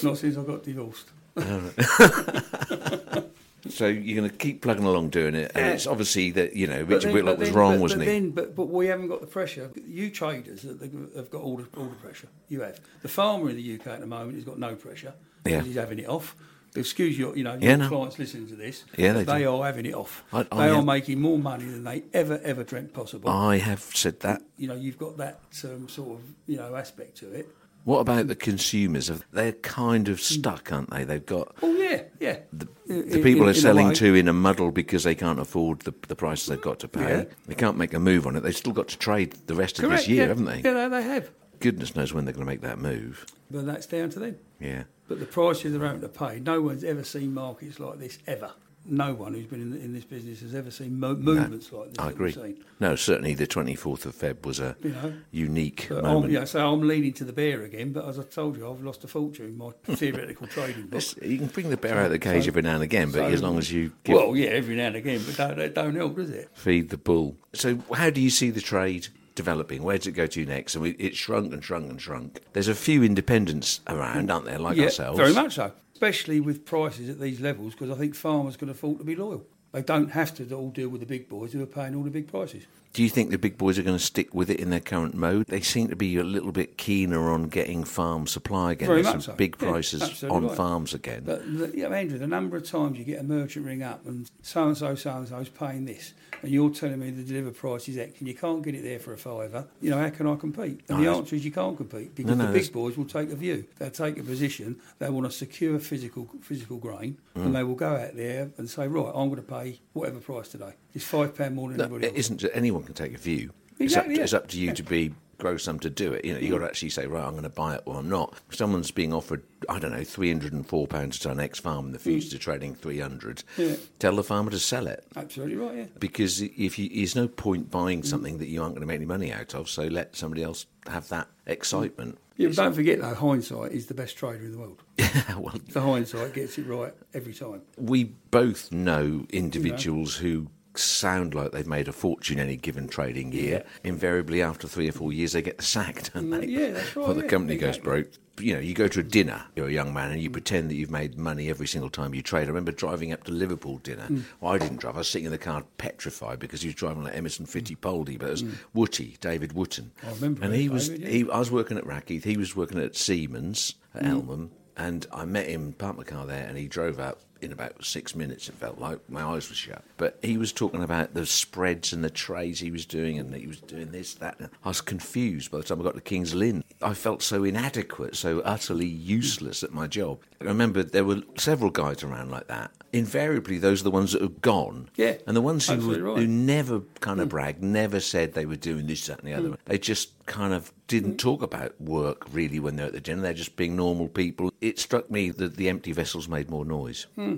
Not 0.02 0.18
since 0.18 0.36
I 0.36 0.42
got 0.42 0.62
divorced. 0.62 1.08
So 3.68 3.86
you're 3.88 4.16
going 4.16 4.30
to 4.30 4.36
keep 4.36 4.62
plugging 4.62 4.84
along 4.84 5.10
doing 5.10 5.34
it, 5.34 5.50
and 5.54 5.66
Yeah. 5.66 5.72
it's 5.72 5.86
obviously 5.86 6.30
that 6.30 6.54
you 6.54 6.68
know 6.68 6.80
Richard 6.82 7.08
then- 7.08 7.12
Whitlock 7.14 7.38
was 7.38 7.48
then- 7.48 7.58
wrong, 7.58 7.72
but, 7.74 7.80
wasn't 7.82 8.00
but 8.00 8.08
he? 8.08 8.14
Then, 8.14 8.30
but, 8.30 8.54
but 8.56 8.66
we 8.66 8.86
haven't 8.86 9.08
got 9.08 9.20
the 9.20 9.26
pressure. 9.26 9.70
You 9.86 10.10
traders 10.10 10.62
have 10.62 11.28
got 11.28 11.42
all 11.42 11.56
the, 11.56 11.66
all 11.76 11.86
the 11.86 11.96
pressure. 11.96 12.28
You 12.48 12.60
have. 12.62 12.80
The 13.02 13.08
farmer 13.08 13.50
in 13.50 13.56
the 13.56 13.74
UK 13.74 13.88
at 13.88 14.00
the 14.00 14.06
moment 14.06 14.36
has 14.36 14.44
got 14.44 14.58
no 14.60 14.74
pressure 14.76 15.12
because 15.42 15.58
Yeah. 15.58 15.64
he's 15.64 15.74
having 15.74 15.98
it 15.98 16.08
off. 16.08 16.36
Excuse 16.78 17.18
your, 17.18 17.36
you 17.36 17.44
know, 17.44 17.58
Yeah, 17.60 17.70
your 17.70 17.76
no. 17.78 17.88
clients 17.88 18.18
listening 18.18 18.46
to 18.48 18.54
this. 18.56 18.84
Yeah, 18.96 19.12
they 19.12 19.24
they 19.24 19.44
are 19.44 19.64
having 19.64 19.86
it 19.86 19.94
off. 19.94 20.24
I- 20.32 20.42
they 20.44 20.48
I 20.52 20.68
are 20.70 20.74
have- 20.76 20.84
making 20.84 21.20
more 21.20 21.38
money 21.38 21.64
than 21.64 21.84
they 21.84 22.04
ever 22.12 22.40
ever 22.44 22.64
dreamt 22.64 22.92
possible. 22.94 23.28
I 23.30 23.58
have 23.58 23.80
said 23.94 24.20
that. 24.20 24.42
you 24.56 24.66
know, 24.68 24.74
you've 24.74 24.98
got 24.98 25.16
that 25.18 25.40
um, 25.64 25.88
sort 25.88 26.18
of 26.18 26.24
you 26.46 26.56
know 26.56 26.74
aspect 26.76 27.16
to 27.18 27.30
it. 27.32 27.48
What 27.84 28.00
about 28.00 28.26
the 28.26 28.34
consumers? 28.34 29.10
They're 29.32 29.52
kind 29.52 30.08
of 30.08 30.20
stuck, 30.20 30.70
aren't 30.72 30.90
they? 30.90 31.04
They've 31.04 31.24
got 31.24 31.54
Oh 31.62 31.72
yeah, 31.74 32.02
yeah. 32.20 32.40
the, 32.52 32.68
In- 32.86 33.08
the 33.08 33.22
people 33.22 33.42
in- 33.42 33.48
are 33.48 33.52
a 33.52 33.54
selling 33.54 33.94
to 33.94 34.14
in 34.14 34.28
a 34.28 34.32
muddle 34.34 34.72
because 34.72 35.04
they 35.04 35.14
can't 35.14 35.38
afford 35.38 35.80
the, 35.82 35.94
the 36.06 36.16
prices 36.16 36.48
they've 36.48 36.60
got 36.60 36.80
to 36.80 36.88
pay. 36.88 37.00
Yeah. 37.20 37.24
They 37.46 37.54
can't 37.54 37.78
make 37.78 37.94
a 37.94 37.98
move 37.98 38.26
on 38.26 38.36
it. 38.36 38.40
They've 38.42 38.54
still 38.56 38.72
got 38.74 38.88
to 38.88 38.98
trade 38.98 39.32
the 39.46 39.54
rest 39.54 39.78
of 39.78 39.88
this 39.90 40.06
year, 40.06 40.22
yeah. 40.22 40.28
haven't 40.28 40.44
they? 40.46 40.60
Yeah, 40.60 40.88
they 40.88 41.02
have. 41.02 41.30
Goodness 41.60 41.96
knows 41.96 42.12
when 42.12 42.24
they're 42.26 42.34
going 42.34 42.44
to 42.44 42.50
make 42.50 42.60
that 42.60 42.78
move. 42.78 43.24
But 43.50 43.64
that's 43.64 43.86
down 43.86 44.10
to 44.10 44.18
them. 44.18 44.36
Yeah. 44.60 44.82
But 45.08 45.20
the 45.20 45.26
prices 45.26 45.72
they're 45.72 45.84
having 45.86 46.02
to 46.02 46.08
pay, 46.08 46.38
no 46.40 46.60
one's 46.60 46.84
ever 46.84 47.02
seen 47.02 47.32
markets 47.34 47.80
like 47.80 47.98
this 47.98 48.18
ever. 48.26 48.52
No 48.90 49.12
one 49.12 49.34
who's 49.34 49.44
been 49.46 49.60
in, 49.60 49.74
in 49.82 49.92
this 49.92 50.04
business 50.04 50.40
has 50.40 50.54
ever 50.54 50.70
seen 50.70 50.98
mo- 50.98 51.14
movements 51.14 51.70
like 51.72 51.88
this. 51.92 51.98
I 51.98 52.08
agree. 52.10 52.56
No, 52.80 52.94
certainly 52.96 53.34
the 53.34 53.46
24th 53.46 54.06
of 54.06 54.14
Feb 54.14 54.46
was 54.46 54.60
a 54.60 54.76
You 54.82 54.90
know, 54.90 55.12
unique 55.30 55.90
moment. 55.90 56.24
I'm, 56.26 56.30
yeah, 56.30 56.44
so 56.44 56.66
I'm 56.72 56.80
leaning 56.86 57.12
to 57.14 57.24
the 57.24 57.32
bear 57.34 57.64
again. 57.64 57.92
But 57.92 58.06
as 58.08 58.18
I 58.18 58.22
told 58.22 58.56
you, 58.56 58.70
I've 58.70 58.80
lost 58.82 59.04
a 59.04 59.08
fortune. 59.08 59.58
My 59.58 59.70
theoretical 59.94 60.46
trading 60.46 60.86
book. 60.86 61.02
You 61.22 61.36
can 61.36 61.48
bring 61.48 61.68
the 61.68 61.76
bear 61.76 61.98
out 61.98 62.06
of 62.06 62.12
the 62.12 62.18
cage 62.18 62.44
so- 62.44 62.48
every 62.48 62.62
now 62.62 62.74
and 62.74 62.82
again, 62.82 63.08
but 63.10 63.18
so- 63.18 63.26
as 63.26 63.42
long 63.42 63.58
as 63.58 63.70
you 63.70 63.92
give, 64.04 64.16
Well, 64.16 64.34
yeah, 64.36 64.50
every 64.50 64.76
now 64.76 64.86
and 64.86 64.96
again, 64.96 65.20
but 65.26 65.36
don't, 65.36 65.74
don't 65.74 65.94
help, 65.96 66.16
does 66.16 66.30
it? 66.30 66.48
feed 66.54 66.88
the 66.88 66.96
bull. 66.98 67.36
So, 67.52 67.80
how 67.92 68.08
do 68.08 68.22
you 68.22 68.30
see 68.30 68.48
the 68.50 68.62
trade 68.62 69.08
developing? 69.38 69.82
Where 69.82 69.96
does 69.96 70.06
it 70.06 70.12
go 70.12 70.26
to 70.26 70.44
next? 70.44 70.74
And 70.74 70.82
we, 70.82 70.90
it 70.90 71.16
shrunk 71.16 71.54
and 71.54 71.64
shrunk 71.64 71.88
and 71.88 72.00
shrunk. 72.00 72.40
There's 72.52 72.68
a 72.68 72.74
few 72.74 73.02
independents 73.02 73.80
around, 73.86 74.28
mm. 74.28 74.34
aren't 74.34 74.44
there, 74.44 74.58
like 74.58 74.76
yeah, 74.76 74.84
ourselves? 74.84 75.18
very 75.18 75.32
much 75.32 75.54
so. 75.54 75.72
Especially 75.94 76.40
with 76.40 76.66
prices 76.66 77.08
at 77.08 77.18
these 77.18 77.40
levels, 77.40 77.72
because 77.72 77.90
I 77.90 77.94
think 77.94 78.14
farmers 78.14 78.56
can 78.56 78.68
afford 78.68 78.98
to 78.98 79.04
be 79.04 79.16
loyal. 79.16 79.46
They 79.72 79.82
don't 79.82 80.10
have 80.10 80.34
to 80.34 80.54
all 80.54 80.70
deal 80.70 80.88
with 80.88 81.00
the 81.00 81.06
big 81.06 81.28
boys 81.28 81.52
who 81.52 81.62
are 81.62 81.66
paying 81.66 81.94
all 81.94 82.02
the 82.02 82.10
big 82.10 82.28
prices. 82.28 82.64
Do 82.94 83.02
you 83.04 83.10
think 83.10 83.30
the 83.30 83.38
big 83.38 83.58
boys 83.58 83.78
are 83.78 83.82
going 83.82 83.96
to 83.98 84.02
stick 84.02 84.34
with 84.34 84.50
it 84.50 84.58
in 84.58 84.70
their 84.70 84.80
current 84.80 85.14
mode? 85.14 85.46
They 85.46 85.60
seem 85.60 85.88
to 85.88 85.94
be 85.96 86.16
a 86.16 86.24
little 86.24 86.50
bit 86.50 86.76
keener 86.78 87.30
on 87.30 87.44
getting 87.48 87.84
farm 87.84 88.26
supply 88.26 88.72
again. 88.72 88.88
Very 88.88 89.02
There's 89.02 89.14
much 89.14 89.24
some 89.24 89.34
so. 89.34 89.36
big 89.36 89.56
prices 89.58 90.02
absolutely 90.02 90.36
on 90.36 90.46
right. 90.48 90.56
farms 90.56 90.94
again. 90.94 91.22
But 91.24 91.44
the, 91.44 91.68
know, 91.68 91.92
Andrew, 91.92 92.18
the 92.18 92.26
number 92.26 92.56
of 92.56 92.64
times 92.68 92.98
you 92.98 93.04
get 93.04 93.20
a 93.20 93.22
merchant 93.22 93.66
ring 93.66 93.82
up 93.84 94.04
and 94.06 94.28
so 94.42 94.66
and 94.66 94.76
so, 94.76 94.94
so 94.96 95.12
and 95.16 95.28
so 95.28 95.36
is 95.36 95.48
paying 95.48 95.84
this, 95.84 96.14
and 96.42 96.50
you're 96.50 96.70
telling 96.70 96.98
me 96.98 97.10
the 97.10 97.22
delivered 97.22 97.56
price 97.56 97.88
is 97.88 97.98
X, 97.98 98.18
and 98.18 98.26
you 98.26 98.34
can't 98.34 98.62
get 98.62 98.74
it 98.74 98.82
there 98.82 98.98
for 98.98 99.12
a 99.12 99.18
fiver. 99.18 99.66
You 99.80 99.90
know, 99.90 99.98
how 99.98 100.10
can 100.10 100.26
I 100.26 100.34
compete? 100.34 100.80
And 100.88 100.98
No, 100.98 101.04
the 101.04 101.18
answer 101.18 101.36
is 101.36 101.44
you 101.44 101.52
can't 101.52 101.76
compete 101.76 102.16
because 102.16 102.30
No, 102.30 102.34
no, 102.36 102.46
the 102.46 102.52
that's- 102.54 102.66
big 102.68 102.74
boys 102.74 102.96
will 102.96 103.04
take 103.04 103.30
a 103.30 103.36
view. 103.36 103.64
They'll 103.78 103.90
take 103.90 104.18
a 104.18 104.22
position. 104.24 104.80
They 104.98 105.08
want 105.10 105.26
to 105.26 105.30
secure 105.30 105.78
physical 105.78 106.28
physical 106.40 106.78
grain, 106.78 107.18
Mm. 107.36 107.46
and 107.46 107.54
they 107.54 107.62
will 107.62 107.76
go 107.76 107.94
out 107.94 108.16
there 108.16 108.50
and 108.58 108.68
say, 108.68 108.88
right, 108.88 109.12
I'm 109.14 109.28
going 109.28 109.36
to 109.36 109.42
pay 109.42 109.78
whatever 109.92 110.18
price 110.18 110.48
today. 110.48 110.72
It's 110.94 111.04
five 111.04 111.36
pound 111.36 111.54
more 111.54 111.68
than 111.68 111.76
No, 111.78 111.84
anybody 111.84 112.06
it 112.06 112.10
else. 112.10 112.18
isn't. 112.18 112.38
to 112.38 112.56
Anyone 112.56 112.77
can 112.84 112.94
take 112.94 113.14
a 113.14 113.18
view. 113.18 113.52
Exactly, 113.78 113.84
it's, 113.84 113.94
up 113.96 114.04
to, 114.06 114.12
yeah. 114.14 114.22
it's 114.22 114.32
up 114.34 114.48
to 114.48 114.58
you 114.58 114.66
Yeah. 114.68 114.74
to 114.74 114.82
be 114.82 115.14
grow 115.38 115.56
some 115.56 115.78
to 115.78 115.88
do 115.88 116.12
it. 116.12 116.24
You 116.24 116.34
know, 116.34 116.40
you 116.40 116.50
got 116.50 116.58
to 116.58 116.64
mm. 116.64 116.68
actually 116.68 116.90
say, 116.90 117.06
right, 117.06 117.24
I'm 117.24 117.30
going 117.30 117.44
to 117.44 117.48
buy 117.48 117.76
it 117.76 117.82
or 117.86 117.96
I'm 117.96 118.08
not. 118.08 118.34
If 118.50 118.56
someone's 118.56 118.90
being 118.90 119.14
offered, 119.14 119.44
I 119.68 119.78
don't 119.78 119.92
know, 119.92 120.04
three 120.04 120.30
hundred 120.30 120.52
and 120.52 120.66
four 120.66 120.86
pounds 120.86 121.16
a 121.16 121.20
ton 121.20 121.40
X 121.40 121.58
farm 121.58 121.86
in 121.86 121.92
the 121.92 121.98
future 121.98 122.30
to 122.30 122.36
mm. 122.36 122.40
trading 122.40 122.74
three 122.74 122.98
hundred. 122.98 123.44
Mm. 123.56 123.70
Yeah. 123.70 123.76
Tell 123.98 124.16
the 124.16 124.24
farmer 124.24 124.50
to 124.50 124.58
sell 124.58 124.86
it. 124.86 125.04
Absolutely 125.16 125.56
right. 125.56 125.76
Yeah. 125.76 125.84
Because 125.98 126.42
if 126.42 126.78
you, 126.78 126.88
there's 126.88 127.16
no 127.16 127.28
point 127.28 127.70
buying 127.70 128.02
mm. 128.02 128.06
something 128.06 128.38
that 128.38 128.48
you 128.48 128.62
aren't 128.62 128.74
going 128.74 128.82
to 128.82 128.86
make 128.86 128.96
any 128.96 129.06
money 129.06 129.32
out 129.32 129.54
of, 129.54 129.68
so 129.68 129.84
let 129.84 130.16
somebody 130.16 130.42
else 130.42 130.66
have 130.88 131.08
that 131.08 131.28
excitement. 131.46 132.18
Yeah, 132.36 132.48
but 132.48 132.56
don't 132.56 132.74
forget 132.74 133.00
though, 133.00 133.14
hindsight 133.14 133.72
is 133.72 133.86
the 133.86 133.94
best 133.94 134.16
trader 134.16 134.44
in 134.44 134.52
the 134.52 134.58
world. 134.58 134.82
Yeah, 134.98 135.38
well, 135.38 135.54
The 135.68 135.80
hindsight 135.80 136.34
gets 136.34 136.58
it 136.58 136.66
right 136.66 136.92
every 137.14 137.32
time. 137.32 137.62
we 137.76 138.04
both 138.04 138.70
know 138.70 139.26
individuals 139.30 140.16
who 140.16 140.48
sound 140.78 141.34
like 141.34 141.52
they've 141.52 141.66
made 141.66 141.88
a 141.88 141.92
fortune 141.92 142.38
any 142.38 142.56
given 142.56 142.88
trading 142.88 143.32
year. 143.32 143.64
Invariably, 143.84 144.42
after 144.42 144.66
three 144.68 144.88
or 144.88 144.92
four 144.92 145.12
years, 145.12 145.32
they 145.32 145.42
get 145.42 145.60
sacked, 145.62 146.14
don't 146.14 146.26
Mm, 146.30 146.40
they? 146.40 146.46
yeah, 146.46 146.70
that's 146.72 146.96
right, 146.96 147.08
Or 147.08 147.14
the 147.14 147.22
yeah, 147.22 147.26
company 147.28 147.56
goes 147.56 147.78
broke. 147.78 148.08
You 148.40 148.54
know, 148.54 148.60
you 148.60 148.72
go 148.72 148.86
to 148.86 149.00
a 149.00 149.02
dinner, 149.02 149.42
you're 149.56 149.66
a 149.66 149.72
young 149.72 149.92
man, 149.92 150.12
and 150.12 150.22
you 150.22 150.30
pretend 150.30 150.70
that 150.70 150.76
you've 150.76 150.92
made 150.92 151.18
money 151.18 151.50
every 151.50 151.66
single 151.66 151.90
time 151.90 152.14
you 152.14 152.22
trade. 152.22 152.44
I 152.44 152.48
remember 152.48 152.70
driving 152.70 153.12
up 153.12 153.24
to 153.24 153.32
Liverpool 153.32 153.78
dinner. 153.78 154.06
Mm. 154.08 154.22
Well, 154.40 154.52
I 154.52 154.58
didn't 154.58 154.76
drive. 154.76 154.94
I 154.94 154.98
was 154.98 155.10
sitting 155.10 155.26
in 155.26 155.32
the 155.32 155.38
car 155.38 155.64
petrified 155.76 156.38
because 156.38 156.62
he 156.62 156.68
was 156.68 156.76
driving 156.76 157.02
like 157.02 157.16
Emerson 157.16 157.46
Fittipaldi, 157.46 158.16
but 158.16 158.28
it 158.28 158.30
was 158.30 158.42
Mm. 158.44 158.52
Wooty, 158.74 159.16
David 159.20 159.54
Wooten. 159.54 159.90
I 160.06 160.12
remember 160.12 160.44
And 160.44 160.54
he 160.54 160.68
was, 160.68 160.88
David, 160.88 161.02
yeah. 161.04 161.08
he, 161.10 161.30
I 161.32 161.38
was 161.40 161.50
working 161.50 161.78
at 161.78 161.84
Rackheath, 161.84 162.22
he 162.22 162.36
was 162.36 162.54
working 162.54 162.78
at 162.80 162.94
Siemens 162.94 163.74
at 163.92 164.04
Mm. 164.04 164.08
Elmham, 164.10 164.50
and 164.78 165.06
I 165.12 165.24
met 165.24 165.48
him, 165.48 165.72
parked 165.72 165.98
my 165.98 166.04
car 166.04 166.24
there, 166.24 166.46
and 166.46 166.56
he 166.56 166.68
drove 166.68 166.98
up 167.00 167.20
in 167.40 167.52
about 167.52 167.84
six 167.84 168.14
minutes. 168.14 168.48
It 168.48 168.54
felt 168.54 168.78
like 168.78 168.98
my 169.08 169.22
eyes 169.22 169.48
were 169.48 169.54
shut. 169.54 169.82
But 169.96 170.18
he 170.22 170.36
was 170.38 170.52
talking 170.52 170.82
about 170.82 171.14
the 171.14 171.26
spreads 171.26 171.92
and 171.92 172.02
the 172.02 172.10
trays 172.10 172.60
he 172.60 172.70
was 172.70 172.86
doing, 172.86 173.18
and 173.18 173.34
he 173.34 173.46
was 173.46 173.60
doing 173.60 173.90
this, 173.90 174.14
that. 174.14 174.40
I 174.64 174.68
was 174.68 174.80
confused 174.80 175.50
by 175.50 175.58
the 175.58 175.64
time 175.64 175.80
I 175.80 175.84
got 175.84 175.94
to 175.94 176.00
King's 176.00 176.34
Lynn. 176.34 176.64
I 176.80 176.94
felt 176.94 177.22
so 177.22 177.44
inadequate, 177.44 178.16
so 178.16 178.40
utterly 178.40 178.86
useless 178.86 179.62
at 179.62 179.72
my 179.72 179.86
job. 179.86 180.20
I 180.40 180.44
remember 180.44 180.82
there 180.82 181.04
were 181.04 181.22
several 181.36 181.70
guys 181.70 182.02
around 182.02 182.30
like 182.30 182.46
that. 182.48 182.70
Invariably, 182.92 183.58
those 183.58 183.82
are 183.82 183.84
the 183.84 183.90
ones 183.90 184.12
that 184.12 184.22
have 184.22 184.40
gone. 184.40 184.88
Yeah, 184.96 185.16
And 185.26 185.36
the 185.36 185.42
ones 185.42 185.68
who, 185.68 186.02
right. 186.02 186.18
who 186.18 186.26
never 186.26 186.80
kind 187.00 187.20
of 187.20 187.28
mm. 187.28 187.30
bragged, 187.30 187.62
never 187.62 188.00
said 188.00 188.32
they 188.32 188.46
were 188.46 188.56
doing 188.56 188.86
this, 188.86 189.06
that, 189.06 189.20
and 189.20 189.28
the 189.28 189.34
other. 189.34 189.48
Mm. 189.50 189.58
They 189.66 189.78
just 189.78 190.12
kind 190.26 190.54
of 190.54 190.72
didn't 190.86 191.14
mm. 191.14 191.18
talk 191.18 191.42
about 191.42 191.78
work 191.80 192.26
really 192.32 192.60
when 192.60 192.76
they're 192.76 192.86
at 192.86 192.92
the 192.92 193.00
dinner. 193.00 193.22
They're 193.22 193.34
just 193.34 193.56
being 193.56 193.76
normal 193.76 194.08
people. 194.08 194.52
It 194.60 194.78
struck 194.78 195.10
me 195.10 195.30
that 195.30 195.56
the 195.56 195.68
empty 195.68 195.92
vessels 195.92 196.28
made 196.28 196.50
more 196.50 196.64
noise. 196.64 197.06
Hmm. 197.14 197.36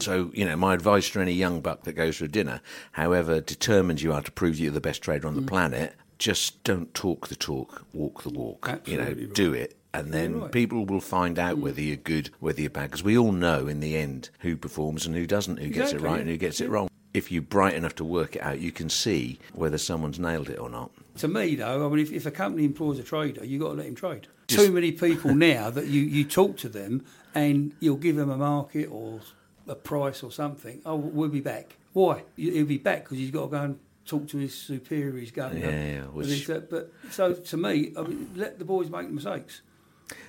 So, 0.00 0.30
you 0.34 0.44
know, 0.44 0.56
my 0.56 0.74
advice 0.74 1.08
to 1.10 1.20
any 1.20 1.32
young 1.32 1.60
buck 1.60 1.84
that 1.84 1.92
goes 1.92 2.18
to 2.18 2.24
a 2.24 2.28
dinner, 2.28 2.60
however 2.92 3.40
determined 3.40 4.02
you 4.02 4.12
are 4.12 4.22
to 4.22 4.30
prove 4.30 4.58
you're 4.58 4.70
the 4.70 4.80
best 4.80 5.02
trader 5.02 5.26
on 5.26 5.34
the 5.34 5.42
planet, 5.42 5.94
just 6.18 6.62
don't 6.64 6.92
talk 6.94 7.28
the 7.28 7.36
talk, 7.36 7.84
walk 7.94 8.22
the 8.22 8.30
walk. 8.30 8.68
you 8.84 8.98
know, 8.98 9.04
right. 9.04 9.32
do 9.32 9.54
it. 9.54 9.77
And 9.98 10.12
then 10.12 10.40
right. 10.42 10.52
people 10.52 10.86
will 10.86 11.00
find 11.00 11.38
out 11.38 11.58
whether 11.58 11.80
you're 11.80 11.96
good, 11.96 12.30
whether 12.38 12.60
you're 12.60 12.70
bad, 12.70 12.90
because 12.90 13.02
we 13.02 13.18
all 13.18 13.32
know 13.32 13.66
in 13.66 13.80
the 13.80 13.96
end 13.96 14.30
who 14.40 14.56
performs 14.56 15.06
and 15.06 15.14
who 15.16 15.26
doesn't, 15.26 15.56
who 15.58 15.70
gets 15.70 15.92
it 15.92 16.00
right 16.00 16.20
and 16.20 16.28
who 16.28 16.36
gets 16.36 16.60
it 16.60 16.70
wrong. 16.70 16.88
If 17.14 17.32
you're 17.32 17.42
bright 17.42 17.74
enough 17.74 17.96
to 17.96 18.04
work 18.04 18.36
it 18.36 18.42
out, 18.42 18.60
you 18.60 18.70
can 18.70 18.90
see 18.90 19.40
whether 19.52 19.76
someone's 19.76 20.20
nailed 20.20 20.50
it 20.50 20.58
or 20.58 20.70
not. 20.70 20.92
To 21.16 21.26
me, 21.26 21.56
though, 21.56 21.84
I 21.84 21.88
mean, 21.88 21.98
if, 21.98 22.12
if 22.12 22.26
a 22.26 22.30
company 22.30 22.64
employs 22.64 23.00
a 23.00 23.02
trader, 23.02 23.44
you've 23.44 23.60
got 23.60 23.70
to 23.70 23.74
let 23.74 23.86
him 23.86 23.96
trade. 23.96 24.28
Just- 24.46 24.66
Too 24.66 24.72
many 24.72 24.92
people 24.92 25.34
now 25.34 25.68
that 25.70 25.86
you, 25.86 26.02
you 26.02 26.24
talk 26.24 26.56
to 26.58 26.68
them 26.68 27.04
and 27.34 27.72
you'll 27.80 27.96
give 27.96 28.14
them 28.14 28.30
a 28.30 28.36
market 28.36 28.86
or 28.86 29.20
a 29.66 29.74
price 29.74 30.22
or 30.22 30.30
something. 30.30 30.80
Oh, 30.86 30.94
we'll 30.96 31.28
be 31.28 31.40
back. 31.40 31.76
Why? 31.92 32.22
He'll 32.36 32.66
be 32.66 32.78
back 32.78 33.04
because 33.04 33.18
he's 33.18 33.32
got 33.32 33.46
to 33.46 33.48
go 33.48 33.62
and 33.62 33.78
talk 34.06 34.28
to 34.28 34.36
his 34.38 34.54
superior. 34.54 35.18
He's 35.18 35.32
going. 35.32 35.58
Yeah, 35.58 35.70
yeah, 35.70 36.00
But, 36.02 36.14
which- 36.14 36.48
uh, 36.50 36.60
but 36.60 36.92
so 37.10 37.32
to 37.32 37.56
me, 37.56 37.92
I 37.98 38.02
mean, 38.02 38.30
let 38.36 38.58
the 38.60 38.64
boys 38.64 38.90
make 38.90 39.10
mistakes. 39.10 39.62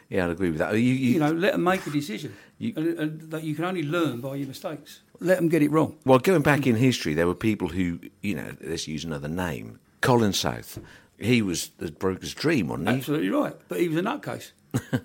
Yeah, 0.10 0.26
I'd 0.26 0.32
agree 0.32 0.50
with 0.50 0.60
that. 0.60 0.74
You, 0.74 0.80
you, 0.80 1.14
You 1.14 1.20
know, 1.20 1.32
let 1.32 1.54
them 1.54 1.64
make 1.64 1.86
a 1.86 1.90
decision, 1.92 2.36
You- 2.58 2.74
and, 2.76 2.88
and 3.00 3.22
that 3.32 3.44
you 3.44 3.56
can 3.56 3.66
only 3.66 3.84
learn 3.84 4.22
by 4.22 4.36
your 4.36 4.48
mistakes. 4.48 5.02
Let 5.20 5.38
them 5.38 5.50
get 5.50 5.62
it 5.62 5.70
wrong. 5.72 5.98
Well, 6.06 6.20
going 6.20 6.42
back 6.42 6.66
in 6.66 6.76
history, 6.76 7.14
there 7.14 7.28
were 7.28 7.36
people 7.36 7.68
who, 7.68 8.00
you 8.22 8.36
know, 8.36 8.52
let's 8.62 8.88
use 8.88 9.04
another 9.04 9.28
name. 9.28 9.80
Colin 10.02 10.34
South. 10.34 10.80
He 11.18 11.42
was 11.42 11.70
the 11.78 11.92
broker's 11.92 12.34
dream, 12.34 12.70
wasn't 12.70 12.90
he? 12.90 12.96
Absolutely 12.96 13.30
right. 13.30 13.56
But 13.68 13.82
he 13.82 13.90
was 13.90 13.98
a 13.98 14.02
nutcase. 14.02 14.52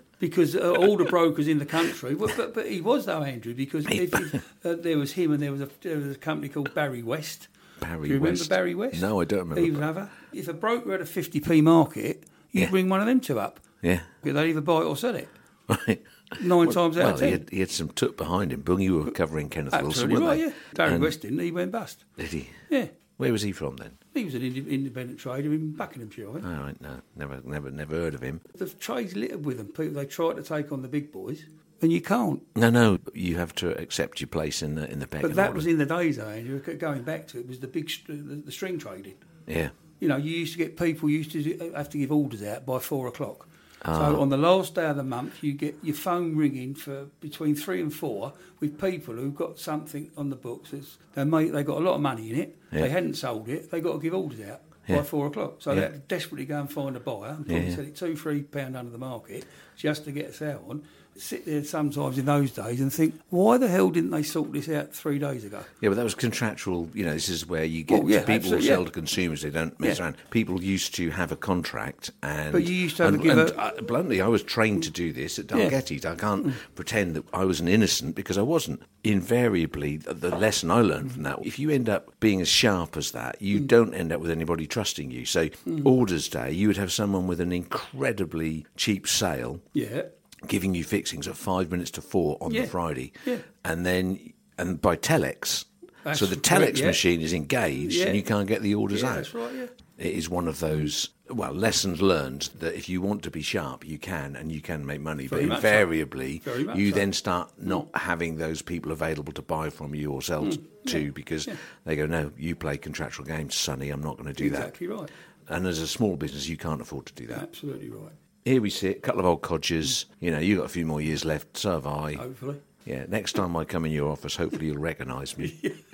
because 0.21 0.55
uh, 0.55 0.73
all 0.75 0.97
the 0.97 1.05
brokers 1.05 1.49
in 1.49 1.59
the 1.59 1.67
country, 1.67 2.15
well, 2.15 2.31
but, 2.37 2.55
but 2.55 2.71
he 2.71 2.81
was 2.81 3.07
though, 3.07 3.23
Andrew, 3.23 3.55
because 3.55 3.87
if, 3.87 4.15
if, 4.15 4.65
uh, 4.65 4.75
there 4.79 4.97
was 4.99 5.13
him 5.13 5.33
and 5.33 5.43
there 5.43 5.51
was, 5.53 5.61
a, 5.63 5.69
there 5.81 5.97
was 5.97 6.15
a 6.15 6.19
company 6.19 6.49
called 6.49 6.73
Barry 6.75 7.03
West. 7.03 7.49
Barry 7.81 8.07
Do 8.09 8.15
you 8.15 8.21
remember 8.21 8.45
Barry 8.47 8.75
West? 8.77 9.01
No, 9.03 9.21
I 9.21 9.25
don't 9.25 9.49
remember. 9.49 9.79
Another. 9.79 10.11
If 10.33 10.47
a 10.49 10.53
broker 10.55 10.93
had 10.93 11.01
a 11.01 11.05
50p 11.05 11.63
market, 11.63 12.25
you'd 12.53 12.63
Yeah. 12.63 12.71
bring 12.71 12.89
one 12.89 13.01
of 13.01 13.07
them 13.07 13.21
two 13.21 13.41
up. 13.41 13.59
Yeah. 13.85 14.01
They'd 14.23 14.37
either 14.37 14.61
buy 14.61 14.79
it 14.81 14.85
or 14.85 14.97
sell 14.97 15.15
it. 15.15 15.29
Right. 15.69 16.03
Nine 16.43 16.71
times 16.71 16.97
out 16.99 17.05
well, 17.05 17.15
of 17.15 17.21
he 17.21 17.27
ten. 17.31 17.33
had, 17.33 17.51
he 17.51 17.61
had 17.61 17.71
some 17.71 17.89
took 17.91 18.17
behind 18.17 18.53
him. 18.53 18.65
You 18.81 18.99
were 18.99 19.11
covering 19.11 19.49
Kenneth 19.49 19.73
Wilson, 19.73 19.89
Absolutely 19.89 20.15
weren't 20.17 20.27
right, 20.27 20.39
they? 20.39 20.45
yeah. 20.47 20.53
Barry 20.75 20.93
And- 20.95 21.03
West 21.03 21.21
didn't, 21.23 21.39
he 21.39 21.51
went 21.53 21.73
bust. 21.73 22.05
Did 22.19 22.27
he? 22.29 22.49
Yeah. 22.71 22.87
Where 23.17 23.31
was 23.33 23.43
he 23.43 23.53
from 23.53 23.77
then? 23.77 23.93
He 24.13 24.25
was 24.25 24.35
an 24.35 24.43
inde- 24.43 24.67
independent 24.67 25.21
trader 25.21 25.53
in 25.53 25.73
Buckinghamshire. 25.73 26.29
All 26.29 26.35
right, 26.41 26.79
no, 26.81 27.01
never, 27.17 27.41
never, 27.45 27.71
never 27.71 27.95
heard 27.95 28.15
of 28.15 28.23
him. 28.23 28.41
The 28.57 28.67
trade's 28.69 29.15
littered 29.15 29.45
with 29.47 29.57
them. 29.59 29.69
People, 29.69 29.91
they 29.95 30.07
try 30.07 30.33
to 30.33 30.43
take 30.43 30.73
on 30.73 30.83
the 30.83 30.89
big 30.89 31.13
boys, 31.13 31.45
and 31.81 31.93
you 31.93 32.01
can't. 32.01 32.43
No, 32.57 32.71
no, 32.71 32.99
you 33.15 33.37
have 33.37 33.55
to 33.57 33.71
accept 33.81 34.21
your 34.21 34.29
place 34.29 34.63
in 34.63 34.75
the 34.75 34.91
in 34.91 34.99
the 34.99 35.07
pecking 35.07 35.29
But 35.29 35.37
that 35.37 35.47
order. 35.49 35.57
was 35.57 35.67
in 35.67 35.79
the 35.79 35.87
days, 35.87 36.17
though, 36.17 36.29
Andrew. 36.29 36.59
Going 36.59 37.03
back 37.03 37.29
to 37.29 37.39
it, 37.39 37.47
was 37.47 37.61
the 37.61 37.69
big 37.69 37.89
the, 38.09 38.15
the 38.15 38.51
string 38.53 38.79
trading. 38.79 39.15
yeah, 39.47 39.69
You 40.01 40.09
know, 40.09 40.17
you 40.17 40.33
used 40.37 40.53
to 40.55 40.59
get 40.59 40.77
people 40.77 41.09
used 41.09 41.31
to 41.33 41.73
have 41.77 41.89
to 41.91 41.99
give 41.99 42.11
orders 42.11 42.43
out 42.43 42.67
by 42.67 42.81
four 42.81 43.07
o'clock. 43.07 43.49
Ah. 43.87 44.11
So 44.11 44.21
on 44.21 44.31
the 44.31 44.37
last 44.39 44.75
day 44.75 44.87
of 44.87 44.97
the 44.97 45.03
month, 45.03 45.43
you 45.43 45.53
get 45.53 45.77
your 45.83 45.95
phone 45.95 46.37
ringing 46.37 46.75
for 46.75 47.07
between 47.21 47.55
three 47.55 47.81
and 47.81 47.93
four 47.93 48.33
with 48.61 48.81
people 48.81 49.15
who've 49.15 49.35
got 49.35 49.59
something 49.59 50.11
on 50.17 50.31
the 50.31 50.37
books. 50.37 50.71
That's, 50.71 50.97
they 51.15 51.25
make 51.25 51.53
they 51.53 51.63
got 51.63 51.79
a 51.79 51.85
lot 51.85 51.95
of 51.95 52.01
money 52.01 52.31
in 52.31 52.37
it. 52.41 52.57
Yeah. 52.73 52.83
They 52.83 52.89
hadn't 52.89 53.15
sold 53.15 53.49
it. 53.49 53.71
They 53.71 53.81
got 53.81 53.93
to 53.95 53.99
give 53.99 54.15
orders 54.15 54.41
out 54.41 54.63
Yeah. 54.89 54.99
by 54.99 55.03
four 55.03 55.27
o'clock. 55.27 55.57
So 55.59 55.71
Yeah. 55.73 55.75
they 55.75 55.81
had 55.83 55.93
to 55.95 55.99
desperately 56.01 56.47
go 56.47 56.61
and 56.61 56.73
find 56.73 56.97
a 56.97 57.01
buyer 57.01 57.31
and 57.37 57.47
probably 57.47 57.67
Yeah. 57.69 57.75
sell 57.77 57.85
it 57.85 57.95
two, 57.97 58.17
three 58.17 58.43
pound 58.43 58.77
under 58.77 58.91
the 58.91 58.99
market 58.99 59.45
just 59.77 60.05
to 60.07 60.13
get 60.13 60.27
a 60.27 60.33
sale 60.33 60.65
on. 60.69 60.83
Sit 61.17 61.47
there 61.47 61.63
sometimes 61.65 62.19
in 62.19 62.25
those 62.27 62.51
days 62.51 62.81
and 62.81 62.93
think, 62.93 63.15
why 63.31 63.57
the 63.57 63.69
hell 63.69 63.91
didn't 63.91 64.11
they 64.11 64.23
sort 64.25 64.53
this 64.53 64.69
out 64.69 64.93
three 64.93 65.19
days 65.19 65.45
ago? 65.45 65.61
yeah, 65.81 65.89
but 65.89 65.95
that 65.95 66.03
was 66.05 66.15
contractual. 66.15 66.89
You 66.93 67.05
know, 67.05 67.13
this 67.15 67.29
is 67.29 67.47
where 67.47 67.65
you 67.65 67.83
get 67.85 68.03
Oh, 68.03 68.09
yeah, 68.09 68.25
people 68.25 68.51
who 68.51 68.61
sell 68.61 68.81
yeah. 68.81 68.85
to 68.87 68.91
consumers. 68.91 69.43
They 69.43 69.51
don't 69.51 69.79
mess 69.79 69.99
Yeah. 69.99 70.05
around. 70.07 70.17
People 70.31 70.63
used 70.63 70.95
to 70.97 71.11
have 71.11 71.31
a 71.31 71.37
contract, 71.37 72.11
and 72.23 72.53
But 72.53 72.65
you 72.65 72.75
used 72.75 72.97
to 72.97 73.05
have 73.05 73.15
and, 73.15 73.25
and, 73.25 73.41
a- 73.41 73.59
uh, 73.61 73.81
bluntly, 73.83 74.21
I 74.21 74.27
was 74.29 74.43
trained 74.43 74.83
to 74.85 74.91
do 74.91 75.13
this 75.13 75.39
at 75.39 75.51
Yeah. 75.51 75.67
I 76.11 76.15
can't 76.17 76.53
pretend 76.75 77.15
that 77.17 77.25
I 77.33 77.45
was 77.45 77.61
an 77.61 77.69
innocent 77.69 78.15
because 78.17 78.37
I 78.37 78.43
wasn't. 78.43 78.83
Invariably, 79.05 79.99
the, 79.99 80.15
the 80.15 80.35
lesson 80.35 80.71
I 80.71 80.81
learned 80.81 81.13
from 81.13 81.23
that: 81.25 81.39
if 81.45 81.59
you 81.59 81.71
end 81.71 81.89
up 81.89 82.19
being 82.21 82.41
as 82.41 82.49
sharp 82.49 82.97
as 82.97 83.11
that, 83.13 83.41
you 83.41 83.61
Mm. 83.61 83.67
don't 83.67 83.95
end 83.95 84.13
up 84.13 84.21
with 84.21 84.31
anybody 84.31 84.67
trusting 84.67 85.11
you. 85.11 85.25
So, 85.27 85.49
orders 85.85 86.29
day, 86.29 86.51
you 86.53 86.69
would 86.69 86.77
have 86.79 86.93
someone 86.93 87.27
with 87.27 87.41
an 87.41 87.53
incredibly 87.53 88.67
cheap 88.77 89.07
sale 89.07 89.61
Yeah. 89.73 90.03
Giving 90.49 90.75
you 90.75 90.85
fixings 90.85 91.27
at 91.29 91.37
five 91.37 91.71
minutes 91.71 91.91
to 91.93 92.03
four 92.03 92.39
on 92.41 92.53
Yeah. 92.53 92.63
the 92.63 92.67
Friday, 92.69 93.13
Yeah. 93.27 93.39
and 93.65 93.85
then 93.87 94.33
and 94.59 94.81
by 94.81 94.97
telex. 94.97 95.65
That's 96.05 96.21
so 96.21 96.27
the 96.27 96.37
telex 96.37 96.79
yeah. 96.81 96.87
machine 96.87 97.21
is 97.23 97.33
engaged, 97.33 98.01
and 98.01 98.15
you 98.15 98.23
can't 98.23 98.47
get 98.47 98.63
the 98.63 98.75
orders 98.75 99.03
out. 99.03 99.17
that's 99.17 99.35
right, 99.35 99.55
yeah. 99.55 99.67
It 99.97 100.13
is 100.15 100.29
one 100.29 100.49
of 100.49 100.59
those 100.61 101.09
well 101.31 101.53
lessons 101.53 102.03
learned 102.03 102.51
that 102.59 102.75
if 102.77 102.89
you 102.89 103.01
want 103.01 103.23
to 103.23 103.31
be 103.31 103.41
sharp, 103.43 103.87
you 103.87 103.97
can, 103.99 104.37
and 104.37 104.53
you 104.53 104.61
can 104.61 104.85
make 104.85 105.01
money. 105.01 105.27
Very 105.27 105.43
but 105.45 105.49
much 105.49 105.63
so. 105.63 105.69
invariably, 105.69 106.43
you 106.75 106.91
so. 106.91 106.95
then 106.97 107.13
start 107.13 107.53
not 107.59 107.89
having 107.95 108.37
those 108.37 108.61
people 108.61 108.93
available 108.93 109.33
to 109.33 109.41
buy 109.43 109.71
from 109.71 109.95
you 109.95 110.11
or 110.13 110.21
sell 110.21 110.45
Mm. 110.45 110.67
to 110.87 111.13
because 111.13 111.49
they 111.87 111.97
go, 111.97 112.07
"No, 112.07 112.33
you 112.37 112.55
play 112.55 112.77
contractual 112.77 113.25
games, 113.25 113.55
Sonny. 113.55 113.89
I'm 113.91 114.03
not 114.03 114.17
going 114.19 114.27
to 114.27 114.35
do 114.35 114.47
Exactly 114.47 114.87
that." 114.89 114.95
right. 114.95 115.11
And 115.49 115.67
as 115.67 115.79
a 115.79 115.87
small 115.87 116.17
business, 116.17 116.49
you 116.49 116.57
can't 116.57 116.81
afford 116.81 117.07
to 117.07 117.15
do 117.15 117.27
that. 117.29 117.43
Absolutely 117.43 117.89
right. 117.89 118.13
Here 118.45 118.61
we 118.61 118.69
sit, 118.69 118.99
a 118.99 119.01
couple 119.01 119.21
of 119.21 119.27
old 119.27 119.41
codgers. 119.41 120.05
You 120.21 120.31
know, 120.31 120.39
you've 120.39 120.59
got 120.59 120.67
a 120.67 120.69
few 120.69 120.85
more 120.85 121.01
years 121.01 121.25
left. 121.25 121.57
So 121.57 121.73
have 121.73 121.87
I. 121.87 122.15
Hopefully. 122.15 122.61
Yeah, 122.85 123.07
next 123.09 123.33
time 123.33 123.57
I 123.57 123.65
come 123.65 123.87
in 123.87 123.93
your 123.93 124.11
office, 124.11 124.37
hopefully 124.37 124.67
you'll 124.67 124.79
recognise 124.79 125.39
me. 125.39 125.59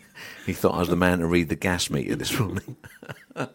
He 0.44 0.52
thought 0.52 0.74
I 0.74 0.80
was 0.80 0.88
the 0.88 0.96
man 0.96 1.20
to 1.20 1.26
read 1.26 1.48
the 1.48 1.56
gas 1.56 1.88
meter 1.88 2.14
this 2.14 2.38
morning, 2.38 2.76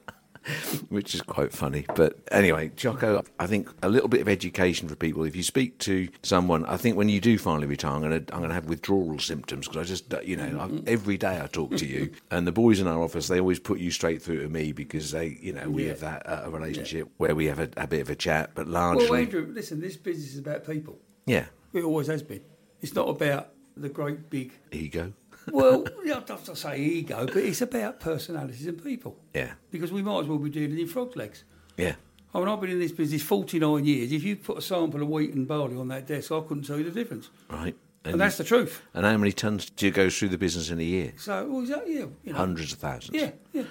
which 0.89 1.15
is 1.15 1.21
quite 1.21 1.51
funny. 1.51 1.85
But 1.95 2.17
anyway, 2.31 2.71
Jocko, 2.75 3.23
I 3.39 3.47
think 3.47 3.69
a 3.81 3.89
little 3.89 4.07
bit 4.09 4.21
of 4.21 4.27
education 4.29 4.87
for 4.87 4.95
people. 4.95 5.23
If 5.23 5.35
you 5.35 5.43
speak 5.43 5.79
to 5.79 6.07
someone, 6.23 6.65
I 6.65 6.77
think 6.77 6.97
when 6.97 7.09
you 7.09 7.19
do 7.19 7.37
finally 7.37 7.67
retire, 7.67 7.93
I'm 7.95 8.01
going 8.01 8.25
to 8.25 8.33
I'm 8.33 8.39
going 8.39 8.49
to 8.49 8.55
have 8.55 8.65
withdrawal 8.65 9.19
symptoms 9.19 9.67
because 9.67 9.81
I 9.81 9.83
just 9.87 10.13
you 10.27 10.35
know 10.37 10.59
I, 10.59 10.89
every 10.89 11.17
day 11.17 11.39
I 11.41 11.47
talk 11.47 11.75
to 11.77 11.85
you, 11.85 12.11
and 12.31 12.45
the 12.45 12.51
boys 12.51 12.79
in 12.79 12.87
our 12.87 13.01
office 13.01 13.27
they 13.27 13.39
always 13.39 13.59
put 13.59 13.79
you 13.79 13.91
straight 13.91 14.21
through 14.21 14.41
to 14.43 14.49
me 14.49 14.71
because 14.71 15.11
they 15.11 15.37
you 15.41 15.53
know 15.53 15.69
we 15.69 15.83
Yeah. 15.83 15.89
have 15.89 15.99
that 16.01 16.27
uh, 16.27 16.41
a 16.45 16.49
relationship 16.49 17.09
where 17.17 17.35
we 17.35 17.45
have 17.45 17.59
a, 17.59 17.69
a 17.77 17.87
bit 17.87 18.01
of 18.01 18.09
a 18.09 18.15
chat, 18.15 18.51
but 18.55 18.67
largely 18.67 19.09
Well, 19.09 19.19
Andrew, 19.19 19.47
listen, 19.51 19.79
this 19.81 19.97
business 19.97 20.33
is 20.33 20.39
about 20.39 20.65
people. 20.65 20.99
yeah 21.25 21.45
It 21.73 21.83
always 21.83 22.07
has 22.07 22.21
been. 22.23 22.41
It's 22.81 22.93
not 22.93 23.09
about 23.09 23.49
the 23.77 23.89
great 23.89 24.29
big. 24.29 24.53
ego 24.71 25.11
Well, 25.51 25.85
have 26.07 26.43
to 26.45 26.55
say 26.55 26.79
ego, 26.79 27.25
but 27.25 27.37
it's 27.37 27.61
about 27.61 27.99
personalities 27.99 28.67
and 28.67 28.83
people. 28.83 29.17
yeah 29.33 29.53
Because 29.71 29.91
we 29.91 30.01
might 30.01 30.21
as 30.21 30.27
well 30.27 30.37
be 30.39 30.49
dealing 30.49 30.79
in 30.79 30.87
frog's 30.87 31.15
legs. 31.15 31.43
yeah. 31.77 31.95
Oh, 32.33 32.41
I 32.41 32.45
mean, 32.45 32.53
I've 32.53 32.59
been 32.59 32.71
in 32.71 32.79
this 32.79 32.91
business 32.91 33.21
49 33.23 33.85
years. 33.85 34.11
If 34.11 34.21
you 34.25 34.35
put 34.35 34.57
a 34.57 34.61
sample 34.61 35.01
of 35.01 35.07
wheat 35.07 35.33
and 35.33 35.47
barley 35.47 35.77
on 35.77 35.87
that 35.87 36.05
desk, 36.05 36.33
I 36.33 36.41
couldn't 36.41 36.63
tell 36.63 36.77
you 36.77 36.83
the 36.83 36.91
difference. 36.91 37.29
Right. 37.49 37.75
And, 38.03 38.19
that's 38.19 38.37
the 38.37 38.43
truth. 38.43 38.81
and 38.93 39.05
how 39.05 39.15
many 39.17 39.31
tons 39.31 39.69
do 39.69 39.85
you 39.85 39.91
go 39.91 40.09
through 40.09 40.29
the 40.29 40.37
business 40.37 40.69
in 40.69 40.79
a 40.79 40.83
year? 40.83 41.13
So, 41.17 41.47
well, 41.47 41.61
is 41.63 41.69
that, 41.69 41.87
yeah, 41.87 42.05
you 42.25 42.33
know, 42.33 42.37
Hundreds 42.37 42.73
of 42.73 42.79
thousands. 42.79 43.15
yeah, 43.17 43.31
yeah. 43.53 43.63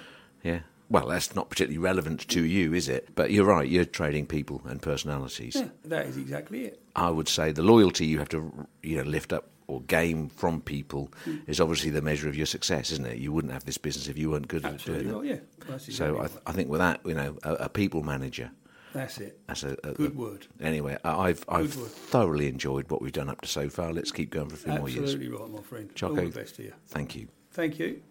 Yeah. 0.43 0.59
Well, 0.89 1.07
that's 1.07 1.35
not 1.35 1.49
particularly 1.49 1.77
relevant 1.77 2.27
to 2.27 2.43
you, 2.43 2.73
is 2.73 2.89
it? 2.89 3.09
But 3.15 3.31
you're 3.31 3.45
right, 3.45 3.67
you're 3.67 3.85
trading 3.85 4.25
people 4.25 4.61
and 4.65 4.81
personalities. 4.81 5.55
Yeah, 5.55 5.69
that 5.85 6.05
is 6.07 6.17
exactly 6.17 6.65
it. 6.65 6.81
I 6.95 7.09
would 7.11 7.27
say 7.27 7.51
the 7.51 7.63
loyalty 7.63 8.05
you 8.05 8.19
have 8.19 8.29
to 8.29 8.67
you 8.83 8.97
know 8.97 9.03
lift 9.03 9.31
up 9.33 9.49
or 9.67 9.81
gain 9.83 10.29
from 10.29 10.61
people 10.61 11.11
Hmm. 11.23 11.37
is 11.47 11.59
obviously 11.59 11.89
the 11.89 12.01
measure 12.01 12.27
of 12.29 12.35
your 12.35 12.45
success, 12.45 12.91
isn't 12.91 13.05
it? 13.05 13.17
You 13.17 13.31
wouldn't 13.33 13.53
have 13.53 13.65
this 13.65 13.77
business 13.77 14.07
if 14.07 14.17
you 14.17 14.29
weren't 14.31 14.47
good 14.47 14.65
at 14.65 14.83
doing 14.85 15.11
right, 15.13 15.25
it. 15.25 15.29
yeah. 15.29 15.65
That's 15.67 15.87
exactly 15.87 15.93
So 15.93 16.17
I, 16.17 16.21
right. 16.21 16.31
I 16.47 16.51
think 16.51 16.69
with 16.69 16.79
that, 16.79 17.01
you 17.05 17.13
know, 17.13 17.37
a, 17.43 17.53
a 17.53 17.69
people 17.69 18.03
manager. 18.03 18.51
That's 18.93 19.17
it. 19.17 19.39
That's 19.47 19.63
a, 19.63 19.75
a 19.83 19.91
Good 19.91 20.13
a- 20.13 20.17
word. 20.17 20.47
Anyway, 20.61 20.97
I- 21.03 21.17
I've 21.29 21.43
I've 21.49 21.75
word. 21.77 21.89
thoroughly 21.91 22.47
enjoyed 22.47 22.89
what 22.89 23.01
we've 23.01 23.11
done 23.11 23.29
up 23.29 23.41
to 23.41 23.47
so 23.47 23.67
far. 23.69 23.91
Let's 23.91 24.11
keep 24.11 24.29
going 24.29 24.47
for 24.49 24.55
a 24.55 24.57
few 24.57 24.73
more 24.73 24.87
years. 24.89 25.13
Absolutely 25.13 25.37
right, 25.37 25.49
my 25.51 25.61
friend. 25.61 25.89
Jocko. 25.95 26.19
All 26.21 26.29
the 26.29 26.39
best 26.39 26.55
to 26.57 26.63
you. 26.63 26.73
Thank 26.87 27.15
you. 27.15 27.27
Thank 27.51 27.77
you. 27.79 28.01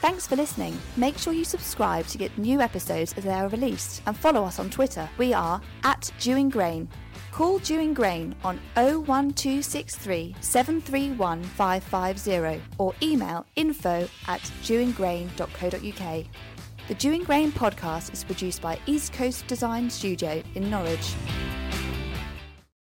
Thanks 0.00 0.26
for 0.26 0.36
listening. 0.36 0.78
Make 0.96 1.18
sure 1.18 1.32
you 1.32 1.44
subscribe 1.44 2.06
to 2.08 2.18
get 2.18 2.36
new 2.38 2.60
episodes 2.60 3.12
as 3.16 3.24
they 3.24 3.30
are 3.32 3.48
released 3.48 4.02
and 4.06 4.16
follow 4.16 4.44
us 4.44 4.58
on 4.60 4.70
Twitter. 4.70 5.08
We 5.18 5.32
are 5.32 5.60
at 5.84 6.12
Dewing 6.20 6.48
Grain. 6.48 6.88
Call 7.36 7.58
Dewing 7.58 7.92
Grain 7.92 8.34
on 8.44 8.58
01263 8.76 10.36
731 10.40 11.42
550 11.42 12.62
or 12.78 12.94
email 13.02 13.44
info 13.56 14.08
at 14.26 14.40
dewingrain.co.uk. 14.62 16.24
The 16.88 16.94
Dewing 16.94 17.24
Grain 17.24 17.52
podcast 17.52 18.14
is 18.14 18.24
produced 18.24 18.62
by 18.62 18.78
East 18.86 19.12
Coast 19.12 19.46
Design 19.48 19.90
Studio 19.90 20.42
in 20.54 20.70
Norwich. 20.70 21.12